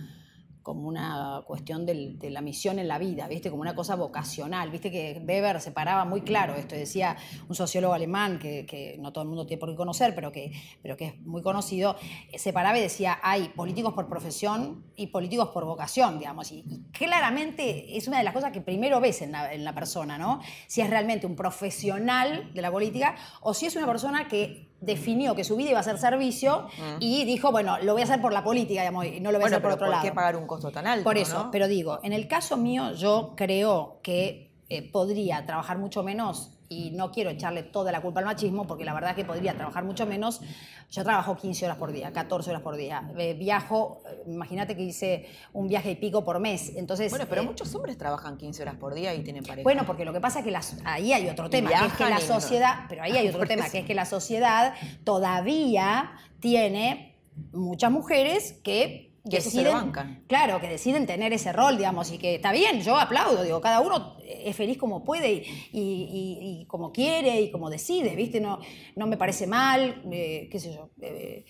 como 0.67 0.89
una 0.89 1.43
cuestión 1.47 1.86
de 1.86 2.30
la 2.30 2.41
misión 2.41 2.77
en 2.77 2.89
la 2.89 2.97
vida, 2.97 3.30
¿viste? 3.30 3.49
Como 3.49 3.62
una 3.62 3.73
cosa 3.73 3.95
vocacional. 3.95 4.69
Viste 4.69 4.91
que 4.91 5.23
Weber 5.25 5.62
separaba 5.62 6.03
muy 6.03 6.23
claro 6.23 6.56
esto, 6.56 6.75
decía 6.75 7.15
un 7.47 7.56
sociólogo 7.56 7.93
alemán 7.93 8.38
que, 8.38 8.97
no 8.99 9.13
todo 9.13 9.21
el 9.21 9.30
mundo 9.30 9.45
tiene 9.45 9.62
por 9.62 9.69
qué 9.69 9.77
conocer, 9.77 10.13
pero 10.13 10.30
que, 10.34 10.51
es 10.84 11.21
muy 11.21 11.41
conocido, 11.41 11.95
eh, 12.30 12.38
separaba 12.38 12.77
y 12.77 12.82
decía, 12.82 13.17
hay 13.23 13.47
políticos 13.47 13.93
por 13.93 14.10
profesión 14.10 14.84
y 14.97 15.08
políticos 15.08 15.51
por 15.53 15.63
vocación, 15.63 16.19
digamos. 16.19 16.51
Y, 16.51 16.65
claramente 16.91 17.95
es 17.95 18.10
una 18.10 18.17
de 18.17 18.25
las 18.25 18.34
cosas 18.34 18.51
que 18.51 18.60
primero 18.60 18.99
ves 18.99 19.21
en 19.21 19.32
la 19.32 19.73
persona, 19.73 20.17
¿no? 20.17 20.41
Si 20.67 20.82
es 20.82 20.89
realmente 20.89 21.25
un 21.27 21.38
profesional 21.38 22.53
de 22.53 22.62
la 22.62 22.71
política 22.71 23.15
o 23.39 23.53
si 23.53 23.67
es 23.67 23.75
una 23.77 23.86
persona 23.86 24.27
que 24.27 24.67
definió 24.79 25.35
que 25.35 25.43
su 25.43 25.55
vida 25.55 25.71
iba 25.71 25.79
a 25.79 25.83
ser 25.83 25.97
servicio 25.97 26.67
mm. 26.77 26.97
y 26.99 27.25
dijo, 27.25 27.51
bueno, 27.51 27.77
lo 27.79 27.93
voy 27.93 28.01
a 28.01 28.05
hacer 28.05 28.21
por 28.21 28.31
la 28.31 28.43
política, 28.43 28.81
digamos, 28.81 29.05
y 29.05 29.19
no 29.19 29.31
lo 29.31 29.39
voy 29.39 29.45
a 29.45 29.47
hacer 29.47 29.61
por 29.61 29.71
otro 29.71 29.87
lado. 29.87 30.01
¿Por 30.01 30.09
qué 30.09 30.15
pagar 30.15 30.35
un 30.35 30.47
costo 30.47 30.71
tan 30.71 30.87
alto? 30.87 31.03
Por 31.03 31.17
eso, 31.17 31.49
pero 31.51 31.67
digo, 31.67 31.99
en 32.03 32.13
el 32.13 32.27
caso 32.27 32.57
mío, 32.57 32.93
yo 32.93 33.33
creo 33.35 33.99
que 34.03 34.51
eh, 34.69 34.89
podría 34.91 35.45
trabajar 35.45 35.77
mucho 35.77 36.03
menos 36.03 36.57
y 36.69 36.91
no 36.91 37.12
quiero 37.12 37.30
echarle 37.30 37.63
toda 37.63 37.91
la 37.91 38.01
culpa 38.01 38.19
al 38.19 38.25
machismo, 38.25 38.67
porque 38.67 38.84
la 38.84 38.93
verdad 38.93 39.12
es 39.12 39.15
que 39.15 39.25
podría 39.25 39.53
trabajar 39.53 39.84
mucho 39.84 40.06
menos. 40.06 40.41
Yo 40.91 41.03
trabajo 41.03 41.36
15 41.36 41.65
horas 41.65 41.77
por 41.77 41.91
día, 41.91 42.12
14 42.12 42.49
horas 42.49 42.62
por 42.62 42.75
día. 42.75 43.10
Eh, 43.17 43.34
viajo, 43.34 44.01
eh, 44.10 44.23
imagínate 44.27 44.75
que 44.75 44.84
hice 44.84 45.27
un 45.53 45.67
viaje 45.67 45.91
y 45.91 45.95
pico 45.95 46.23
por 46.23 46.39
mes. 46.39 46.73
Entonces, 46.75 47.10
bueno, 47.10 47.25
pero 47.30 47.43
muchos 47.43 47.73
hombres 47.75 47.97
trabajan 47.97 48.38
15 48.38 48.62
horas 48.62 48.75
por 48.75 48.93
día 48.93 49.13
y 49.13 49.23
tienen 49.23 49.43
pareja. 49.43 49.63
Bueno, 49.63 49.86
porque 49.86 50.06
lo 50.06 50.13
que 50.13 50.21
pasa 50.21 50.39
es 50.39 50.45
que 50.45 50.58
ahí 50.86 51.13
hay 51.13 51.30
otro 51.30 51.49
tema, 51.49 51.69
que 51.69 51.86
es 51.86 51.93
que 51.93 52.10
la 52.10 52.19
sociedad, 52.19 52.86
pero 52.89 53.03
ahí 53.03 53.13
hay 53.13 53.27
otro 53.27 53.45
tema, 53.47 53.69
que 53.69 53.80
es 53.80 53.86
que 53.86 53.95
la 53.95 54.06
sociedad 54.06 54.73
todavía 55.03 56.12
tiene 56.39 57.15
muchas 57.51 57.91
mujeres 57.91 58.53
que 58.63 59.07
que 59.29 59.37
deciden, 59.37 59.91
Claro, 60.27 60.59
que 60.59 60.67
deciden 60.67 61.05
tener 61.05 61.33
ese 61.33 61.51
rol, 61.53 61.77
digamos, 61.77 62.11
y 62.11 62.17
que 62.17 62.35
está 62.35 62.51
bien, 62.51 62.81
yo 62.81 62.97
aplaudo, 62.97 63.43
digo, 63.43 63.61
cada 63.61 63.79
uno 63.79 64.17
es 64.23 64.55
feliz 64.55 64.77
como 64.77 65.03
puede 65.03 65.43
y, 65.71 66.65
como 66.67 66.91
quiere 66.91 67.41
y 67.41 67.51
como 67.51 67.69
decide, 67.69 68.15
¿viste? 68.15 68.39
No, 68.39 68.59
no 68.95 69.07
me 69.07 69.17
parece 69.17 69.47
mal, 69.47 70.01
eh, 70.11 70.47
qué 70.51 70.59
sé 70.59 70.73
yo. 70.73 70.89
Eh, 71.01 71.45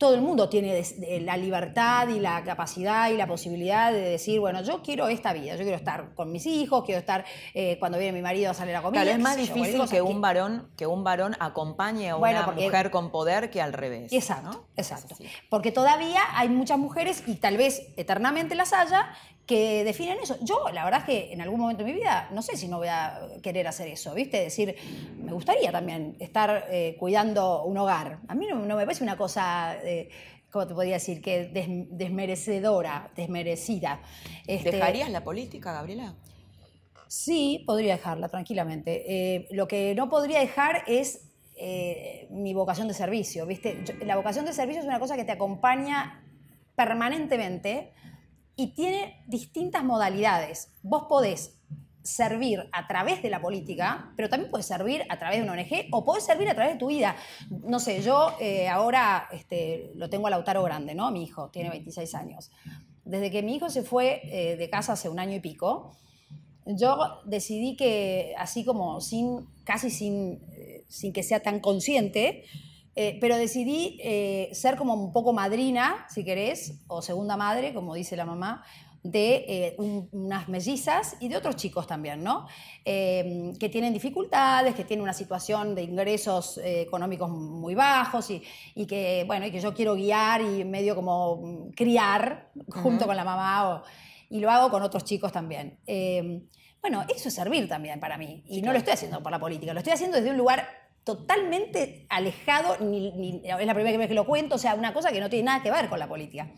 todo 0.00 0.14
el 0.14 0.22
mundo 0.22 0.48
tiene 0.48 0.82
la 1.20 1.36
libertad 1.36 2.08
y 2.08 2.20
la 2.20 2.42
capacidad 2.42 3.10
y 3.10 3.18
la 3.18 3.26
posibilidad 3.26 3.92
de 3.92 4.00
decir, 4.00 4.40
bueno, 4.40 4.62
yo 4.62 4.80
quiero 4.82 5.08
esta 5.08 5.34
vida, 5.34 5.56
yo 5.56 5.62
quiero 5.62 5.76
estar 5.76 6.14
con 6.14 6.32
mis 6.32 6.46
hijos, 6.46 6.84
quiero 6.86 7.00
estar 7.00 7.26
eh, 7.52 7.76
cuando 7.78 7.98
viene 7.98 8.14
mi 8.14 8.22
marido 8.22 8.50
a 8.50 8.54
salir 8.54 8.74
a 8.74 8.80
comer. 8.80 9.02
Claro, 9.02 9.14
es 9.14 9.22
más 9.22 9.36
difícil 9.36 9.86
que, 9.90 10.00
un 10.00 10.22
varón, 10.22 10.70
que 10.78 10.86
un 10.86 11.04
varón 11.04 11.36
acompañe 11.38 12.08
a 12.08 12.16
una 12.16 12.46
mujer 12.46 12.90
con 12.90 13.10
poder 13.10 13.50
que 13.50 13.60
al 13.60 13.74
revés. 13.74 14.10
Exacto, 14.10 14.64
exacto. 14.74 15.16
Porque 15.50 15.70
todavía 15.70 16.22
hay 16.32 16.48
muchas 16.48 16.78
mujeres, 16.78 17.22
y 17.26 17.34
tal 17.34 17.58
vez 17.58 17.92
eternamente 17.98 18.54
las 18.54 18.72
haya, 18.72 19.12
que 19.46 19.82
definen 19.82 20.18
eso. 20.22 20.36
Yo, 20.42 20.66
la 20.72 20.84
verdad 20.84 21.00
es 21.00 21.06
que 21.06 21.32
en 21.32 21.40
algún 21.40 21.58
momento 21.58 21.82
de 21.84 21.92
mi 21.92 21.98
vida, 21.98 22.28
no 22.32 22.40
sé 22.40 22.56
si 22.56 22.68
no 22.68 22.78
voy 22.78 22.88
a 22.88 23.20
querer 23.42 23.66
hacer 23.66 23.88
eso, 23.88 24.14
¿viste? 24.14 24.40
Decir, 24.40 24.76
me 25.18 25.32
gustaría 25.32 25.72
también 25.72 26.16
estar 26.20 26.66
eh, 26.70 26.96
cuidando 26.98 27.64
un 27.64 27.76
hogar. 27.78 28.20
A 28.28 28.34
mí 28.36 28.46
no, 28.46 28.56
me 28.76 28.84
parece 28.84 29.02
una 29.02 29.16
cosa, 29.16 29.76
eh, 29.82 30.08
¿cómo 30.50 30.68
te 30.68 30.74
podría 30.74 30.94
decir? 30.94 31.20
Que 31.20 31.50
desmerecedora, 31.90 33.10
desmerecida. 33.16 34.00
Este, 34.46 34.70
¿Dejarías 34.70 35.10
la 35.10 35.24
política, 35.24 35.72
Gabriela? 35.72 36.14
Sí, 37.08 37.64
podría 37.66 37.96
dejarla, 37.96 38.28
tranquilamente. 38.28 39.04
Eh, 39.08 39.48
lo 39.50 39.66
que 39.66 39.96
no 39.96 40.08
podría 40.08 40.38
dejar 40.38 40.84
es 40.86 41.26
mi 42.30 42.54
vocación 42.54 42.88
de 42.88 42.94
servicio, 42.94 43.44
¿viste? 43.44 43.84
la 44.06 44.16
vocación 44.16 44.46
de 44.46 44.54
servicio 44.54 44.80
es 44.80 44.86
una 44.86 44.98
cosa 44.98 45.14
que 45.16 45.24
te 45.24 45.32
acompaña 45.32 46.24
permanentemente 46.74 47.92
y 48.60 48.66
tiene 48.74 49.22
distintas 49.26 49.82
modalidades. 49.82 50.68
Vos 50.82 51.04
podés 51.08 51.58
servir 52.02 52.68
a 52.72 52.86
través 52.86 53.22
de 53.22 53.30
la 53.30 53.40
política, 53.40 54.12
pero 54.16 54.28
también 54.28 54.50
puedes 54.50 54.66
servir 54.66 55.02
a 55.08 55.18
través 55.18 55.38
de 55.38 55.44
una 55.44 55.54
ONG 55.54 55.86
o 55.92 56.04
podés 56.04 56.24
servir 56.24 56.46
a 56.50 56.54
través 56.54 56.74
de 56.74 56.78
tu 56.78 56.88
vida. 56.88 57.16
No 57.48 57.80
sé, 57.80 58.02
yo 58.02 58.34
eh, 58.38 58.68
ahora 58.68 59.28
este, 59.32 59.92
lo 59.94 60.10
tengo 60.10 60.26
a 60.26 60.30
Lautaro 60.30 60.62
Grande, 60.62 60.94
¿no? 60.94 61.10
Mi 61.10 61.22
hijo 61.22 61.48
tiene 61.48 61.70
26 61.70 62.14
años. 62.14 62.50
Desde 63.06 63.30
que 63.30 63.42
mi 63.42 63.56
hijo 63.56 63.70
se 63.70 63.82
fue 63.82 64.20
eh, 64.24 64.56
de 64.56 64.68
casa 64.68 64.92
hace 64.92 65.08
un 65.08 65.18
año 65.18 65.36
y 65.36 65.40
pico, 65.40 65.96
yo 66.66 66.98
decidí 67.24 67.76
que 67.76 68.34
así 68.36 68.66
como 68.66 69.00
sin, 69.00 69.46
casi 69.64 69.88
sin, 69.88 70.42
eh, 70.52 70.84
sin 70.88 71.14
que 71.14 71.22
sea 71.22 71.40
tan 71.40 71.60
consciente, 71.60 72.44
eh, 73.02 73.16
pero 73.18 73.38
decidí 73.38 73.98
eh, 74.02 74.50
ser 74.52 74.76
como 74.76 74.92
un 74.92 75.10
poco 75.10 75.32
madrina, 75.32 76.04
si 76.10 76.22
querés, 76.22 76.82
o 76.86 77.00
segunda 77.00 77.34
madre, 77.34 77.72
como 77.72 77.94
dice 77.94 78.14
la 78.14 78.26
mamá, 78.26 78.62
de 79.02 79.46
eh, 79.48 79.76
unas 80.12 80.50
mellizas 80.50 81.16
y 81.18 81.28
de 81.28 81.38
otros 81.38 81.56
chicos 81.56 81.86
también, 81.86 82.22
¿no? 82.22 82.46
que 82.84 83.68
tienen 83.72 83.94
dificultades, 83.94 84.74
que 84.74 84.84
tienen 84.84 85.02
una 85.02 85.14
situación 85.14 85.74
de 85.74 85.82
ingresos 85.82 86.60
económicos 86.62 87.30
muy 87.30 87.74
bajos 87.74 88.28
y, 88.30 88.86
que, 88.86 89.24
bueno, 89.26 89.46
y 89.46 89.50
que 89.50 89.60
yo 89.60 89.72
quiero 89.72 89.94
guiar 89.94 90.42
y 90.42 90.64
medio 90.64 90.94
como 90.94 91.70
criar 91.74 92.50
junto 92.68 93.06
con 93.06 93.16
la 93.16 93.24
mamá 93.24 93.82
y 94.28 94.40
lo 94.40 94.50
hago 94.50 94.70
con 94.70 94.82
otros 94.82 95.04
chicos 95.04 95.32
también. 95.32 95.78
bueno, 96.82 97.06
eso 97.08 97.28
es 97.28 97.34
servir 97.34 97.66
también 97.66 97.98
para 97.98 98.18
mí 98.18 98.42
y 98.46 98.60
no 98.60 98.72
lo 98.72 98.78
estoy 98.78 98.92
haciendo 98.92 99.22
por 99.22 99.32
la 99.32 99.38
política, 99.38 99.72
lo 99.72 99.78
estoy 99.78 99.94
haciendo 99.94 100.18
desde 100.18 100.32
un 100.32 100.36
lugar 100.36 100.80
totalmente 101.04 102.06
alejado, 102.08 102.76
ni, 102.80 103.42
es 103.44 103.66
la 103.66 103.74
primera 103.74 103.98
vez 103.98 104.08
que 104.08 104.14
lo 104.14 104.26
cuento, 104.26 104.56
o 104.56 104.58
sea, 104.58 104.74
una 104.74 104.92
cosa 104.92 105.12
que 105.12 105.20
no 105.20 105.30
tiene 105.30 105.44
nada 105.44 105.62
que 105.62 105.70
ver 105.70 105.88
con 105.88 105.98
la 105.98 106.08
política. 106.08 106.50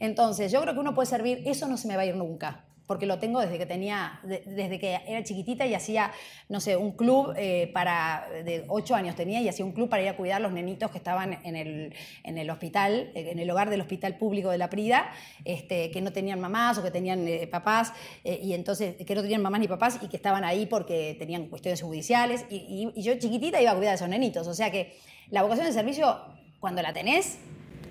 Entonces, 0.00 0.50
yo 0.50 0.60
creo 0.60 0.74
que 0.74 0.80
uno 0.80 0.94
puede 0.94 1.06
servir, 1.06 1.42
eso 1.46 1.68
no 1.68 1.76
se 1.76 1.88
me 1.88 1.96
va 1.96 2.02
a 2.02 2.06
ir 2.06 2.16
nunca. 2.16 2.64
Porque 2.86 3.06
lo 3.06 3.18
tengo 3.18 3.40
desde 3.40 3.58
que 3.58 3.66
tenía, 3.66 4.20
desde 4.22 4.78
que 4.78 5.00
era 5.06 5.24
chiquitita 5.24 5.66
y 5.66 5.74
hacía, 5.74 6.12
no 6.48 6.60
sé, 6.60 6.76
un 6.76 6.92
club 6.92 7.32
eh, 7.36 7.70
para, 7.72 8.26
de 8.44 8.64
ocho 8.68 8.94
años 8.94 9.16
tenía 9.16 9.40
y 9.40 9.48
hacía 9.48 9.64
un 9.64 9.72
club 9.72 9.88
para 9.88 10.02
ir 10.02 10.08
a 10.08 10.16
cuidar 10.16 10.36
a 10.36 10.40
los 10.40 10.52
nenitos 10.52 10.90
que 10.90 10.98
estaban 10.98 11.40
en 11.44 11.56
el, 11.56 11.94
en 12.24 12.38
el 12.38 12.50
hospital, 12.50 13.10
en 13.14 13.38
el 13.38 13.50
hogar 13.50 13.70
del 13.70 13.80
hospital 13.80 14.18
público 14.18 14.50
de 14.50 14.58
la 14.58 14.68
Prida, 14.68 15.10
este, 15.44 15.90
que 15.90 16.02
no 16.02 16.12
tenían 16.12 16.40
mamás 16.40 16.76
o 16.78 16.82
que 16.82 16.90
tenían 16.90 17.26
eh, 17.26 17.46
papás, 17.46 17.92
eh, 18.22 18.38
y 18.42 18.52
entonces, 18.52 18.96
que 18.96 19.14
no 19.14 19.22
tenían 19.22 19.40
mamás 19.40 19.60
ni 19.60 19.68
papás 19.68 19.98
y 20.02 20.08
que 20.08 20.16
estaban 20.16 20.44
ahí 20.44 20.66
porque 20.66 21.16
tenían 21.18 21.46
cuestiones 21.46 21.80
judiciales, 21.80 22.44
y, 22.50 22.90
y 22.94 23.02
yo 23.02 23.14
chiquitita 23.18 23.62
iba 23.62 23.70
a 23.70 23.76
cuidar 23.76 23.92
a 23.92 23.94
esos 23.94 24.08
nenitos, 24.08 24.46
o 24.46 24.54
sea 24.54 24.70
que 24.70 24.96
la 25.30 25.42
vocación 25.42 25.66
de 25.66 25.72
servicio, 25.72 26.18
cuando 26.60 26.82
la 26.82 26.92
tenés, 26.92 27.38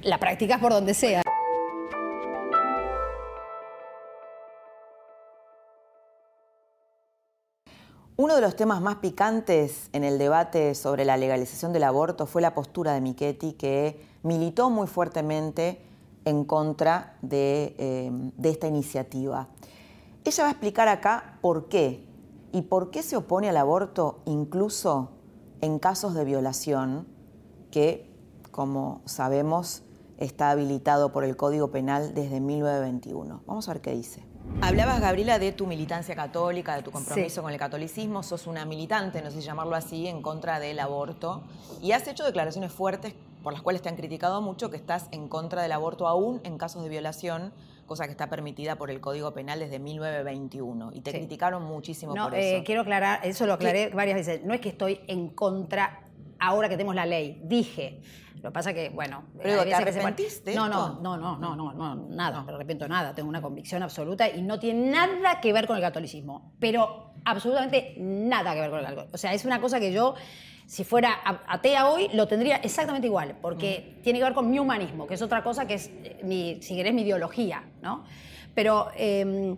la 0.03 0.20
practicas 0.20 0.59
por 0.59 0.72
donde 0.72 0.93
sea. 0.93 1.22
Uno 8.16 8.36
de 8.36 8.41
los 8.41 8.55
temas 8.55 8.80
más 8.80 8.97
picantes 8.97 9.89
en 9.91 10.03
el 10.03 10.20
debate 10.20 10.76
sobre 10.76 11.03
la 11.03 11.18
legalización 11.18 11.74
del 11.74 11.84
aborto 11.84 12.28
fue 12.28 12.43
la 12.43 12.53
postura 12.53 12.93
de 12.93 13.01
Michetti, 13.01 13.53
que 13.53 14.05
militó 14.22 14.70
muy 14.70 14.86
fuertemente 14.86 15.82
en 16.24 16.45
contra 16.45 17.18
de, 17.24 17.76
eh, 17.80 18.11
de, 18.38 18.49
esta 18.49 18.68
iniciativa. 18.68 19.47
Ella 20.26 20.43
va 20.43 20.49
a 20.49 20.51
explicar 20.51 20.89
acá 20.89 21.39
por 21.41 21.70
qué 21.70 22.05
y 22.51 22.61
por 22.61 22.91
qué 22.91 23.01
se 23.01 23.16
opone 23.16 23.49
al 23.49 23.57
aborto 23.57 24.22
incluso 24.26 25.09
en 25.61 25.80
casos 25.80 26.14
de 26.14 26.24
violación, 26.24 27.07
que, 27.72 28.16
como 28.51 29.01
sabemos, 29.05 29.82
está 30.18 30.51
habilitado 30.51 31.11
por 31.11 31.24
el 31.24 31.36
Código 31.36 31.72
Penal 31.72 32.14
desde 32.14 32.39
1921. 32.39 33.41
Vamos 33.47 33.68
a 33.68 33.74
ver 33.74 33.82
qué 33.82 33.91
dice. 33.91 34.24
Hablabas, 34.61 35.01
Gabriela, 35.01 35.39
de 35.39 35.51
tu 35.51 35.67
militancia 35.67 36.15
católica, 36.15 36.75
de 36.75 36.83
tu 36.83 36.91
compromiso 36.91 37.41
con 37.41 37.51
el 37.51 37.59
catolicismo. 37.59 38.23
Sos 38.23 38.47
una 38.47 38.65
militante, 38.65 39.21
no 39.21 39.29
sé 39.29 39.41
si 39.41 39.45
llamarlo 39.45 39.75
así, 39.75 40.07
en 40.07 40.21
contra 40.21 40.59
del 40.59 40.79
aborto. 40.79 41.43
Y 41.81 41.91
has 41.91 42.07
hecho 42.07 42.23
declaraciones 42.23 42.71
fuertes 42.71 43.13
por 43.43 43.51
las 43.51 43.61
cuales 43.61 43.81
te 43.81 43.89
han 43.89 43.97
criticado 43.97 44.41
mucho 44.41 44.69
que 44.69 44.77
estás 44.77 45.09
en 45.11 45.27
contra 45.27 45.61
del 45.61 45.73
aborto 45.73 46.07
aún 46.07 46.39
en 46.45 46.57
casos 46.57 46.81
de 46.81 46.87
violación, 46.87 47.51
cosa 47.85 48.05
que 48.05 48.11
está 48.11 48.29
permitida 48.29 48.77
por 48.77 48.89
el 48.89 49.01
Código 49.01 49.33
Penal 49.33 49.59
desde 49.59 49.79
1921. 49.79 50.91
Y 50.93 51.01
te 51.01 51.11
criticaron 51.11 51.63
muchísimo 51.63 52.13
por 52.13 52.33
eh, 52.33 52.55
eso. 52.55 52.63
quiero 52.63 52.81
aclarar, 52.81 53.19
eso 53.23 53.45
lo 53.45 53.53
aclaré 53.53 53.89
varias 53.89 54.15
veces. 54.15 54.45
No 54.45 54.53
es 54.53 54.61
que 54.61 54.69
estoy 54.69 55.01
en 55.07 55.27
contra 55.27 56.03
ahora 56.43 56.69
que 56.69 56.75
tenemos 56.75 56.95
la 56.95 57.05
ley. 57.05 57.39
Dije, 57.43 58.01
lo 58.35 58.49
que 58.49 58.51
pasa 58.51 58.73
que, 58.73 58.89
bueno... 58.89 59.23
¿Pero 59.41 59.63
te 59.63 59.73
arrepentiste 59.73 60.53
no, 60.53 60.67
no, 60.67 60.99
no, 61.01 61.17
no, 61.17 61.37
no, 61.37 61.55
no, 61.55 61.73
no, 61.73 61.95
nada, 62.09 62.39
no 62.39 62.45
me 62.45 62.51
arrepiento 62.51 62.87
nada. 62.87 63.15
Tengo 63.15 63.29
una 63.29 63.41
convicción 63.41 63.81
absoluta 63.81 64.29
y 64.29 64.41
no 64.41 64.59
tiene 64.59 64.91
nada 64.91 65.39
que 65.39 65.53
ver 65.53 65.65
con 65.65 65.77
el 65.77 65.81
catolicismo. 65.81 66.53
Pero 66.59 67.13
absolutamente 67.23 67.95
nada 67.97 68.53
que 68.53 68.59
ver 68.59 68.69
con 68.69 68.79
el 68.79 68.85
catolicismo. 68.85 69.15
O 69.15 69.17
sea, 69.17 69.33
es 69.33 69.45
una 69.45 69.61
cosa 69.61 69.79
que 69.79 69.93
yo, 69.93 70.15
si 70.65 70.83
fuera 70.83 71.19
atea 71.47 71.87
hoy, 71.87 72.09
lo 72.13 72.27
tendría 72.27 72.57
exactamente 72.57 73.07
igual, 73.07 73.37
porque 73.41 73.99
tiene 74.03 74.19
que 74.19 74.25
ver 74.25 74.33
con 74.33 74.49
mi 74.51 74.59
humanismo, 74.59 75.07
que 75.07 75.13
es 75.13 75.21
otra 75.21 75.43
cosa 75.43 75.65
que 75.65 75.75
es, 75.75 75.89
mi, 76.23 76.61
si 76.61 76.75
querés, 76.75 76.93
mi 76.93 77.03
ideología, 77.03 77.63
¿no? 77.81 78.03
Pero... 78.53 78.89
Eh, 78.95 79.55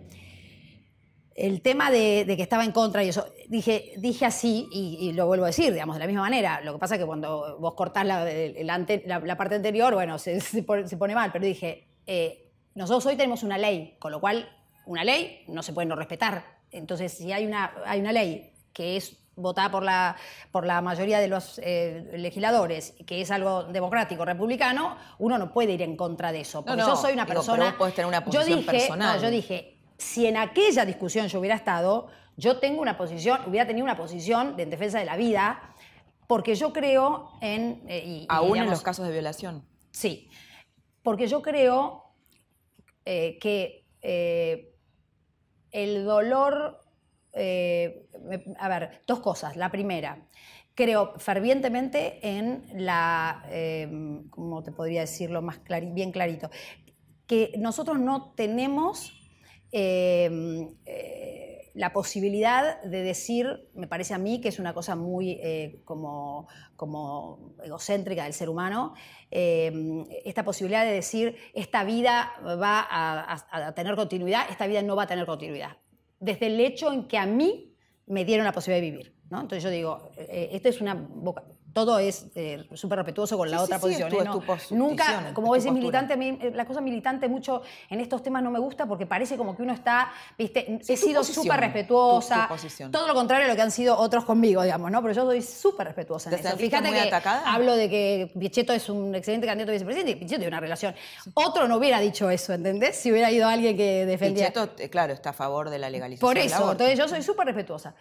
el 1.36 1.60
tema 1.60 1.90
de, 1.90 2.24
que 2.26 2.42
estaba 2.42 2.64
en 2.64 2.72
contra 2.72 3.04
y 3.04 3.10
eso, 3.10 3.26
dije, 3.48 3.92
dije 3.98 4.24
así 4.24 4.68
y, 4.72 5.12
lo 5.12 5.26
vuelvo 5.26 5.44
a 5.44 5.48
decir, 5.48 5.72
digamos, 5.72 5.96
de 5.96 6.00
la 6.00 6.06
misma 6.06 6.22
manera. 6.22 6.62
Lo 6.62 6.72
que 6.72 6.78
pasa 6.78 6.94
es 6.94 7.00
que 7.00 7.06
cuando 7.06 7.58
vos 7.58 7.74
cortás 7.74 8.06
la, 8.06 8.24
la, 8.24 9.36
parte 9.36 9.54
anterior, 9.54 9.92
bueno, 9.94 10.18
se, 10.18 10.40
se, 10.40 10.62
pone, 10.62 11.14
mal, 11.14 11.30
pero 11.32 11.44
dije, 11.44 11.88
eh, 12.06 12.50
nosotros 12.74 13.04
hoy 13.06 13.16
tenemos 13.16 13.42
una 13.42 13.58
ley, 13.58 13.96
con 13.98 14.12
lo 14.12 14.20
cual 14.20 14.48
una 14.86 15.04
ley 15.04 15.44
no 15.48 15.62
se 15.62 15.74
puede 15.74 15.86
no 15.86 15.94
respetar. 15.94 16.56
Entonces, 16.70 17.12
si 17.12 17.30
hay 17.32 17.46
una, 17.46 17.72
hay 17.84 18.00
una 18.00 18.12
ley 18.12 18.52
que 18.72 18.96
es 18.96 19.16
votada 19.36 19.70
por 19.70 19.82
la, 19.82 20.16
por 20.50 20.66
la 20.66 20.80
mayoría 20.80 21.20
de 21.20 21.28
los 21.28 21.60
eh, 21.62 22.10
legisladores, 22.14 22.94
que 23.06 23.20
es 23.20 23.30
algo 23.30 23.64
democrático, 23.64 24.24
republicano, 24.24 24.96
uno 25.18 25.36
no 25.36 25.52
puede 25.52 25.72
ir 25.72 25.82
en 25.82 25.96
contra 25.96 26.32
de 26.32 26.40
eso. 26.40 26.64
Porque 26.64 26.80
yo 26.80 26.96
soy 26.96 27.12
una 27.12 27.26
persona. 27.26 27.76
tener 27.94 28.06
una 28.06 28.24
posición 28.24 28.48
yo 28.48 28.56
dije, 28.56 28.70
personal. 28.70 29.16
No, 29.16 29.22
yo 29.22 29.30
dije, 29.30 29.75
si 29.98 30.26
en 30.26 30.36
aquella 30.36 30.84
discusión 30.84 31.28
yo 31.28 31.40
hubiera 31.40 31.56
estado, 31.56 32.08
yo 32.36 32.58
tengo 32.58 32.82
una 32.82 32.96
posición, 32.98 33.40
hubiera 33.46 33.66
tenido 33.66 33.84
una 33.84 33.96
posición 33.96 34.56
de 34.56 34.66
defensa 34.66 34.98
de 34.98 35.06
la 35.06 35.16
vida, 35.16 35.74
porque 36.26 36.54
yo 36.54 36.72
creo 36.72 37.30
en... 37.40 37.82
Eh, 37.88 38.26
Aún 38.28 38.58
en 38.58 38.68
los 38.68 38.82
casos 38.82 39.06
de 39.06 39.12
violación. 39.12 39.66
Sí, 39.90 40.28
porque 41.02 41.28
yo 41.28 41.40
creo 41.40 42.04
eh, 43.04 43.38
que 43.38 43.86
eh, 44.02 44.74
el 45.70 46.04
dolor... 46.04 46.80
a 48.58 48.68
ver, 48.68 49.02
dos 49.06 49.20
cosas. 49.20 49.56
La 49.56 49.70
primera, 49.70 50.26
creo 50.74 51.14
fervientemente 51.18 52.18
en 52.22 52.64
la, 52.74 53.44
¿cómo 54.30 54.62
te 54.62 54.72
podría 54.72 55.02
decirlo 55.02 55.42
más 55.42 55.60
bien 55.92 56.12
clarito? 56.12 56.50
Que 57.26 57.52
nosotros 57.58 57.98
no 57.98 58.32
tenemos 58.34 59.25
Em, 59.72 60.74
eh, 60.84 61.70
la 61.74 61.92
posibilidad 61.92 62.82
de 62.82 63.02
decir, 63.02 63.68
me 63.74 63.86
parece 63.86 64.14
a 64.14 64.18
mí 64.18 64.40
que 64.40 64.48
es 64.48 64.58
una 64.58 64.72
cosa 64.72 64.96
muy 64.96 65.32
eh, 65.42 65.82
como, 65.84 66.48
como, 66.74 67.54
egocéntrica 67.62 68.24
del 68.24 68.32
ser 68.32 68.48
humano, 68.48 68.94
esta 69.30 70.42
posibilidad 70.42 70.84
de 70.84 70.92
decir, 70.92 71.36
esta 71.52 71.84
vida 71.84 72.32
va 72.42 72.86
a, 72.88 73.74
tener 73.74 73.94
continuidad, 73.94 74.46
esta 74.48 74.66
vida 74.66 74.80
no 74.80 74.96
va 74.96 75.02
a 75.02 75.06
tener 75.06 75.26
continuidad. 75.26 75.76
Desde 76.18 76.46
el 76.46 76.58
hecho 76.60 76.90
en 76.90 77.08
que 77.08 77.18
a 77.18 77.26
mí 77.26 77.76
me 78.06 78.24
dieron 78.24 78.46
la 78.46 78.52
posibilidad 78.52 78.82
de 78.82 78.90
vivir. 78.90 79.14
¿no? 79.30 79.40
Entonces 79.40 79.62
yo 79.62 79.70
digo, 79.70 80.10
eh, 80.16 80.50
esta 80.52 80.68
es 80.68 80.80
una 80.80 80.94
todo 81.76 81.98
es 81.98 82.24
eh, 82.34 82.66
súper 82.72 82.96
respetuoso 82.96 83.36
con 83.36 83.50
la 83.50 83.60
otra 83.60 83.78
posición. 83.78 84.10
¿eh? 84.10 84.24
Nunca, 84.70 85.34
como 85.34 85.48
vos 85.48 85.62
decís, 85.62 85.70
militante, 85.70 86.14
eh, 86.14 86.50
la 86.54 86.64
cosa 86.64 86.80
militante 86.80 87.28
mucho 87.28 87.60
en 87.90 88.00
estos 88.00 88.22
temas 88.22 88.42
no 88.42 88.50
me 88.50 88.58
gusta 88.58 88.86
porque 88.86 89.04
parece 89.04 89.36
como 89.36 89.54
que 89.54 89.62
uno 89.62 89.74
está, 89.74 90.10
viste, 90.38 90.80
he 90.88 90.96
sido 90.96 91.22
súper 91.22 91.60
respetuosa. 91.60 92.48
todo 92.90 93.06
lo 93.06 93.12
contrario 93.12 93.44
a 93.44 93.50
lo 93.50 93.56
que 93.56 93.60
han 93.60 93.70
sido 93.70 93.94
otros 93.94 94.24
conmigo, 94.24 94.62
digamos, 94.62 94.90
¿no? 94.90 95.02
Pero 95.02 95.12
yo 95.12 95.26
soy 95.26 95.42
súper 95.42 95.88
respetuosa 95.88 96.30
en 96.30 96.36
eso. 96.38 96.56
Fíjate 96.56 96.90
que 96.90 97.12
hablo 97.44 97.76
de 97.76 97.90
que 97.90 98.32
Pichetto 98.40 98.72
es 98.72 98.88
un 98.88 99.14
excelente 99.14 99.46
candidato 99.46 99.72
a 99.72 99.74
vicepresidente 99.74 100.12
y 100.12 100.14
Pichetto 100.14 100.38
tiene 100.38 100.48
una 100.48 100.60
relación. 100.60 100.94
Otro 101.34 101.68
no 101.68 101.76
hubiera 101.76 102.00
dicho 102.00 102.30
eso, 102.30 102.54
¿entendés? 102.54 102.96
Si 102.96 103.12
hubiera 103.12 103.30
ido 103.30 103.46
alguien 103.46 103.76
que 103.76 104.06
defendía. 104.06 104.50
Pichetto, 104.50 104.88
claro, 104.88 105.12
está 105.12 105.28
a 105.30 105.34
favor 105.34 105.68
de 105.68 105.78
la 105.78 105.90
legalización. 105.90 106.26
Por 106.26 106.38
eso, 106.38 106.72
entonces 106.72 106.98
yo 106.98 107.06
soy 107.06 107.22
súper 107.22 107.44
respetuosa. 107.44 107.94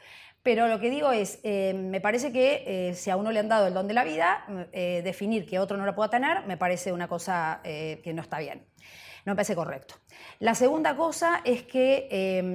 Pero 0.46 0.68
lo 0.68 0.80
que 0.80 0.92
digo 0.92 1.12
es, 1.12 1.40
eh, 1.42 1.74
me 1.74 2.00
parece 2.00 2.32
que 2.32 2.64
eh, 2.68 2.94
si 2.94 3.10
a 3.10 3.18
uno 3.18 3.32
le 3.32 3.40
han 3.40 3.50
dado 3.50 3.66
el 3.66 3.74
don 3.74 3.88
de 3.88 3.96
la 3.96 4.04
vida, 4.04 4.46
eh, 4.74 5.02
definir 5.04 5.44
que 5.44 5.58
otro 5.58 5.76
no 5.76 5.88
lo 5.88 5.96
pueda 5.96 6.12
tener, 6.12 6.46
me 6.46 6.56
parece 6.56 6.92
una 6.94 7.08
cosa 7.08 7.62
que 7.64 8.12
no 8.14 8.22
está 8.22 8.38
bien. 8.38 8.64
No 9.26 9.32
me 9.32 9.38
parece 9.38 9.56
correcto. 9.56 9.96
La 10.38 10.54
segunda 10.54 10.96
cosa 10.96 11.42
es 11.44 11.64
que 11.64 12.46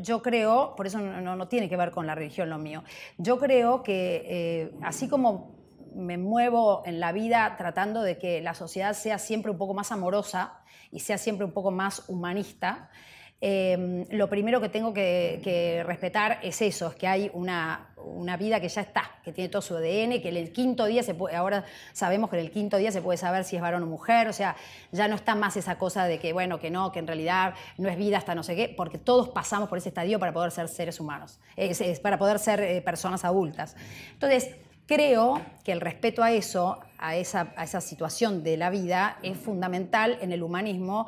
yo 0.00 0.22
creo, 0.22 0.76
por 0.76 0.86
eso 0.86 1.00
no, 1.00 1.48
tiene 1.48 1.68
que 1.68 1.76
ver 1.76 1.90
con 1.90 2.06
la 2.06 2.14
religión 2.14 2.48
lo 2.48 2.58
mío, 2.58 2.84
yo 3.18 3.40
creo 3.40 3.82
que 3.82 4.70
así 4.82 5.08
como 5.08 5.56
me 5.92 6.18
muevo 6.18 6.84
en 6.86 7.00
la 7.00 7.10
vida 7.10 7.56
tratando 7.58 8.02
de 8.02 8.16
que 8.16 8.42
la 8.42 8.54
sociedad 8.54 8.92
sea 8.92 9.18
siempre 9.18 9.50
un 9.50 9.58
poco 9.58 9.74
más 9.74 9.90
amorosa 9.90 10.60
y 10.92 11.00
sea 11.00 11.18
siempre 11.18 11.44
un 11.44 11.52
poco 11.52 11.72
más 11.72 12.08
humanista, 12.08 12.90
Em, 13.40 14.06
lo 14.10 14.28
primero 14.30 14.60
que 14.60 14.70
tengo 14.70 14.94
que, 14.94 15.82
respetar 15.86 16.38
es 16.42 16.62
eso, 16.62 16.88
es 16.88 16.94
que 16.94 17.06
hay 17.06 17.30
una, 17.34 17.90
vida 18.38 18.58
que 18.58 18.68
ya 18.68 18.80
está, 18.80 19.10
que 19.22 19.32
tiene 19.32 19.50
todo 19.50 19.60
su 19.60 19.76
ADN, 19.76 20.22
que 20.22 20.30
en 20.30 20.36
el 20.36 20.52
quinto 20.52 20.86
día 20.86 21.02
se 21.02 21.14
puede, 21.14 21.36
ahora 21.36 21.64
sabemos 21.92 22.30
que 22.30 22.38
en 22.38 22.46
el 22.46 22.50
quinto 22.50 22.78
día 22.78 22.90
se 22.90 23.02
puede 23.02 23.18
saber 23.18 23.44
si 23.44 23.56
es 23.56 23.62
varón 23.62 23.82
o 23.82 23.86
mujer, 23.86 24.28
o 24.28 24.32
sea, 24.32 24.56
ya 24.92 25.08
no 25.08 25.16
está 25.16 25.34
más 25.34 25.56
esa 25.56 25.76
cosa 25.76 26.06
de 26.06 26.18
que, 26.18 26.32
bueno, 26.32 26.58
que 26.58 26.70
no, 26.70 26.90
que 26.90 27.00
en 27.00 27.06
realidad 27.06 27.54
no 27.76 27.88
es 27.90 27.98
vida 27.98 28.16
hasta 28.16 28.34
no 28.34 28.42
sé 28.42 28.56
qué, 28.56 28.72
porque 28.74 28.96
todos 28.96 29.28
pasamos 29.28 29.68
por 29.68 29.76
ese 29.76 29.90
estadio 29.90 30.18
para 30.18 30.32
poder 30.32 30.50
ser 30.50 30.68
seres 30.68 30.98
humanos, 30.98 31.38
para 32.02 32.18
poder 32.18 32.38
ser 32.38 32.60
eh, 32.60 32.80
personas 32.80 33.24
adultas. 33.24 33.76
Entonces, 34.12 34.56
Creo 34.86 35.40
que 35.64 35.72
el 35.72 35.80
respeto 35.80 36.22
a 36.22 36.30
eso, 36.30 36.78
a 36.98 37.16
esa, 37.16 37.54
a 37.56 37.64
esa, 37.64 37.80
situación 37.80 38.42
de 38.42 38.58
la 38.58 38.68
vida, 38.68 39.16
es 39.22 39.38
fundamental 39.38 40.18
en 40.20 40.30
el 40.30 40.42
humanismo 40.42 41.06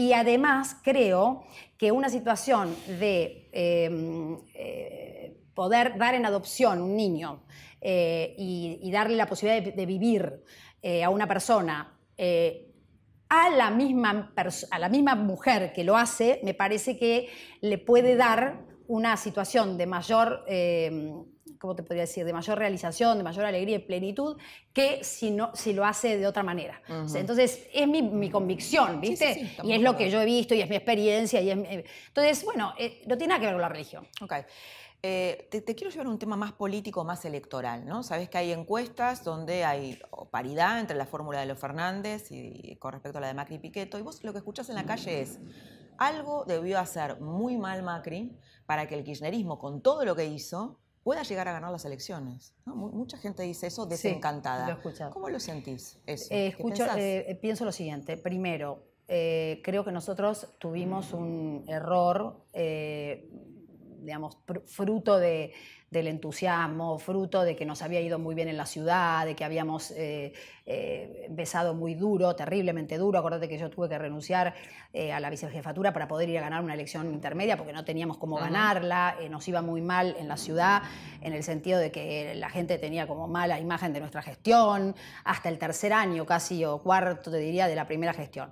y 0.00 0.14
además 0.14 0.78
creo 0.82 1.44
que 1.76 1.92
una 1.92 2.08
situación 2.08 2.74
de 2.86 3.50
em, 3.52 4.38
eh, 4.54 5.36
poder 5.52 5.98
dar 5.98 6.14
en 6.14 6.24
adopción 6.24 6.80
un 6.80 6.96
niño 6.96 7.44
eh, 7.82 8.34
y, 8.38 8.90
darle 8.90 9.16
la 9.16 9.26
posibilidad 9.26 9.74
de, 9.74 9.86
vivir 9.86 10.42
eh, 10.80 11.04
a 11.04 11.10
una 11.10 11.26
persona 11.26 11.98
a 13.28 13.50
la, 13.50 13.70
misma 13.70 14.32
a 14.70 14.78
la 14.78 14.88
misma 14.88 15.14
mujer 15.16 15.72
que 15.74 15.84
lo 15.84 15.98
hace, 15.98 16.40
me 16.44 16.54
parece 16.54 16.98
que 16.98 17.28
le 17.60 17.76
puede 17.76 18.16
dar 18.16 18.64
una 18.86 19.18
situación 19.18 19.76
de 19.76 19.86
mayor 19.86 20.44
em, 20.48 21.26
¿cómo 21.60 21.76
te 21.76 21.82
podría 21.82 22.02
decir?, 22.02 22.24
de 22.24 22.32
mayor 22.32 22.58
realización, 22.58 23.18
de 23.18 23.22
mayor 23.22 23.44
alegría 23.44 23.76
y 23.76 23.80
plenitud, 23.80 24.36
que 24.72 25.04
si, 25.04 25.30
no, 25.30 25.54
si 25.54 25.72
lo 25.72 25.84
hace 25.84 26.16
de 26.16 26.26
otra 26.26 26.42
manera. 26.42 26.80
Entonces, 27.14 27.68
es 27.72 27.86
mi, 27.86 28.30
convicción, 28.30 29.00
¿viste? 29.00 29.56
y 29.62 29.72
es 29.72 29.80
lo 29.80 29.96
que 29.96 30.10
yo 30.10 30.20
he 30.20 30.24
visto 30.24 30.54
y 30.54 30.62
es 30.62 30.68
mi 30.68 30.76
experiencia. 30.76 31.40
Y 31.40 31.50
entonces, 31.50 32.44
bueno, 32.44 32.72
eh, 32.78 33.02
no 33.06 33.16
tiene 33.16 33.32
nada 33.32 33.40
que 33.40 33.46
ver 33.46 33.54
con 33.54 33.62
la 33.62 33.68
religión. 33.68 34.08
Ok. 34.22 34.34
Eh, 35.02 35.48
te, 35.50 35.74
quiero 35.74 35.90
llevar 35.90 36.06
a 36.06 36.10
un 36.10 36.18
tema 36.18 36.36
más 36.36 36.52
político, 36.52 37.04
más 37.04 37.24
electoral, 37.24 37.86
¿no? 37.86 38.02
Sabes 38.02 38.28
que 38.28 38.36
hay 38.36 38.52
encuestas 38.52 39.24
donde 39.24 39.64
hay 39.64 39.98
paridad 40.30 40.78
entre 40.78 40.96
la 40.96 41.06
fórmula 41.06 41.40
de 41.40 41.46
los 41.46 41.58
Fernández 41.58 42.30
y, 42.30 42.76
con 42.76 42.92
respecto 42.92 43.16
a 43.16 43.20
la 43.22 43.28
de 43.28 43.34
Macri 43.34 43.56
y 43.56 43.58
Piqueto, 43.60 43.98
y 43.98 44.02
vos 44.02 44.22
lo 44.24 44.32
que 44.32 44.38
escuchás 44.38 44.68
en 44.68 44.74
la 44.74 44.84
calle 44.84 45.22
es, 45.22 45.38
algo 45.96 46.44
debió 46.46 46.78
hacer 46.78 47.20
muy 47.20 47.56
mal 47.56 47.82
Macri 47.82 48.36
para 48.66 48.86
que 48.86 48.94
el 48.94 49.04
kirchnerismo, 49.04 49.58
con 49.58 49.80
todo 49.80 50.04
lo 50.04 50.14
que 50.14 50.26
hizo, 50.26 50.79
pueda 51.02 51.22
llegar 51.22 51.48
a 51.48 51.52
ganar 51.52 51.70
las 51.72 51.84
elecciones. 51.84 52.54
Mucha 52.64 53.18
gente 53.18 53.42
dice 53.42 53.66
eso 53.66 53.86
desencantada. 53.86 54.78
¿Cómo 55.12 55.28
lo 55.28 55.40
sentís? 55.40 55.98
Eh, 56.06 56.48
escucho, 56.48 56.86
eh, 56.96 57.38
pienso 57.40 57.64
lo 57.64 57.72
siguiente. 57.72 58.16
Primero, 58.16 58.84
creo 59.06 59.84
que 59.84 59.92
nosotros 59.92 60.48
tuvimos 60.58 61.12
un 61.12 61.64
error 61.68 62.44
digamos, 64.02 64.38
fruto 64.66 65.18
de, 65.18 65.52
del 65.90 66.06
entusiasmo, 66.06 66.98
fruto 67.00 67.42
de 67.42 67.56
que 67.56 67.66
nos 67.66 67.82
había 67.82 68.00
ido 68.00 68.18
muy 68.20 68.36
bien 68.36 68.48
en 68.48 68.56
la 68.56 68.66
ciudad, 68.66 69.26
de 69.26 69.34
que 69.34 69.44
habíamos 69.44 69.90
eh, 69.90 70.32
eh, 70.64 71.24
empezado 71.26 71.74
muy 71.74 71.94
duro, 71.94 72.36
terriblemente 72.36 72.96
duro. 72.96 73.18
Acuérdate 73.18 73.48
que 73.48 73.58
yo 73.58 73.70
tuve 73.70 73.88
que 73.88 73.98
renunciar 73.98 74.54
eh, 74.92 75.12
a 75.12 75.18
la 75.18 75.30
vicejefatura 75.30 75.92
para 75.92 76.06
poder 76.06 76.28
ir 76.28 76.38
a 76.38 76.42
ganar 76.42 76.62
una 76.62 76.74
elección 76.74 77.12
intermedia 77.12 77.56
porque 77.56 77.72
no 77.72 77.84
teníamos 77.84 78.18
cómo 78.18 78.36
ganarla, 78.36 79.16
nos 79.30 79.46
iba 79.48 79.62
muy 79.62 79.82
mal 79.82 80.14
en 80.16 80.28
la 80.28 80.36
ciudad, 80.36 80.82
en 81.22 81.32
el 81.32 81.42
sentido 81.42 81.80
de 81.80 81.90
que 81.90 82.36
la 82.36 82.50
gente 82.50 82.78
tenía 82.78 83.08
como 83.08 83.26
mala 83.26 83.58
imagen 83.58 83.92
de 83.92 83.98
nuestra 83.98 84.22
gestión, 84.22 84.94
hasta 85.24 85.48
el 85.48 85.58
tercer 85.58 85.92
año 85.92 86.24
casi 86.24 86.64
o 86.64 86.78
cuarto, 86.78 87.32
te 87.32 87.38
diría, 87.38 87.66
de 87.66 87.74
la 87.74 87.88
primera 87.88 88.12
gestión 88.12 88.50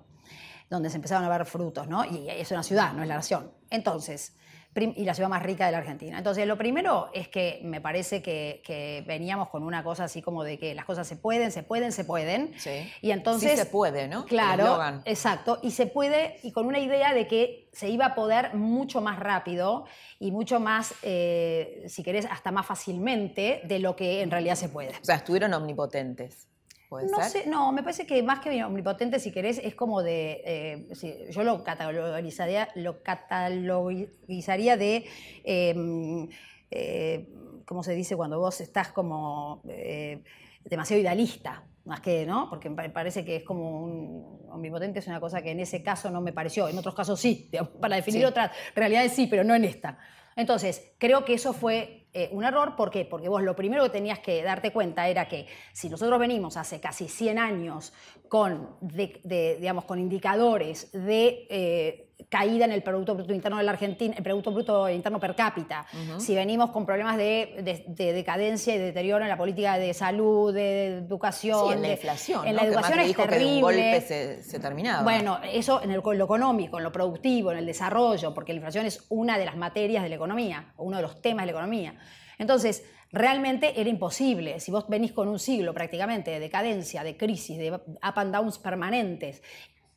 donde 0.68 0.90
se 0.90 0.96
empezaron 0.96 1.24
a 1.24 1.30
ver 1.30 1.46
frutos, 1.46 1.88
¿no? 1.88 2.04
Y 2.04 2.28
es 2.28 2.50
una 2.50 2.62
ciudad, 2.62 2.92
no 2.92 3.00
es 3.00 3.08
la 3.08 3.14
nación. 3.14 3.50
Entonces, 3.70 4.34
y 4.74 5.04
la 5.04 5.14
ciudad 5.14 5.28
más 5.28 5.42
rica 5.42 5.66
de 5.66 5.72
la 5.72 5.78
Argentina. 5.78 6.18
Entonces, 6.18 6.46
lo 6.46 6.56
primero 6.56 7.10
es 7.12 7.28
que 7.28 7.60
me 7.64 7.80
parece 7.80 8.22
que, 8.22 9.04
veníamos 9.06 9.48
con 9.48 9.62
una 9.62 9.82
cosa 9.82 10.04
así 10.04 10.22
como 10.22 10.44
de 10.44 10.58
que 10.58 10.74
las 10.74 10.84
cosas 10.84 11.06
se 11.06 11.16
pueden, 11.16 11.50
se 11.50 11.62
pueden, 11.62 11.90
se 11.92 12.04
pueden. 12.04 12.52
Sí. 12.58 12.88
Y 13.02 13.10
entonces... 13.10 13.52
Sí 13.52 13.56
se 13.56 13.66
puede, 13.66 14.06
¿no? 14.08 14.24
Claro, 14.24 15.02
exacto. 15.04 15.58
Y 15.62 15.72
se 15.72 15.86
puede, 15.86 16.38
y 16.42 16.52
con 16.52 16.66
una 16.66 16.78
idea 16.78 17.12
de 17.12 17.26
que 17.26 17.68
se 17.72 17.88
iba 17.88 18.06
a 18.06 18.14
poder 18.14 18.54
mucho 18.54 19.00
más 19.00 19.18
rápido 19.18 19.84
y 20.18 20.30
mucho 20.30 20.60
más, 20.60 20.94
eh, 21.02 21.84
si 21.88 22.02
querés, 22.02 22.26
hasta 22.26 22.50
más 22.50 22.66
fácilmente 22.66 23.62
de 23.64 23.78
lo 23.78 23.96
que 23.96 24.22
en 24.22 24.30
realidad 24.30 24.54
se 24.54 24.68
puede. 24.68 24.90
O 24.90 25.04
sea, 25.04 25.16
estuvieron 25.16 25.52
omnipotentes 25.54 26.48
no 26.90 27.22
Sé, 27.28 27.46
no, 27.46 27.72
me 27.72 27.82
parece 27.82 28.06
que 28.06 28.22
más 28.22 28.40
que 28.40 28.64
omnipotente, 28.64 29.20
si 29.20 29.30
querés, 29.30 29.60
es 29.62 29.74
como 29.74 30.02
de. 30.02 30.42
Eh, 30.44 31.28
yo 31.30 31.42
lo 31.44 31.62
catalogizaría, 31.62 32.68
lo 32.74 33.02
catalogizaría 33.02 34.76
de. 34.76 35.04
Em, 35.44 36.28
eh, 36.70 37.28
¿Cómo 37.66 37.82
se 37.82 37.94
dice 37.94 38.16
cuando 38.16 38.38
vos 38.38 38.62
estás 38.62 38.88
como 38.88 39.62
eh, 39.68 40.22
demasiado 40.64 41.02
idealista? 41.02 41.64
Más 41.84 42.00
que, 42.00 42.24
¿no? 42.24 42.48
Porque 42.48 42.70
me 42.70 42.88
parece 42.90 43.24
que 43.24 43.36
es 43.36 43.44
como 43.44 43.82
un 43.82 44.48
omnipotente, 44.50 44.98
es 45.00 45.06
una 45.06 45.20
cosa 45.20 45.42
que 45.42 45.50
en 45.50 45.60
ese 45.60 45.82
caso 45.82 46.10
no 46.10 46.20
me 46.20 46.32
pareció, 46.32 46.68
en 46.68 46.78
otros 46.78 46.94
casos 46.94 47.20
sí, 47.20 47.50
para 47.80 47.96
definir 47.96 48.24
otras 48.26 48.50
realidades 48.74 49.12
sí, 49.12 49.26
pero 49.26 49.44
no 49.44 49.54
en 49.54 49.64
esta. 49.64 49.98
Entonces, 50.36 50.92
creo 50.98 51.24
que 51.24 51.34
eso 51.34 51.52
fue 51.52 51.97
eh, 52.12 52.28
un 52.32 52.44
error. 52.44 52.74
¿Por 52.74 52.90
qué? 52.90 53.04
Porque 53.04 53.28
vos 53.28 53.42
lo 53.42 53.54
primero 53.54 53.82
que 53.84 53.90
tenías 53.90 54.18
que 54.18 54.42
darte 54.42 54.72
cuenta 54.72 55.08
era 55.08 55.28
que 55.28 55.46
si 55.72 55.88
nosotros 55.88 56.18
venimos 56.18 56.56
hace 56.56 56.80
casi 56.80 57.08
100 57.08 57.38
años 57.38 57.92
con, 58.28 58.76
digamos, 58.80 59.84
con 59.84 59.98
indicadores 59.98 60.90
de 60.92 61.46
eh, 61.50 62.07
caída 62.28 62.64
en 62.64 62.72
el 62.72 62.82
Producto 62.82 63.14
Bruto 63.14 63.32
Interno 63.32 63.58
de 63.58 63.64
la 63.64 63.72
Argentina, 63.72 64.14
el 64.16 64.22
Producto 64.22 64.50
Bruto 64.50 64.88
Interno 64.88 65.20
per 65.20 65.34
cápita, 65.34 65.86
si 66.18 66.34
venimos 66.34 66.70
con 66.70 66.84
problemas 66.84 67.16
de, 67.16 67.84
decadencia 67.96 68.74
y 68.74 68.78
deterioro 68.78 69.24
en 69.24 69.28
la 69.28 69.36
política 69.36 69.78
de 69.78 69.94
salud, 69.94 70.52
de 70.52 70.98
educación. 70.98 71.68
Sí, 71.68 71.74
en 71.74 71.82
la 71.82 71.92
inflación. 71.92 72.46
En 72.46 72.56
la 72.56 72.64
educación 72.64 73.00
es 73.00 73.16
terrible. 73.16 73.38
Que 73.38 73.54
un 73.54 73.60
golpe 73.60 74.00
se, 74.00 74.42
se, 74.42 74.58
terminaba. 74.58 75.02
Bueno, 75.02 75.38
eso 75.44 75.82
en, 75.82 75.90
el, 75.90 76.02
lo 76.02 76.24
económico, 76.24 76.78
en 76.78 76.84
lo 76.84 76.92
productivo, 76.92 77.52
en 77.52 77.58
el 77.58 77.66
desarrollo, 77.66 78.34
porque 78.34 78.52
la 78.52 78.56
inflación 78.56 78.86
es 78.86 79.04
una 79.08 79.38
de 79.38 79.44
las 79.44 79.56
materias 79.56 80.02
de 80.02 80.08
la 80.08 80.16
economía, 80.16 80.72
uno 80.76 80.96
de 80.96 81.02
los 81.02 81.22
temas 81.22 81.42
de 81.42 81.46
la 81.46 81.52
economía. 81.52 81.94
Entonces, 82.38 82.84
realmente 83.12 83.80
era 83.80 83.88
imposible. 83.88 84.60
Si 84.60 84.70
vos 84.70 84.88
venís 84.88 85.12
con 85.12 85.28
un 85.28 85.38
siglo 85.38 85.72
prácticamente 85.72 86.30
de 86.30 86.40
decadencia, 86.40 87.02
de 87.02 87.16
crisis, 87.16 87.58
de 87.58 87.72
up 87.72 88.12
and 88.16 88.34
downs 88.34 88.58
permanentes, 88.58 89.42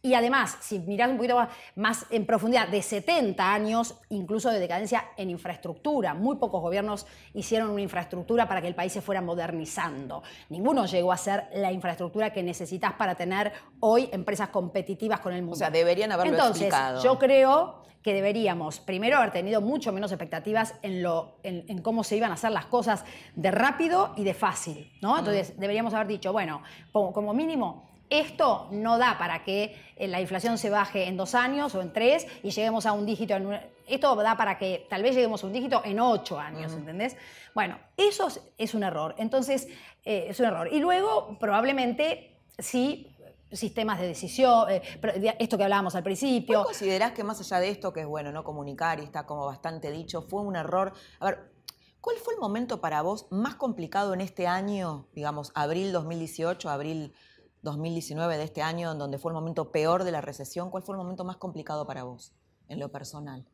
y 0.03 0.15
además, 0.15 0.57
si 0.61 0.79
mirás 0.79 1.09
un 1.09 1.17
poquito 1.17 1.47
más 1.75 2.07
en 2.09 2.25
profundidad, 2.25 2.67
de 2.67 2.81
70 2.81 3.53
años 3.53 3.95
incluso 4.09 4.49
de 4.49 4.59
decadencia 4.59 5.09
en 5.15 5.29
infraestructura. 5.29 6.15
Muy 6.15 6.37
pocos 6.37 6.59
gobiernos 6.61 7.05
hicieron 7.35 7.69
una 7.69 7.81
infraestructura 7.81 8.47
para 8.47 8.61
que 8.61 8.67
el 8.67 8.73
país 8.73 8.91
se 8.91 9.01
fuera 9.01 9.21
modernizando. 9.21 10.23
Ninguno 10.49 10.87
llegó 10.87 11.11
a 11.11 11.17
ser 11.17 11.47
la 11.53 11.71
infraestructura 11.71 12.33
que 12.33 12.41
necesitas 12.41 12.93
para 12.93 13.13
tener 13.13 13.51
hoy 13.79 14.09
empresas 14.11 14.49
competitivas 14.49 15.19
con 15.19 15.33
el 15.33 15.41
mundo. 15.41 15.53
O 15.53 15.57
sea, 15.57 15.69
deberían 15.69 16.11
haberlo 16.11 16.33
Entonces, 16.33 16.73
Yo 17.03 17.19
creo 17.19 17.83
que 18.01 18.15
deberíamos 18.15 18.79
primero 18.79 19.17
haber 19.17 19.29
tenido 19.29 19.61
mucho 19.61 19.91
menos 19.91 20.11
expectativas 20.11 20.73
en, 20.81 21.03
lo, 21.03 21.37
en, 21.43 21.83
cómo 21.83 22.03
se 22.03 22.17
iban 22.17 22.31
a 22.31 22.33
hacer 22.33 22.51
las 22.51 22.65
cosas 22.65 23.05
de 23.35 23.51
rápido 23.51 24.13
y 24.17 24.23
de 24.23 24.33
fácil. 24.33 24.91
¿no? 25.03 25.19
Entonces, 25.19 25.59
deberíamos 25.59 25.93
haber 25.93 26.07
dicho, 26.07 26.33
bueno, 26.33 26.63
como 26.91 27.35
mínimo 27.35 27.90
esto 28.12 28.68
no 28.72 28.97
da 28.97 29.18
para 29.18 29.43
que 29.43 29.76
eh, 29.95 30.07
la 30.07 30.22
inflación 30.22 30.57
se 30.57 30.70
baje 30.70 31.07
en 31.07 31.18
dos 31.18 31.34
años 31.34 31.74
o 31.74 31.82
en 31.82 31.93
tres 31.93 32.28
y 32.43 32.51
lleguemos 32.51 32.86
a 32.86 32.91
un 32.91 33.05
dígito. 33.05 33.36
En 33.36 33.59
esto 33.88 34.16
da 34.18 34.38
para 34.38 34.57
que 34.57 34.86
tal 34.89 35.01
vez 35.01 35.16
lleguemos 35.16 35.43
a 35.43 35.47
un 35.47 35.53
dígito 35.53 35.82
en 35.86 35.99
ocho 35.99 36.38
años, 36.38 36.74
¿entendés? 36.74 37.16
Bueno, 37.55 37.80
eso 37.95 38.28
es 38.57 38.74
un 38.74 38.84
error. 38.84 39.16
Entonces, 39.18 39.68
eh, 40.03 40.26
es 40.30 40.39
un 40.39 40.47
error. 40.47 40.70
Y 40.72 40.80
luego, 40.80 41.38
probablemente, 41.39 42.38
sí, 42.59 43.16
sistemas 43.51 43.99
de 43.99 44.07
decisión, 44.07 44.70
eh, 44.70 44.82
esto 45.39 45.57
que 45.57 45.64
hablábamos 45.64 45.95
al 45.95 46.03
principio. 46.03 46.59
¿Vos 46.59 46.68
considerás 46.68 47.14
que 47.14 47.24
más 47.24 47.39
allá 47.39 47.59
de 47.59 47.70
esto, 47.70 47.93
que 47.93 48.01
es 48.01 48.07
bueno 48.07 48.32
no 48.32 48.43
comunicar 48.43 48.99
y 48.99 49.03
está 49.03 49.26
como 49.26 49.45
bastante 49.45 49.89
dicho, 49.89 50.22
fue 50.22 50.41
un 50.41 50.57
error? 50.57 50.93
A 51.20 51.26
ver, 51.26 51.51
¿cuál 52.01 52.18
fue 52.18 52.34
el 52.34 52.39
momento 52.41 52.82
para 52.82 53.01
vos 53.01 53.28
más 53.30 53.55
complicado 53.55 54.14
en 54.14 54.22
este 54.22 54.47
año, 54.47 55.07
digamos, 55.14 55.51
abril 55.55 55.91
2018, 55.91 56.70
abril 56.70 57.14
2019 57.62 58.38
de 58.38 58.43
este 58.43 58.62
año, 58.62 58.91
en 58.91 58.97
donde 58.97 59.18
fue 59.18 59.32
el 59.32 59.36
momento 59.36 59.72
peor 59.72 60.03
de 60.03 60.12
la 60.12 60.22
recesión, 60.22 60.70
¿cuál 60.70 60.84
fue 60.84 60.93
el 60.93 60.97
momento 60.97 61.24
más 61.24 61.38
complicado 61.38 61.86
para 61.86 62.03
vos, 62.03 62.34
en 62.68 62.80
lo 62.80 62.91
personal? 62.91 63.45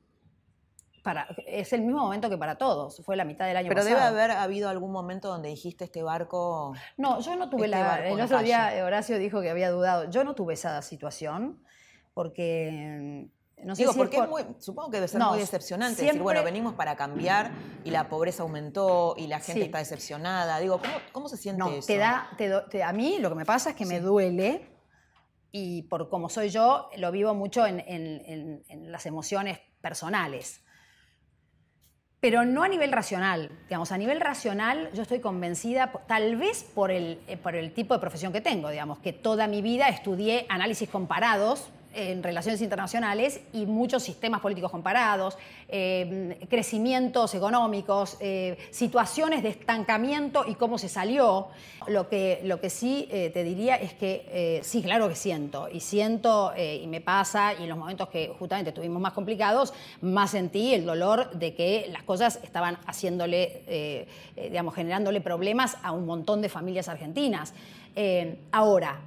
Para, 1.03 1.27
es 1.45 1.71
el 1.73 1.81
mismo 1.81 1.99
momento 1.99 2.29
que 2.29 2.37
para 2.37 2.57
todos, 2.57 3.01
fue 3.05 3.15
la 3.15 3.23
mitad 3.23 3.45
del 3.47 3.57
año 3.57 3.69
Pero 3.69 3.81
pasado. 3.81 3.95
debe 3.95 4.07
haber 4.07 4.31
habido 4.31 4.69
algún 4.69 4.91
momento 4.91 5.29
donde 5.29 5.49
dijiste 5.49 5.85
este 5.85 6.03
barco... 6.03 6.73
No, 6.97 7.19
yo 7.21 7.35
no 7.35 7.49
tuve 7.49 7.65
este 7.65 7.77
la... 7.77 8.07
El 8.07 8.19
otro 8.19 8.39
día 8.41 8.73
Horacio 8.83 9.17
dijo 9.17 9.41
que 9.41 9.49
había 9.49 9.71
dudado. 9.71 10.09
Yo 10.09 10.23
no 10.23 10.35
tuve 10.35 10.55
esa 10.55 10.81
situación 10.81 11.63
porque 12.13 13.29
no 13.63 13.75
sé 13.75 13.81
Digo, 13.81 13.93
porque 13.95 14.21
supongo 14.59 14.91
que 14.91 14.97
debe 14.97 15.07
ser 15.07 15.21
muy 15.21 15.39
decepcionante 15.39 16.03
decir, 16.03 16.21
bueno, 16.21 16.43
venimos 16.43 16.75
para 16.75 16.95
cambiar 16.95 17.51
y 17.83 17.89
la 17.89 18.07
pobreza 18.07 18.43
aumentó 18.43 19.15
y 19.17 19.27
la 19.27 19.39
gente 19.39 19.63
está 19.63 19.79
decepcionada. 19.79 20.59
Digo, 20.59 20.79
¿cómo, 21.11 21.27
se 21.27 21.37
siente 21.37 21.77
eso? 21.77 21.87
Te 21.87 21.97
da, 21.97 22.29
a 22.85 22.93
mí 22.93 23.17
lo 23.19 23.29
que 23.29 23.35
me 23.35 23.45
pasa 23.45 23.71
es 23.71 23.75
que 23.75 23.85
me 23.85 23.99
duele 23.99 24.77
y 25.51 25.83
por 25.83 26.09
como 26.09 26.29
soy 26.29 26.49
yo, 26.49 26.89
lo 26.97 27.11
vivo 27.11 27.33
mucho 27.33 27.65
en, 27.65 28.63
las 28.91 29.05
emociones 29.05 29.59
personales. 29.81 30.61
Pero 32.19 32.45
no 32.45 32.63
a 32.63 32.67
nivel 32.67 32.91
racional. 32.91 33.51
Digamos, 33.63 33.91
a 33.91 33.97
nivel 33.97 34.19
racional 34.19 34.91
yo 34.93 35.03
estoy 35.03 35.19
convencida, 35.19 35.91
tal 36.07 36.35
vez 36.35 36.63
por 36.63 36.91
el, 36.91 37.21
eh, 37.27 37.37
por 37.37 37.55
el 37.55 37.73
tipo 37.73 37.93
de 37.93 37.99
profesión 37.99 38.33
que 38.33 38.41
tengo, 38.41 38.69
digamos, 38.69 38.99
que 38.99 39.13
toda 39.13 39.47
mi 39.47 39.61
vida 39.61 39.87
estudié 39.87 40.45
análisis 40.49 40.89
comparados, 40.89 41.69
en 41.97 42.21
relaciones 42.21 42.61
internacionales 42.61 43.41
y 43.53 43.65
muchos 43.65 44.03
sistemas 44.03 44.39
políticos 44.39 44.69
comparados, 44.69 45.35
eh, 45.67 46.37
crecimientos 46.47 47.33
económicos, 47.33 48.17
eh, 48.19 48.55
situaciones 48.69 49.41
de 49.41 49.49
estancamiento 49.49 50.45
y 50.47 50.53
cómo 50.53 50.77
se 50.77 50.89
salió. 50.89 51.47
Lo 51.87 52.07
que, 52.07 52.41
lo 52.43 52.61
que 52.61 52.69
sí 52.69 53.07
eh, 53.11 53.31
te 53.33 53.43
diría 53.43 53.75
es 53.75 53.93
que 53.93 54.61
sí, 54.63 54.83
claro 54.83 55.09
que 55.09 55.15
siento, 55.15 55.69
y 55.71 55.79
siento 55.79 56.53
y 56.57 56.85
me 56.87 57.01
pasa, 57.01 57.53
y 57.53 57.63
en 57.63 57.69
los 57.69 57.77
momentos 57.77 58.09
que 58.09 58.33
justamente 58.37 58.69
estuvimos 58.69 59.01
más 59.01 59.13
complicados, 59.13 59.73
más 60.01 60.31
sentí 60.31 60.73
el 60.73 60.85
dolor 60.85 61.31
de 61.31 61.55
que 61.55 61.87
las 61.91 62.03
cosas 62.03 62.39
estaban 62.43 62.77
haciéndole, 62.85 64.05
digamos, 64.35 64.75
generándole 64.75 65.21
problemas 65.21 65.77
a 65.81 65.93
un 65.93 66.05
montón 66.05 66.41
de 66.41 66.49
familias 66.49 66.89
argentinas. 66.89 67.53
ahora, 68.51 68.99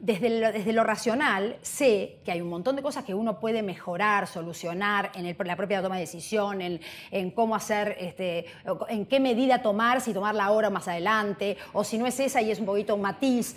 desde 0.00 0.40
lo, 0.40 0.50
desde 0.50 0.72
lo, 0.72 0.82
racional 0.82 1.56
sé 1.60 2.18
que 2.24 2.32
hay 2.32 2.40
un 2.40 2.48
montón 2.48 2.74
de 2.74 2.82
cosas 2.82 3.04
que 3.04 3.14
uno 3.14 3.38
puede 3.38 3.62
mejorar, 3.62 4.26
solucionar 4.26 5.12
en, 5.14 5.26
el, 5.26 5.36
la 5.44 5.56
propia 5.56 5.82
toma 5.82 5.96
de 5.96 6.02
decisión, 6.02 6.62
en, 6.62 6.80
en, 7.10 7.30
cómo 7.30 7.54
hacer, 7.54 7.96
este, 8.00 8.46
en 8.88 9.04
qué 9.04 9.20
medida 9.20 9.60
tomar, 9.60 10.00
si 10.00 10.14
tomarla 10.14 10.44
ahora 10.44 10.68
o 10.68 10.70
más 10.70 10.88
adelante, 10.88 11.58
o 11.74 11.84
si 11.84 11.98
no 11.98 12.06
es 12.06 12.18
esa 12.18 12.40
y 12.40 12.50
es 12.50 12.58
un 12.58 12.66
poquito 12.66 12.96
matiz. 12.96 13.56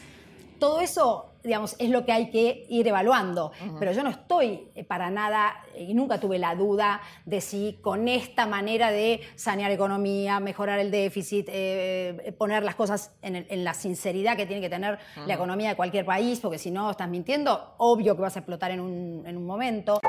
Todo 0.63 0.79
eso 0.79 1.33
digamos, 1.43 1.75
es 1.77 1.89
lo 1.89 2.05
que 2.05 2.13
hay 2.13 2.29
que 2.29 2.65
ir 2.69 2.87
evaluando. 2.87 3.51
Pero 3.77 3.91
yo 3.91 4.01
no 4.01 4.09
estoy 4.09 4.69
eh, 4.75 4.85
para 4.85 5.09
nada, 5.09 5.53
y 5.77 5.93
nunca 5.93 6.17
tuve 6.17 6.39
la 6.39 6.55
duda 6.55 7.01
de 7.25 7.41
si 7.41 7.79
con 7.81 8.07
esta 8.07 8.47
manera 8.47 8.89
de 8.91 9.19
sanear 9.35 9.69
economía, 9.71 10.39
mejorar 10.39 10.79
el 10.79 10.89
déficit, 10.89 11.49
eh, 11.51 12.33
poner 12.37 12.63
las 12.63 12.75
cosas 12.75 13.11
en, 13.21 13.63
la 13.65 13.73
sinceridad 13.73 14.37
que 14.37 14.45
tiene 14.45 14.61
que 14.61 14.69
tener 14.69 14.99
la 15.27 15.33
economía 15.33 15.67
de 15.67 15.75
cualquier 15.75 16.05
país, 16.05 16.39
porque 16.39 16.57
si 16.57 16.71
no 16.71 16.89
estás 16.89 17.09
mintiendo, 17.09 17.73
obvio 17.77 18.15
que 18.15 18.21
vas 18.21 18.37
a 18.37 18.39
explotar 18.39 18.71
en 18.71 18.79
un, 18.79 19.23
en 19.27 19.35
un 19.35 19.45
momento. 19.45 19.99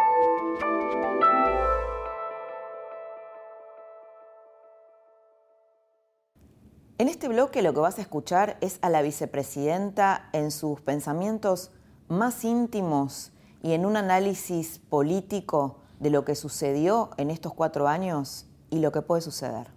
En 6.96 7.08
este 7.08 7.26
bloque 7.26 7.60
lo 7.60 7.74
que 7.74 7.80
vas 7.80 7.98
a 7.98 8.02
escuchar 8.02 8.56
es 8.60 8.78
a 8.80 8.88
la 8.88 9.02
vicepresidenta 9.02 10.28
en 10.32 10.52
sus 10.52 10.80
pensamientos 10.80 11.72
más 12.06 12.44
íntimos 12.44 13.32
y 13.64 13.72
en 13.72 13.84
un 13.84 13.96
análisis 13.96 14.78
político 14.78 15.80
de 15.98 16.10
lo 16.10 16.24
que 16.24 16.36
sucedió 16.36 17.10
en 17.16 17.32
estos 17.32 17.52
cuatro 17.52 17.88
años 17.88 18.46
y 18.70 18.78
lo 18.78 18.92
que 18.92 19.02
puede 19.02 19.22
suceder. 19.22 19.73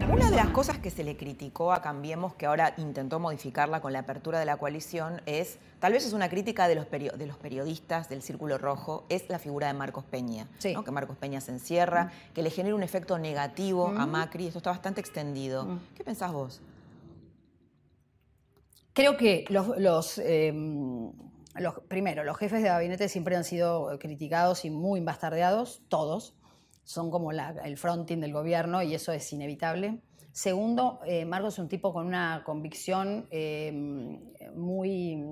Una 0.00 0.28
de 0.28 0.36
las 0.36 0.50
cosas 0.50 0.78
que 0.78 0.90
se 0.90 1.04
le 1.04 1.16
criticó 1.16 1.72
a 1.72 1.80
Cambiemos, 1.80 2.34
que 2.34 2.46
ahora 2.46 2.74
intentó 2.78 3.20
modificarla 3.20 3.80
con 3.80 3.92
la 3.92 4.00
apertura 4.00 4.38
de 4.40 4.44
la 4.44 4.56
coalición, 4.56 5.22
es, 5.24 5.58
tal 5.78 5.92
vez 5.92 6.04
es 6.04 6.12
una 6.12 6.28
crítica 6.28 6.66
de 6.68 6.74
los, 6.74 6.90
de 6.90 7.26
los 7.26 7.36
periodistas 7.36 8.08
del 8.08 8.20
Círculo 8.20 8.58
Rojo, 8.58 9.04
es 9.08 9.28
la 9.28 9.38
figura 9.38 9.68
de 9.68 9.74
Marcos 9.74 10.04
Peña. 10.04 10.48
Que 10.60 10.90
Marcos 10.90 11.16
Peña 11.16 11.40
se 11.40 11.52
encierra, 11.52 12.10
que 12.34 12.42
le 12.42 12.50
genera 12.50 12.74
un 12.74 12.82
efecto 12.82 13.18
negativo 13.18 13.88
a 13.88 14.06
Macri. 14.06 14.46
Esto 14.48 14.58
está 14.58 14.70
bastante 14.70 15.00
extendido. 15.00 15.78
¿Qué 15.94 16.04
pensás 16.04 16.32
vos? 16.32 16.60
Creo 18.92 19.16
que 19.16 19.44
los, 19.48 20.18
em, 20.18 21.12
los, 21.54 21.80
primero, 21.88 22.24
los 22.24 22.36
jefes 22.36 22.62
de 22.62 22.68
gabinete 22.68 23.08
siempre 23.08 23.36
han 23.36 23.44
sido 23.44 23.96
criticados 24.00 24.64
y 24.64 24.70
muy 24.70 25.00
bastardeados, 25.00 25.82
todos 25.88 26.34
son 26.84 27.10
como 27.10 27.32
el 27.32 27.76
fronting 27.76 28.20
del 28.20 28.32
gobierno 28.32 28.82
y 28.82 28.94
eso 28.94 29.12
es 29.12 29.32
inevitable. 29.32 30.00
Segundo, 30.34 30.98
eh, 31.06 31.24
Marcos 31.24 31.54
es 31.54 31.58
un 31.60 31.68
tipo 31.68 31.92
con 31.92 32.06
una 32.06 32.42
convicción 32.44 33.28
eh, 33.30 33.70
muy, 34.52 35.24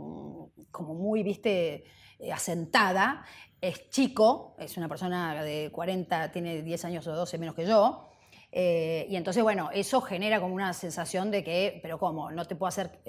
como 0.70 0.94
muy, 0.94 1.24
viste, 1.24 1.82
eh, 2.20 2.32
asentada. 2.32 3.24
Es 3.60 3.90
chico, 3.90 4.54
es 4.60 4.76
una 4.76 4.88
persona 4.88 5.42
de 5.42 5.70
40, 5.72 6.30
tiene 6.30 6.62
10 6.62 6.84
años 6.84 7.06
o 7.08 7.16
12 7.16 7.36
menos 7.38 7.56
que 7.56 7.66
yo. 7.66 8.10
y 8.52 9.16
entonces, 9.16 9.42
bueno, 9.42 9.70
eso 9.72 10.00
genera 10.02 10.40
como 10.40 10.54
una 10.54 10.72
sensación 10.72 11.32
de 11.32 11.42
que, 11.42 11.80
pero 11.82 11.98
¿cómo? 11.98 12.30
No 12.30 12.44
te 12.44 12.54
puedo 12.54 12.68
hacer 12.68 13.00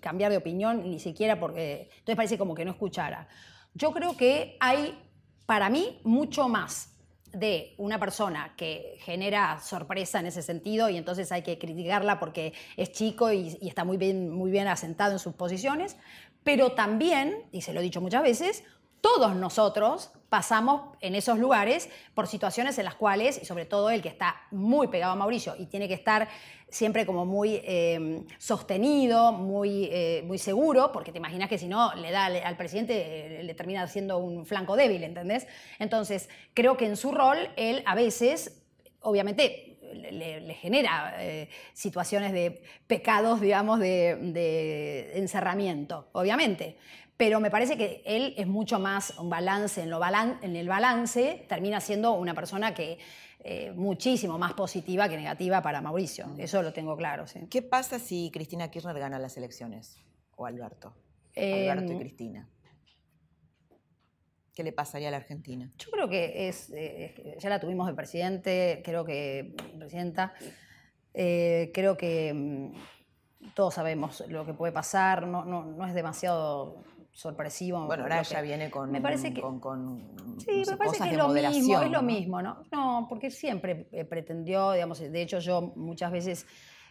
cambiar 0.00 0.30
de 0.30 0.38
opinión 0.38 0.88
ni 0.88 0.98
siquiera 0.98 1.38
porque... 1.38 1.90
Entonces 1.90 2.16
parece 2.16 2.38
como 2.38 2.54
que 2.54 2.64
no 2.64 2.70
escuchara. 2.70 3.28
Yo 3.74 3.92
creo 3.92 4.16
que 4.16 4.56
hay, 4.60 4.98
para 5.44 5.68
mí, 5.68 6.00
mucho 6.04 6.48
más 6.48 6.93
de 7.34 7.74
una 7.78 7.98
persona 7.98 8.54
que 8.56 8.96
genera 9.00 9.60
sorpresa 9.60 10.20
en 10.20 10.26
ese 10.26 10.42
sentido 10.42 10.88
y 10.88 10.96
entonces 10.96 11.30
hay 11.32 11.42
que 11.42 11.58
criticarla 11.58 12.18
porque 12.18 12.52
es 12.76 12.92
chico 12.92 13.32
y, 13.32 13.58
está 13.62 13.84
muy 13.84 13.96
bien, 13.96 14.30
muy 14.30 14.50
bien 14.50 14.68
asentado 14.68 15.12
en 15.12 15.18
sus 15.18 15.34
posiciones, 15.34 15.96
pero 16.42 16.72
también, 16.72 17.44
y 17.52 17.62
se 17.62 17.72
lo 17.72 17.80
he 17.80 17.82
dicho 17.82 18.00
muchas 18.00 18.22
veces, 18.22 18.64
todos 19.04 19.36
nosotros 19.36 20.10
pasamos 20.30 20.96
en 21.02 21.14
esos 21.14 21.38
lugares 21.38 21.90
por 22.14 22.26
situaciones 22.26 22.78
en 22.78 22.86
las 22.86 22.94
cuales, 22.94 23.38
y 23.42 23.44
sobre 23.44 23.66
todo 23.66 23.90
el 23.90 24.00
que 24.00 24.08
está 24.08 24.34
muy 24.50 24.88
pegado 24.88 25.12
a 25.12 25.14
Mauricio 25.14 25.54
y 25.58 25.66
tiene 25.66 25.88
que 25.88 25.92
estar 25.92 26.26
siempre 26.70 27.04
como 27.04 27.26
muy 27.26 27.60
eh, 27.64 28.24
sostenido, 28.38 29.30
muy, 29.32 29.90
eh, 29.92 30.22
muy 30.26 30.38
seguro, 30.38 30.90
porque 30.90 31.12
te 31.12 31.18
imaginas 31.18 31.50
que 31.50 31.58
si 31.58 31.68
no 31.68 31.94
le 31.96 32.10
da 32.12 32.24
al 32.24 32.56
presidente, 32.56 33.40
eh, 33.40 33.42
le 33.42 33.54
termina 33.54 33.86
siendo 33.88 34.16
un 34.16 34.46
flanco 34.46 34.74
débil, 34.74 35.04
¿entendés? 35.04 35.46
Entonces, 35.78 36.30
creo 36.54 36.78
que 36.78 36.86
en 36.86 36.96
su 36.96 37.12
rol, 37.12 37.36
él 37.56 37.82
a 37.84 37.94
veces, 37.94 38.62
obviamente, 39.02 39.78
le, 39.92 40.54
genera 40.54 41.14
situaciones 41.74 42.32
de 42.32 42.62
pecados, 42.86 43.40
digamos, 43.40 43.78
de 43.78 45.12
encerramiento, 45.14 46.08
obviamente 46.12 46.78
pero 47.16 47.40
me 47.40 47.50
parece 47.50 47.76
que 47.76 48.02
él 48.04 48.34
es 48.36 48.46
mucho 48.46 48.78
más 48.78 49.18
un 49.18 49.30
balance, 49.30 49.82
en, 49.82 49.90
lo 49.90 50.00
en 50.04 50.56
el 50.56 50.68
balance 50.68 51.46
termina 51.48 51.80
siendo 51.80 52.12
una 52.12 52.34
persona 52.34 52.74
que 52.74 52.98
eh, 53.40 53.72
muchísimo 53.72 54.38
más 54.38 54.54
positiva 54.54 55.08
que 55.08 55.16
negativa 55.16 55.62
para 55.62 55.80
Mauricio, 55.80 56.34
eso 56.38 56.62
lo 56.62 56.72
tengo 56.72 56.96
claro. 56.96 57.24
¿Qué 57.50 57.62
pasa 57.62 57.98
si 57.98 58.30
Cristina 58.32 58.70
Kirchner 58.70 58.98
gana 58.98 59.18
las 59.18 59.36
elecciones? 59.36 60.00
¿O 60.36 60.46
Alberto? 60.46 60.94
Alberto 61.36 61.92
y 61.92 61.96
em, 61.96 61.98
Cristina. 61.98 62.48
¿Qué 64.54 64.62
le 64.62 64.72
pasaría 64.72 65.08
a 65.08 65.10
la 65.10 65.18
Argentina? 65.18 65.70
Yo 65.78 65.90
creo 65.90 66.08
que 66.08 66.48
es, 66.48 66.70
eh, 66.74 67.36
ya 67.38 67.48
la 67.48 67.60
tuvimos 67.60 67.86
de 67.86 67.94
presidente, 67.94 68.82
creo 68.84 69.04
que, 69.04 69.54
presidenta, 69.78 70.32
eh, 71.12 71.70
creo 71.74 71.96
que 71.96 72.32
mm, 72.32 73.52
todos 73.54 73.74
sabemos 73.74 74.24
lo 74.28 74.46
que 74.46 74.54
puede 74.54 74.72
pasar, 74.72 75.26
no, 75.26 75.44
no, 75.44 75.64
no 75.64 75.86
es 75.86 75.94
demasiado 75.94 76.82
sorpresivo. 77.14 77.86
Bueno, 77.86 78.02
ahora 78.02 78.22
ya 78.22 78.42
viene 78.42 78.70
con, 78.70 78.90
me 78.90 79.00
parece 79.00 79.32
que, 79.32 79.40
con, 79.40 80.02
sí, 80.38 80.64
me 80.68 80.76
parece 80.76 81.02
que 81.02 81.10
es 81.10 81.16
lo 81.16 81.28
mismo, 81.28 81.80
es 81.80 81.90
lo 81.90 82.02
mismo, 82.02 82.42
¿no? 82.42 82.64
No, 82.72 83.06
porque 83.08 83.30
siempre 83.30 83.86
eh, 83.92 84.04
pretendió, 84.04 84.72
digamos, 84.72 84.98
de 84.98 85.22
hecho 85.22 85.38
yo 85.38 85.72
muchas 85.76 86.10
veces 86.10 86.46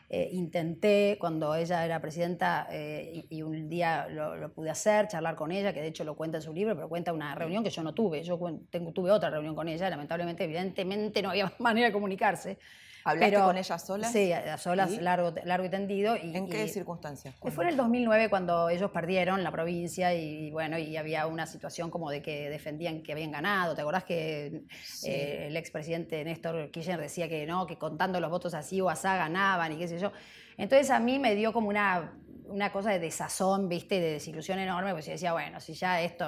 eh, 0.09 0.29
intenté, 0.31 1.17
cuando 1.19 1.53
ella 1.55 1.83
era 1.83 1.99
presidenta, 1.99 2.67
eh, 2.71 3.25
y, 3.29 3.41
un 3.41 3.67
día 3.67 4.07
lo, 4.07 4.49
pude 4.53 4.69
hacer, 4.69 5.09
charlar 5.09 5.35
con 5.35 5.51
ella, 5.51 5.73
que 5.73 5.81
de 5.81 5.87
hecho 5.87 6.05
lo 6.05 6.15
cuenta 6.15 6.37
en 6.37 6.41
su 6.41 6.53
libro, 6.53 6.73
pero 6.73 6.87
cuenta 6.87 7.11
una 7.11 7.35
reunión 7.35 7.61
que 7.61 7.69
yo 7.69 7.83
no 7.83 7.93
tuve. 7.93 8.23
Yo 8.23 8.39
tengo, 8.69 8.93
tuve 8.93 9.11
otra 9.11 9.29
reunión 9.29 9.55
con 9.55 9.67
ella, 9.67 9.89
lamentablemente, 9.89 10.45
evidentemente 10.45 11.21
no 11.21 11.31
había 11.31 11.51
manera 11.59 11.87
de 11.87 11.93
comunicarse. 11.93 12.59
¿Hablaste 13.05 13.35
con 13.37 13.57
ella 13.57 13.77
sola? 13.77 14.07
Sí, 14.07 14.31
a 14.31 14.57
solas, 14.57 14.91
largo, 15.01 15.33
largo 15.43 15.65
y 15.65 15.69
tendido. 15.69 16.15
Y, 16.15 16.35
¿En 16.35 16.47
qué 16.47 16.67
circunstancias? 16.67 17.35
Fue 17.39 17.63
en 17.65 17.71
el 17.71 17.77
2009 17.77 18.29
cuando 18.29 18.69
ellos 18.69 18.91
perdieron 18.91 19.43
la 19.43 19.51
provincia 19.51 20.13
y, 20.13 20.51
bueno, 20.51 20.77
y 20.77 20.95
había 20.97 21.27
una 21.27 21.45
situación 21.45 21.89
como 21.89 22.09
de 22.09 22.21
que 22.21 22.49
defendían 22.49 23.03
que 23.03 23.11
habían 23.11 23.31
ganado. 23.31 23.75
¿Te 23.75 23.81
acordás 23.81 24.03
que 24.03 24.63
eh, 25.05 25.45
el 25.47 25.57
expresidente 25.57 26.23
Néstor 26.23 26.71
Kirchner 26.71 26.99
decía 26.99 27.27
que 27.27 27.45
no, 27.45 27.67
que 27.67 27.77
contando 27.77 28.19
los 28.19 28.29
votos 28.29 28.53
así 28.53 28.79
o 28.81 28.89
asá 28.89 29.17
ganaban 29.17 29.73
y 29.73 29.77
qué 29.77 29.87
sé 29.87 29.99
yo? 29.99 30.11
Entonces 30.57 30.89
a 30.91 30.99
mí 30.99 31.19
me 31.19 31.35
dio 31.35 31.51
como 31.51 31.69
una 31.69 32.13
una 32.53 32.71
cosa 32.71 32.91
de 32.91 32.99
desazón, 32.99 33.67
¿viste? 33.67 33.99
De 33.99 34.11
desilusión 34.11 34.59
enorme, 34.59 34.91
pues 34.91 35.05
yo 35.05 35.11
decía, 35.13 35.33
bueno, 35.33 35.59
si 35.59 35.73
ya 35.73 36.01
esto, 36.01 36.25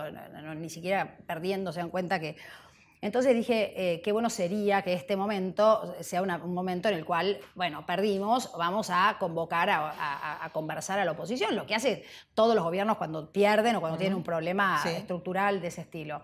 ni 0.55 0.69
siquiera 0.69 1.17
perdiendo 1.27 1.71
se 1.71 1.79
dan 1.79 1.89
cuenta 1.89 2.19
que 2.19 2.35
entonces 3.05 3.35
dije, 3.35 3.71
eh, 3.75 4.01
qué 4.01 4.11
bueno 4.11 4.31
sería 4.31 4.81
que 4.81 4.93
este 4.93 5.15
momento 5.15 5.93
sea 5.99 6.23
un 6.23 6.53
momento 6.55 6.89
en 6.89 6.95
el 6.95 7.05
cual, 7.05 7.37
bueno, 7.53 7.85
perdimos, 7.85 8.51
vamos 8.57 8.89
a 8.89 9.17
convocar 9.19 9.69
a, 9.69 10.49
conversar 10.51 10.97
a 10.97 11.05
la 11.05 11.11
oposición, 11.11 11.55
lo 11.55 11.67
que 11.67 11.75
hace 11.75 12.03
todos 12.33 12.55
los 12.55 12.63
gobiernos 12.63 12.97
cuando 12.97 13.31
pierden 13.31 13.75
o 13.75 13.79
cuando 13.79 13.99
tienen 13.99 14.17
un 14.17 14.23
problema 14.23 14.81
estructural 14.87 15.61
de 15.61 15.67
ese 15.67 15.81
estilo. 15.81 16.23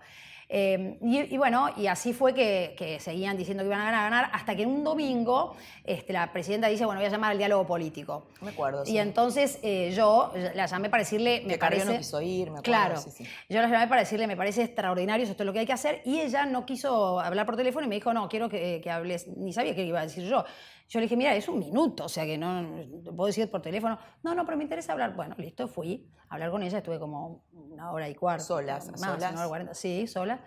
Em, 0.54 0.98
y, 1.00 1.38
bueno, 1.38 1.70
y 1.78 1.86
así 1.86 2.12
fue 2.12 2.34
que, 2.34 2.98
seguían 3.00 3.38
diciendo 3.38 3.62
que 3.62 3.68
iban 3.68 3.80
a 3.80 3.84
ganar, 3.86 4.10
ganar, 4.10 4.30
hasta 4.34 4.54
que 4.54 4.64
en 4.64 4.68
un 4.68 4.84
domingo 4.84 5.56
este, 5.82 6.12
la 6.12 6.30
presidenta 6.30 6.68
dice, 6.68 6.84
bueno, 6.84 7.00
voy 7.00 7.06
a 7.06 7.10
llamar 7.10 7.30
al 7.30 7.38
diálogo 7.38 7.66
político. 7.66 8.26
Me 8.42 8.50
acuerdo. 8.50 8.82
Y 8.84 8.98
entonces 8.98 9.58
eh, 9.62 9.94
yo 9.96 10.30
la 10.54 10.66
llamé 10.66 10.90
para 10.90 11.04
decirle, 11.04 11.42
me 11.46 11.56
parece... 11.56 11.86
no 11.86 11.96
quiso 11.96 12.20
ir, 12.20 12.50
me 12.50 12.58
acuerdo. 12.58 12.62
Claro, 12.64 13.02
yo 13.48 13.62
la 13.62 13.68
llamé 13.68 13.86
para 13.88 14.02
decirle, 14.02 14.26
me 14.26 14.36
parece 14.36 14.64
extraordinario, 14.64 15.24
esto 15.24 15.42
es 15.42 15.46
lo 15.46 15.54
que 15.54 15.60
hay 15.60 15.66
que 15.66 15.72
hacer, 15.72 16.02
y 16.04 16.20
ella 16.20 16.44
no 16.44 16.66
quiso 16.66 17.18
hablar 17.18 17.46
por 17.46 17.56
teléfono 17.56 17.86
y 17.86 17.88
me 17.88 17.94
dijo, 17.94 18.12
no, 18.12 18.28
quiero 18.28 18.50
que, 18.50 18.82
que 18.84 18.90
hables, 18.90 19.28
ni 19.28 19.54
sabía 19.54 19.74
qué 19.74 19.86
iba 19.86 20.00
a 20.00 20.02
decir 20.02 20.28
yo. 20.28 20.44
Yo 20.88 21.00
le 21.00 21.04
dije, 21.04 21.16
mira, 21.16 21.34
es 21.34 21.48
un 21.48 21.58
minuto, 21.58 22.04
o 22.04 22.08
sea 22.08 22.24
que 22.24 22.36
no, 22.36 22.84
puedo 23.16 23.26
decir 23.26 23.50
por 23.50 23.62
teléfono. 23.62 23.98
No, 24.22 24.34
no, 24.34 24.44
pero 24.44 24.56
me 24.56 24.64
interesa 24.64 24.92
hablar. 24.92 25.14
Bueno, 25.14 25.34
listo, 25.38 25.68
fui 25.68 26.06
a 26.28 26.34
hablar 26.34 26.50
con 26.50 26.62
ella, 26.62 26.78
estuve 26.78 26.98
como 26.98 27.44
una 27.52 27.90
hora 27.92 28.08
y 28.08 28.14
cuarto. 28.14 28.44
Solas, 28.44 28.90
más, 28.90 29.00
solas. 29.00 29.32
Una 29.32 29.40
hora 29.40 29.48
cuarenta, 29.48 29.74
sí, 29.74 30.06
sola. 30.06 30.44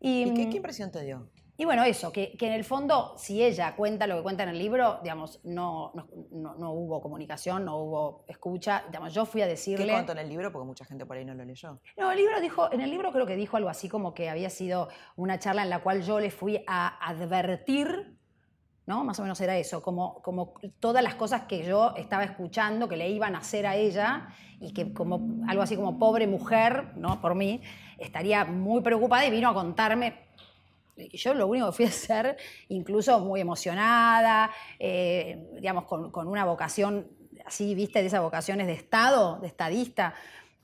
¿Y, 0.00 0.34
qué, 0.34 0.56
impresión 0.56 0.90
te 0.90 1.02
dio? 1.02 1.30
Y 1.56 1.64
bueno, 1.64 1.84
eso, 1.84 2.10
que, 2.10 2.36
en 2.38 2.52
el 2.52 2.64
fondo, 2.64 3.14
si 3.16 3.42
ella 3.42 3.76
cuenta 3.76 4.08
lo 4.08 4.16
que 4.16 4.22
cuenta 4.24 4.42
en 4.42 4.48
el 4.48 4.58
libro, 4.58 4.98
digamos, 5.02 5.40
no, 5.44 5.92
no, 6.32 6.56
no, 6.56 6.72
hubo 6.72 7.00
comunicación, 7.00 7.64
no 7.64 7.78
hubo 7.78 8.24
escucha. 8.26 8.82
Digamos, 8.88 9.14
yo 9.14 9.24
fui 9.24 9.40
a 9.40 9.46
decirle. 9.46 9.86
¿Qué 9.86 9.92
contó 9.92 10.12
en 10.12 10.18
el 10.18 10.28
libro? 10.28 10.50
Porque 10.50 10.66
mucha 10.66 10.84
gente 10.84 11.06
por 11.06 11.16
ahí 11.16 11.24
no 11.24 11.32
lo 11.34 11.44
leyó. 11.44 11.80
No, 11.96 12.10
el 12.10 12.18
libro 12.18 12.40
dijo, 12.40 12.72
en 12.72 12.80
el 12.80 12.90
libro 12.90 13.12
creo 13.12 13.24
que 13.24 13.36
dijo 13.36 13.56
algo 13.56 13.68
así 13.68 13.88
como 13.88 14.14
que 14.14 14.28
había 14.28 14.50
sido 14.50 14.88
una 15.14 15.38
charla 15.38 15.62
en 15.62 15.70
la 15.70 15.80
cual 15.80 16.02
yo 16.02 16.18
le 16.18 16.32
fui 16.32 16.64
a 16.66 16.98
advertir 17.08 18.18
¿no? 18.86 19.04
Más 19.04 19.18
o 19.18 19.22
menos 19.22 19.40
era 19.40 19.56
eso, 19.56 19.82
como, 19.82 20.20
como 20.22 20.54
todas 20.80 21.02
las 21.02 21.14
cosas 21.14 21.42
que 21.42 21.64
yo 21.64 21.94
estaba 21.96 22.24
escuchando 22.24 22.88
que 22.88 22.96
le 22.96 23.08
iban 23.08 23.34
a 23.34 23.38
hacer 23.38 23.66
a 23.66 23.76
ella 23.76 24.28
y 24.60 24.72
que 24.72 24.92
como 24.92 25.44
algo 25.48 25.62
así 25.62 25.76
como 25.76 25.98
pobre 25.98 26.26
mujer, 26.26 26.92
¿no? 26.96 27.20
Por 27.20 27.34
mí, 27.34 27.62
estaría 27.98 28.44
muy 28.44 28.82
preocupada 28.82 29.26
y 29.26 29.30
vino 29.30 29.48
a 29.48 29.54
contarme. 29.54 30.24
Yo 31.12 31.34
lo 31.34 31.46
único 31.46 31.66
que 31.66 31.72
fui 31.72 31.84
a 31.86 31.88
hacer, 31.88 32.36
incluso 32.68 33.18
muy 33.20 33.40
emocionada, 33.40 34.50
eh, 34.78 35.48
digamos, 35.54 35.84
con, 35.84 36.10
con 36.10 36.28
una 36.28 36.44
vocación 36.44 37.08
así, 37.44 37.74
viste, 37.74 38.00
de 38.00 38.06
esas 38.06 38.20
vocaciones 38.20 38.66
de 38.66 38.74
Estado, 38.74 39.38
de 39.40 39.48
estadista, 39.48 40.14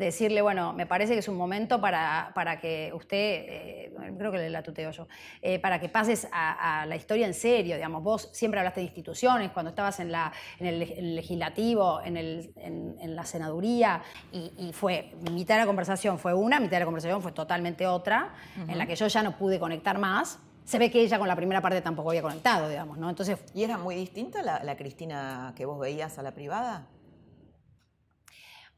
decirle, 0.05 0.43
bueno, 0.43 0.73
me 0.73 0.87
parece 0.87 1.13
que 1.13 1.19
es 1.19 1.29
un 1.29 1.37
momento 1.37 1.81
para, 1.81 2.33
para 2.35 2.61
que 2.61 2.91
usted, 2.95 3.17
eh, 3.17 3.93
creo 4.19 4.33
que 4.33 4.49
la 4.51 4.63
tuteo 4.63 4.91
yo, 4.91 5.09
eh, 5.43 5.59
para 5.59 5.79
que 5.81 5.89
pases 5.89 6.29
a, 6.33 6.85
la 6.87 6.97
historia 6.97 7.27
en 7.27 7.35
serio, 7.35 7.77
digamos, 7.77 8.03
vos 8.03 8.31
siempre 8.33 8.61
hablaste 8.61 8.81
de 8.81 8.87
instituciones, 8.87 9.51
cuando 9.53 9.71
estabas 9.71 10.01
en, 10.01 10.11
la, 10.11 10.33
en 10.59 10.67
el 10.67 11.15
legislativo, 11.15 12.01
en, 12.03 12.17
el, 12.17 12.53
en, 12.57 13.15
la 13.15 13.25
senaduría, 13.25 14.03
y, 14.33 14.73
fue, 14.73 15.13
mitad 15.31 15.57
de 15.57 15.61
la 15.61 15.67
conversación 15.67 16.19
fue 16.19 16.33
una, 16.35 16.61
mitad 16.61 16.73
de 16.73 16.81
la 16.81 16.85
conversación 16.87 17.23
fue 17.23 17.33
totalmente 17.33 17.87
otra, 17.87 18.35
en 18.69 18.79
la 18.79 18.87
que 18.87 18.95
yo 18.95 19.07
ya 19.07 19.23
no 19.23 19.37
pude 19.37 19.59
conectar 19.59 19.99
más, 19.99 20.39
se 20.65 20.79
ve 20.79 20.91
que 20.91 21.01
ella 21.01 21.19
con 21.19 21.27
la 21.27 21.35
primera 21.35 21.61
parte 21.61 21.81
tampoco 21.81 22.11
había 22.11 22.23
conectado, 22.23 22.69
digamos, 22.69 22.97
¿no? 22.97 23.11
Entonces... 23.11 23.39
¿Y 23.55 23.65
era 23.65 23.77
muy 23.77 23.97
distinta 23.97 24.43
la, 24.43 24.63
la 24.63 24.77
Cristina 24.77 25.53
que 25.57 25.65
vos 25.65 25.79
veías 25.81 26.17
a 26.19 26.23
la 26.23 26.33
privada? 26.33 26.87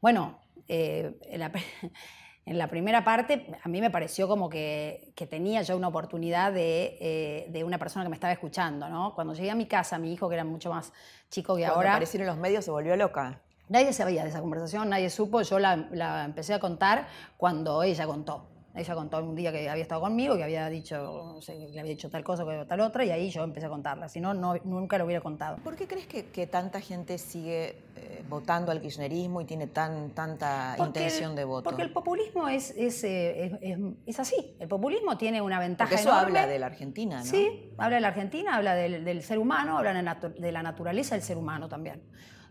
Bueno, 0.01 0.42
eh, 0.67 1.19
en, 2.45 2.57
la, 2.57 2.67
primera 2.67 3.03
parte 3.03 3.47
a 3.63 3.69
mí 3.69 3.81
me 3.81 3.89
pareció 3.89 4.27
como 4.27 4.49
que, 4.49 5.13
tenía 5.29 5.61
yo 5.61 5.77
una 5.77 5.87
oportunidad 5.87 6.53
eh, 6.55 7.47
de, 7.49 7.63
una 7.63 7.77
persona 7.77 8.03
que 8.05 8.09
me 8.09 8.15
estaba 8.15 8.33
escuchando, 8.33 8.89
¿no? 8.89 9.13
Cuando 9.15 9.33
llegué 9.33 9.51
a 9.51 9.55
mi 9.55 9.65
casa, 9.65 9.97
mi 9.97 10.13
hijo, 10.13 10.27
que 10.29 10.35
era 10.35 10.43
mucho 10.43 10.69
más 10.69 10.91
chico 11.29 11.55
que 11.55 11.61
Cuando 11.61 11.77
ahora... 11.77 11.91
apareció 11.91 12.19
en 12.19 12.27
los 12.27 12.37
medios 12.37 12.65
se 12.65 12.71
volvió 12.71 12.95
loca. 12.95 13.41
Nadie 13.69 13.93
sabía 13.93 14.23
de 14.23 14.29
esa 14.29 14.41
conversación, 14.41 14.89
nadie 14.89 15.09
supo, 15.09 15.41
yo 15.41 15.57
la 15.57 16.25
empecé 16.25 16.53
a 16.53 16.59
contar 16.59 17.07
cuando 17.37 17.81
ella 17.81 18.05
contó. 18.05 18.52
Ella 18.75 18.95
contó 18.95 19.23
un 19.23 19.35
día 19.35 19.51
que 19.51 19.69
había 19.69 19.83
estado 19.83 20.01
conmigo, 20.01 20.35
que 20.35 20.43
había 20.43 20.67
dicho, 20.67 21.39
le 21.47 21.79
había 21.79 21.91
dicho 21.91 22.09
tal 22.09 22.23
cosa 22.23 22.43
o 22.43 22.65
tal 22.65 22.79
otra, 22.79 23.05
y 23.05 23.11
ahí 23.11 23.29
yo 23.29 23.43
empecé 23.43 23.67
a 23.67 23.69
contarla. 23.69 24.09
Si 24.09 24.19
no, 24.19 24.33
nunca 24.33 24.97
lo 24.97 25.05
hubiera 25.05 25.21
contado. 25.21 25.57
¿Por 25.57 25.75
qué 25.75 25.87
crees 25.87 26.07
que, 26.07 26.47
tanta 26.47 26.81
gente 26.81 27.19
sigue 27.19 27.77
eh, 27.95 28.23
votando 28.27 28.71
al 28.71 28.81
kirchnerismo 28.81 29.41
y 29.41 29.45
tiene 29.45 29.67
tan, 29.67 30.09
tanta 30.11 30.75
intención 30.79 31.35
de 31.35 31.45
voto? 31.45 31.65
Porque 31.65 31.83
el 31.83 31.93
populismo 31.93 32.47
es, 32.47 32.71
es, 32.71 33.03
eh, 33.03 33.95
es, 34.07 34.19
así. 34.19 34.55
El 34.59 34.67
populismo 34.67 35.17
tiene 35.17 35.39
una 35.41 35.59
ventaja 35.59 35.89
porque 35.89 36.01
eso 36.01 36.11
habla 36.11 36.47
de 36.47 36.57
la 36.57 36.65
Argentina, 36.65 37.19
¿no? 37.19 37.25
Sí, 37.25 37.71
habla 37.77 37.97
de 37.97 38.01
la 38.01 38.07
Argentina, 38.07 38.55
habla 38.55 38.73
del, 38.73 39.05
del 39.05 39.21
ser 39.21 39.37
humano, 39.37 39.77
habla 39.77 39.93
de 39.93 40.51
la 40.51 40.63
naturaleza 40.63 41.13
del 41.13 41.23
ser 41.23 41.37
humano 41.37 41.69
también. 41.69 42.01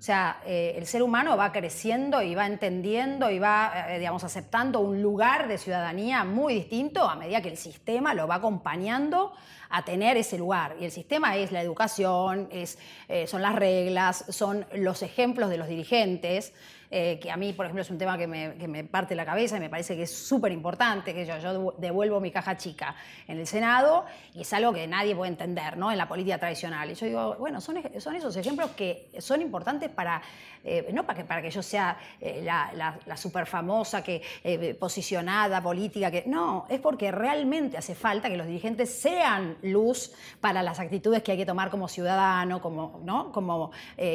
O 0.03 0.05
sea, 0.05 0.43
eh, 0.45 0.75
el 0.77 0.85
ser 0.89 1.01
humano 1.01 1.37
va 1.37 1.53
creciendo 1.53 2.23
y 2.23 2.35
va 2.35 2.49
entendiendo 2.49 3.31
y 3.31 3.39
va, 3.39 3.87
eh, 3.89 4.01
digamos, 4.01 4.25
aceptando 4.25 4.81
un 4.81 5.01
lugar 5.01 5.47
de 5.47 5.59
ciudadanía 5.59 6.25
muy 6.25 6.55
distinto 6.55 7.09
a 7.09 7.15
medida 7.15 7.41
que 7.41 7.51
el 7.51 7.57
sistema 7.57 8.13
lo 8.13 8.27
va 8.27 8.35
acompañando 8.35 9.33
a 9.71 9.85
tener 9.85 10.17
ese 10.17 10.39
lugar. 10.39 10.75
Y 10.81 10.87
el 10.87 10.91
sistema 10.91 11.37
es 11.37 11.53
la 11.53 11.63
educación, 11.63 12.49
es, 12.51 12.81
eh, 13.09 13.29
son 13.29 13.43
las 13.43 13.55
reglas, 13.55 14.25
son 14.29 14.67
los 14.75 15.05
ejemplos 15.05 15.51
de 15.51 15.59
los 15.59 15.69
dirigentes. 15.69 16.53
Eh, 16.95 17.19
que 17.19 17.31
a 17.31 17.39
mí, 17.39 17.55
por 17.55 17.65
ejemplo, 17.65 17.81
es 17.81 17.89
un 17.89 17.97
tema 17.97 18.19
que 18.19 18.27
me, 18.27 18.85
parte 18.85 19.15
la 19.15 19.25
cabeza 19.25 19.57
y 19.57 19.61
me 19.61 19.71
parece 19.71 19.97
que 19.97 20.03
es 20.03 20.15
súper 20.15 20.53
importante, 20.53 21.15
que 21.15 21.25
yo, 21.25 21.39
yo, 21.39 21.75
devuelvo 21.79 22.21
mi 22.21 22.31
caja 22.31 22.59
chica 22.59 22.95
en 23.27 23.39
el 23.39 23.47
Senado 23.47 24.05
y 24.35 24.43
es 24.43 24.53
algo 24.53 24.75
que 24.75 24.87
nadie 24.87 25.17
puede 25.17 25.31
entender 25.31 25.79
¿no? 25.79 25.91
en 25.91 25.97
la 25.97 26.07
política 26.07 26.37
tradicional. 26.37 26.91
Y 26.91 26.95
yo 26.95 27.07
digo, 27.07 27.37
bueno, 27.39 27.63
son, 27.63 27.81
son 27.99 28.15
esos 28.15 28.37
ejemplos 28.37 28.73
que 28.73 29.09
son 29.21 29.41
importantes 29.41 29.89
para, 29.89 30.21
eh, 30.63 30.91
no 30.93 31.07
para 31.07 31.19
que, 31.19 31.25
para 31.25 31.41
que 31.41 31.51
yo 31.51 31.63
sea 31.63 31.97
eh, 32.21 32.43
la, 32.45 32.99
la, 33.07 33.17
super 33.17 33.47
famosa, 33.47 34.05
que, 34.05 34.77
posicionada 34.79 35.63
política, 35.63 36.11
que 36.11 36.25
no, 36.27 36.67
es 36.69 36.79
porque 36.79 37.11
realmente 37.11 37.79
hace 37.79 37.95
falta 37.95 38.29
que 38.29 38.37
los 38.37 38.47
dirigentes 38.47 39.01
sean 39.01 39.57
luz 39.63 40.13
para 40.43 40.63
las 40.63 40.79
actitudes 40.79 41.23
que 41.23 41.33
hay 41.33 41.39
que 41.39 41.47
tomar 41.47 41.71
como 41.71 41.89
ciudadano, 41.89 42.61
como, 42.61 43.01
¿no? 43.03 43.33
como 43.33 43.71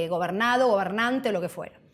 gobernado, 0.08 0.68
gobernante 0.68 1.32
lo 1.32 1.42
que 1.42 1.50
fuera. 1.50 1.87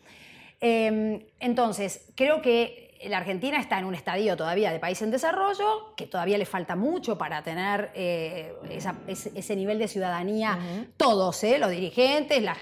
Em, 0.60 1.24
entonces, 1.40 2.12
creo 2.14 2.40
que 2.42 2.84
la 3.08 3.18
Argentina 3.18 3.58
está 3.58 3.78
en 3.78 3.84
un 3.84 3.94
estadio 3.94 4.36
todavía 4.36 4.72
de 4.72 4.78
país 4.78 5.00
en 5.02 5.10
desarrollo, 5.10 5.94
que 5.96 6.06
todavía 6.06 6.38
le 6.38 6.46
falta 6.46 6.76
mucho 6.76 7.18
para 7.18 7.42
tener 7.42 7.90
eh, 7.94 8.54
ese, 9.06 9.56
nivel 9.56 9.78
de 9.78 9.88
ciudadanía, 9.88 10.58
todos, 10.96 11.42
¿eh? 11.44 11.58
los 11.58 11.70
dirigentes, 11.70 12.42
la, 12.42 12.54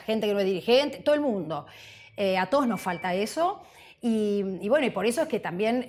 gente 0.00 0.26
que 0.26 0.34
no 0.34 0.40
es 0.40 0.46
dirigente, 0.46 0.98
todo 0.98 1.14
el 1.14 1.20
mundo. 1.20 1.66
Eh, 2.16 2.38
a 2.38 2.46
todos 2.46 2.66
nos 2.66 2.80
falta 2.80 3.14
eso. 3.14 3.62
Y, 4.02 4.66
bueno, 4.70 4.86
y 4.86 4.90
por 4.90 5.04
eso 5.04 5.20
es 5.20 5.28
que 5.28 5.40
también 5.40 5.86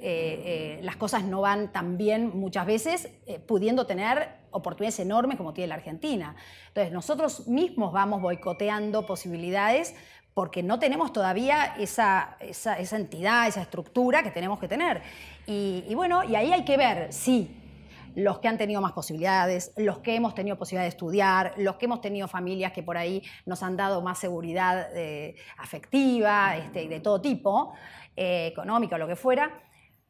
las 0.82 0.98
cosas 0.98 1.24
no 1.24 1.40
van 1.40 1.72
tan 1.72 1.98
bien 1.98 2.38
muchas 2.38 2.66
veces, 2.66 3.08
pudiendo 3.48 3.86
tener 3.88 4.42
oportunidades 4.52 5.00
enormes 5.00 5.38
como 5.38 5.54
tiene 5.54 5.70
la 5.70 5.76
Argentina. 5.76 6.36
Entonces, 6.68 6.92
nosotros 6.92 7.48
mismos 7.48 7.94
vamos 7.94 8.22
boicoteando 8.22 9.06
posibilidades 9.06 9.96
porque 10.34 10.64
no 10.64 10.80
tenemos 10.80 11.12
todavía 11.12 11.76
esa, 11.78 12.38
esa, 12.40 12.78
entidad, 12.96 13.48
esa 13.48 13.62
estructura 13.62 14.24
que 14.24 14.32
tenemos 14.32 14.60
que 14.60 14.68
tener. 14.68 15.02
Y, 15.46 15.94
bueno, 15.96 16.24
y 16.24 16.36
ahí 16.36 16.54
hay 16.54 16.64
que 16.64 16.78
ver 16.78 17.12
si 17.12 17.58
los 18.16 18.40
que 18.40 18.48
han 18.48 18.58
tenido 18.58 18.82
más 18.82 18.92
posibilidades, 18.94 19.74
los 19.78 20.00
que 20.00 20.16
hemos 20.16 20.36
tenido 20.36 20.58
posibilidad 20.58 20.84
de 20.84 20.90
estudiar, 20.90 21.54
los 21.58 21.76
que 21.76 21.86
hemos 21.86 22.02
tenido 22.02 22.28
familias 22.28 22.72
que 22.72 22.84
por 22.84 22.98
ahí 22.98 23.24
nos 23.46 23.64
han 23.64 23.78
dado 23.78 24.02
más 24.02 24.20
seguridad 24.20 24.90
eh, 24.94 25.36
afectiva, 25.58 26.58
este, 26.58 26.88
de 26.88 27.00
todo 27.00 27.22
tipo, 27.22 27.74
eh, 28.16 28.48
económica 28.48 28.96
o 28.96 29.00
lo 29.00 29.08
que 29.08 29.16
fuera, 29.16 29.62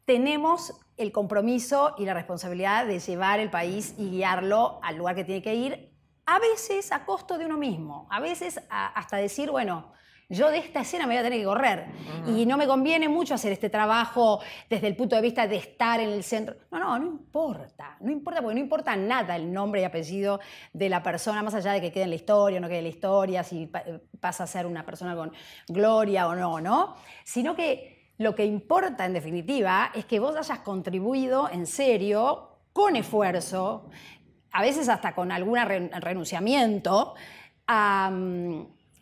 tenemos 0.05 0.79
el 0.97 1.11
compromiso 1.11 1.95
y 1.97 2.05
la 2.05 2.13
responsabilidad 2.13 2.85
de 2.85 2.99
llevar 2.99 3.39
el 3.39 3.49
país 3.49 3.93
y 3.97 4.09
guiarlo 4.09 4.79
al 4.83 4.97
lugar 4.97 5.15
que 5.15 5.23
tiene 5.23 5.41
que 5.41 5.55
ir, 5.55 5.91
a 6.25 6.39
veces 6.39 6.91
a 6.91 7.05
costo 7.05 7.37
de 7.37 7.45
uno 7.45 7.57
mismo, 7.57 8.07
a 8.09 8.19
veces 8.19 8.61
hasta 8.69 9.17
decir, 9.17 9.51
bueno, 9.51 9.91
yo 10.31 10.49
de 10.49 10.59
esta 10.59 10.79
escena 10.79 11.05
me 11.05 11.13
voy 11.13 11.19
a 11.19 11.23
tener 11.23 11.39
que 11.39 11.45
correr. 11.45 11.85
Y 12.25 12.45
no 12.45 12.55
me 12.55 12.65
conviene 12.65 13.09
mucho 13.09 13.33
hacer 13.33 13.51
este 13.51 13.69
trabajo 13.69 14.39
desde 14.69 14.87
el 14.87 14.95
punto 14.95 15.17
de 15.17 15.21
vista 15.21 15.45
de 15.45 15.57
estar 15.57 15.99
en 15.99 16.09
el 16.09 16.23
centro. 16.23 16.55
No, 16.71 16.79
no, 16.79 16.97
no 16.97 17.05
importa. 17.05 17.97
No 17.99 18.09
importa 18.11 18.41
porque 18.41 18.55
no 18.55 18.61
importa 18.61 18.95
nada 18.95 19.35
el 19.35 19.51
nombre 19.51 19.81
y 19.81 19.83
apellido 19.83 20.39
de 20.71 20.87
la 20.87 21.03
persona, 21.03 21.43
más 21.43 21.53
allá 21.53 21.73
de 21.73 21.81
que 21.81 21.91
quede 21.91 22.05
en 22.05 22.11
la 22.11 22.15
historia 22.15 22.59
o 22.59 22.61
no 22.61 22.69
quede 22.69 22.77
en 22.77 22.85
la 22.85 22.89
historia, 22.89 23.43
si 23.43 23.69
pasa 24.21 24.45
a 24.45 24.47
ser 24.47 24.65
una 24.65 24.85
persona 24.85 25.17
con 25.17 25.33
gloria 25.67 26.27
o 26.29 26.35
no, 26.35 26.61
¿no? 26.61 26.95
Sino 27.25 27.53
que 27.53 28.13
lo 28.17 28.33
que 28.33 28.45
importa 28.45 29.05
en 29.05 29.11
definitiva 29.11 29.91
es 29.93 30.05
que 30.05 30.21
vos 30.21 30.37
hayas 30.37 30.59
contribuido 30.59 31.49
en 31.49 31.65
serio, 31.65 32.59
con 32.71 32.95
esfuerzo, 32.95 33.89
a 34.53 34.61
veces 34.61 34.87
hasta 34.87 35.13
con 35.13 35.29
algún 35.33 35.57
renunciamiento, 35.57 37.15
a 37.67 38.09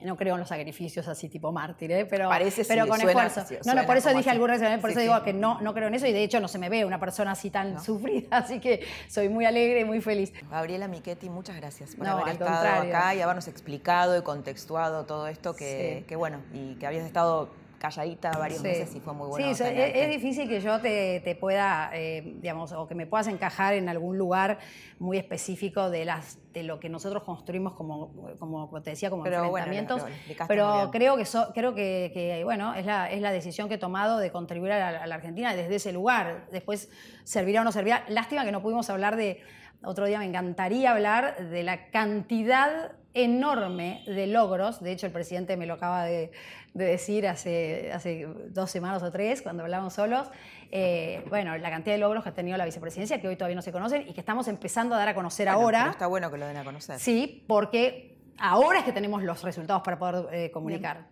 no 0.01 0.15
creo 0.15 0.35
en 0.35 0.39
los 0.39 0.49
sacrificios 0.49 1.07
así 1.07 1.27
tipo 1.27 1.51
mártir, 1.51 1.91
¿eh? 1.91 2.05
pero, 2.05 2.29
pero 2.67 2.87
con 2.87 3.01
esfuerzo. 3.01 3.45
no, 3.65 3.73
no, 3.73 3.85
por 3.85 3.97
eso 3.97 4.13
dije 4.13 4.29
algún 4.29 4.49
por 4.81 4.91
eso 4.91 4.99
digo 4.99 5.21
que 5.23 5.33
no, 5.33 5.59
no 5.61 5.73
creo 5.73 5.87
en 5.89 5.95
eso 5.95 6.07
y 6.07 6.13
de 6.13 6.23
hecho 6.23 6.39
no 6.39 6.47
se 6.47 6.57
me 6.57 6.69
ve 6.69 6.85
una 6.85 6.99
persona 6.99 7.31
así 7.31 7.49
tan 7.49 7.83
sufrida, 7.83 8.37
así 8.37 8.59
que 8.59 8.85
soy 9.07 9.29
muy 9.29 9.45
alegre 9.45 9.81
y 9.81 9.85
muy 9.85 10.01
feliz. 10.01 10.31
Gabriela 10.49 10.87
Michetti, 10.87 11.29
muchas 11.29 11.57
gracias 11.57 11.95
por 11.95 12.07
haber 12.07 12.29
estado 12.29 12.81
acá 12.81 13.15
y 13.15 13.21
habernos 13.21 13.47
explicado 13.47 14.17
y 14.17 14.21
contextuado 14.21 15.05
todo 15.05 15.27
esto 15.27 15.55
que, 15.55 16.05
que 16.07 16.15
bueno, 16.15 16.41
y 16.53 16.75
que 16.75 16.87
habías 16.87 17.05
estado 17.05 17.49
calladita 17.79 18.31
varios 18.37 18.61
meses 18.61 18.93
y 18.95 18.99
fue 18.99 19.13
muy 19.13 19.27
bueno. 19.27 19.55
Sí, 19.55 19.63
es, 19.63 20.09
difícil 20.09 20.47
que 20.47 20.61
yo 20.61 20.79
te, 20.79 21.37
pueda, 21.39 21.89
eh, 21.93 22.35
digamos, 22.41 22.71
o 22.73 22.87
que 22.87 22.93
me 22.93 23.07
puedas 23.07 23.27
encajar 23.27 23.73
en 23.73 23.89
algún 23.89 24.17
lugar 24.17 24.59
muy 24.99 25.17
específico 25.17 25.89
de 25.89 26.05
las 26.05 26.37
de 26.53 26.63
lo 26.63 26.79
que 26.79 26.89
nosotros 26.89 27.23
construimos 27.23 27.73
como, 27.73 28.11
como 28.39 28.81
te 28.81 28.91
decía, 28.91 29.09
como 29.09 29.25
enfrentamientos. 29.25 30.03
pero 30.47 30.89
creo 30.91 31.15
que 31.15 31.25
creo 31.53 31.73
que, 31.73 32.41
bueno, 32.43 32.73
es 32.73 32.85
la, 32.85 33.09
es 33.09 33.21
la 33.21 33.31
decisión 33.31 33.69
que 33.69 33.75
he 33.75 33.79
tomado 33.79 34.17
de 34.17 34.31
contribuir 34.31 34.73
a 34.73 35.05
la, 35.07 35.15
Argentina 35.15 35.55
desde 35.55 35.75
ese 35.75 35.91
lugar. 35.91 36.47
Después 36.51 36.89
servirá 37.23 37.61
o 37.61 37.63
no 37.63 37.71
servirá. 37.71 38.03
Lástima 38.09 38.45
que 38.45 38.51
no 38.51 38.61
pudimos 38.61 38.89
hablar 38.89 39.15
de. 39.15 39.41
Otro 39.81 40.05
día 40.05 40.19
me 40.19 40.25
encantaría 40.25 40.91
hablar 40.91 41.49
de 41.49 41.63
la 41.63 41.89
cantidad 41.89 42.98
enorme 43.13 44.03
de 44.05 44.27
logros. 44.27 44.81
De 44.81 44.91
hecho, 44.91 45.05
el 45.05 45.11
presidente 45.11 45.57
me 45.57 45.65
lo 45.65 45.75
acaba 45.75 46.03
de, 46.03 46.31
de 46.73 46.85
decir 46.85 47.27
hace, 47.27 47.91
hace 47.91 48.27
dos 48.49 48.69
semanas 48.69 49.01
o 49.03 49.11
tres, 49.11 49.41
cuando 49.41 49.63
hablamos 49.63 49.93
solos, 49.93 50.29
eh, 50.71 51.25
bueno, 51.29 51.57
la 51.57 51.69
cantidad 51.69 51.95
de 51.95 51.99
logros 51.99 52.23
que 52.23 52.29
ha 52.29 52.33
tenido 52.33 52.57
la 52.57 52.65
vicepresidencia, 52.65 53.19
que 53.19 53.27
hoy 53.27 53.35
todavía 53.35 53.55
no 53.55 53.61
se 53.61 53.71
conocen 53.71 54.07
y 54.07 54.13
que 54.13 54.19
estamos 54.19 54.47
empezando 54.47 54.95
a 54.95 54.99
dar 54.99 55.09
a 55.09 55.15
conocer 55.15 55.49
ahora. 55.49 55.89
está 55.91 56.07
bueno 56.07 56.29
que 56.29 56.37
lo 56.37 56.45
den 56.45 56.57
a 56.57 56.63
conocer. 56.63 56.99
Sí, 56.99 57.43
porque 57.47 58.19
ahora 58.37 58.79
es 58.79 58.85
que 58.85 58.93
tenemos 58.93 59.23
los 59.23 59.41
resultados 59.43 59.81
para 59.83 59.97
poder 59.97 60.33
eh, 60.33 60.51
comunicar. 60.51 61.07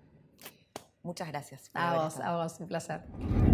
Muchas 1.01 1.29
gracias. 1.29 1.71
A 1.73 2.03
vos, 2.03 2.19
a 2.19 2.35
vos, 2.35 2.59
un 2.59 2.67
placer. 2.67 3.01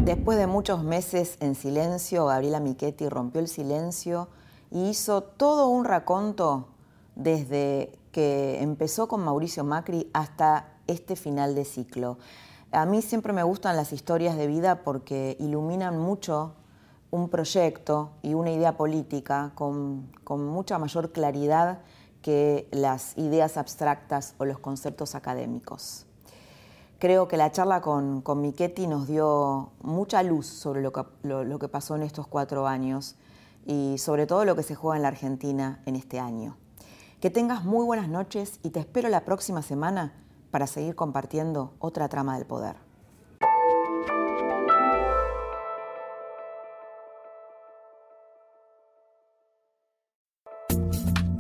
Después 0.04 0.38
de 0.40 0.48
muchos 0.48 0.84
meses 0.84 1.38
en 1.40 1.54
silencio, 1.54 2.26
Gabriela 2.26 2.60
Michetti 2.60 3.08
rompió 3.08 3.40
el 3.40 3.48
silencio 3.48 4.30
y 4.72 4.90
hizo 4.90 5.22
todo 5.22 5.68
un 5.68 5.86
raconto 5.86 6.74
desde 7.16 7.92
que 8.14 8.62
empezó 8.62 9.10
con 9.10 9.26
Mauricio 9.26 9.66
Macri 9.66 10.10
hasta 10.14 10.70
este 10.88 11.18
final 11.18 11.56
de 11.56 11.66
ciclo. 11.66 12.18
A 12.72 12.86
mí 12.86 13.02
siempre 13.02 13.34
me 13.34 13.44
gustan 13.44 13.76
las 13.76 13.92
historias 13.92 14.38
de 14.38 14.48
vida 14.48 14.84
porque 14.84 15.36
iluminan 15.40 16.00
mucho 16.00 16.54
un 17.12 17.28
proyecto 17.30 18.12
y 18.22 18.36
una 18.36 18.52
idea 18.52 18.78
política 18.78 19.52
con, 19.56 20.10
mucha 20.30 20.80
mayor 20.80 21.12
claridad 21.12 21.82
que 22.22 22.70
las 22.72 23.18
ideas 23.18 23.58
abstractas 23.58 24.36
o 24.38 24.46
los 24.46 24.60
conceptos 24.60 25.14
académicos. 25.16 26.06
Creo 27.00 27.28
que 27.28 27.36
la 27.36 27.52
charla 27.52 27.82
con, 27.82 28.22
con 28.22 28.42
Michetti 28.42 28.88
nos 28.88 29.08
dio 29.08 29.72
mucha 29.82 30.24
luz 30.24 30.48
sobre 30.48 30.82
lo 30.82 30.94
que, 30.94 31.04
lo 31.24 31.60
que 31.60 31.68
pasó 31.68 31.96
en 31.96 32.04
estos 32.04 32.28
cuatro 32.28 32.66
años 32.66 33.16
y 33.66 33.98
sobre 33.98 34.26
todo 34.26 34.46
lo 34.46 34.56
que 34.56 34.64
se 34.64 34.76
juega 34.76 34.98
en 34.98 35.02
la 35.02 35.10
Argentina 35.10 35.82
en 35.86 35.96
este 35.96 36.20
año. 36.20 36.58
Que 37.24 37.30
tengas 37.30 37.64
muy 37.64 37.86
buenas 37.86 38.10
noches 38.10 38.60
y 38.64 38.72
te 38.72 38.82
espero 38.82 39.08
la 39.08 39.24
próxima 39.24 39.62
semana 39.62 40.12
para 40.52 40.68
seguir 40.68 40.94
compartiendo 40.94 41.74
otra 41.80 42.10
trama 42.10 42.36
del 42.36 42.46
poder. 42.46 42.76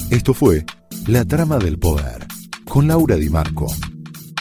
Esto 0.10 0.34
fue 0.34 0.66
La 1.06 1.26
Trama 1.26 1.58
del 1.58 1.78
Poder 1.78 2.28
con 2.70 2.88
Laura 2.88 3.18
Di 3.18 3.30
Marco, 3.30 3.68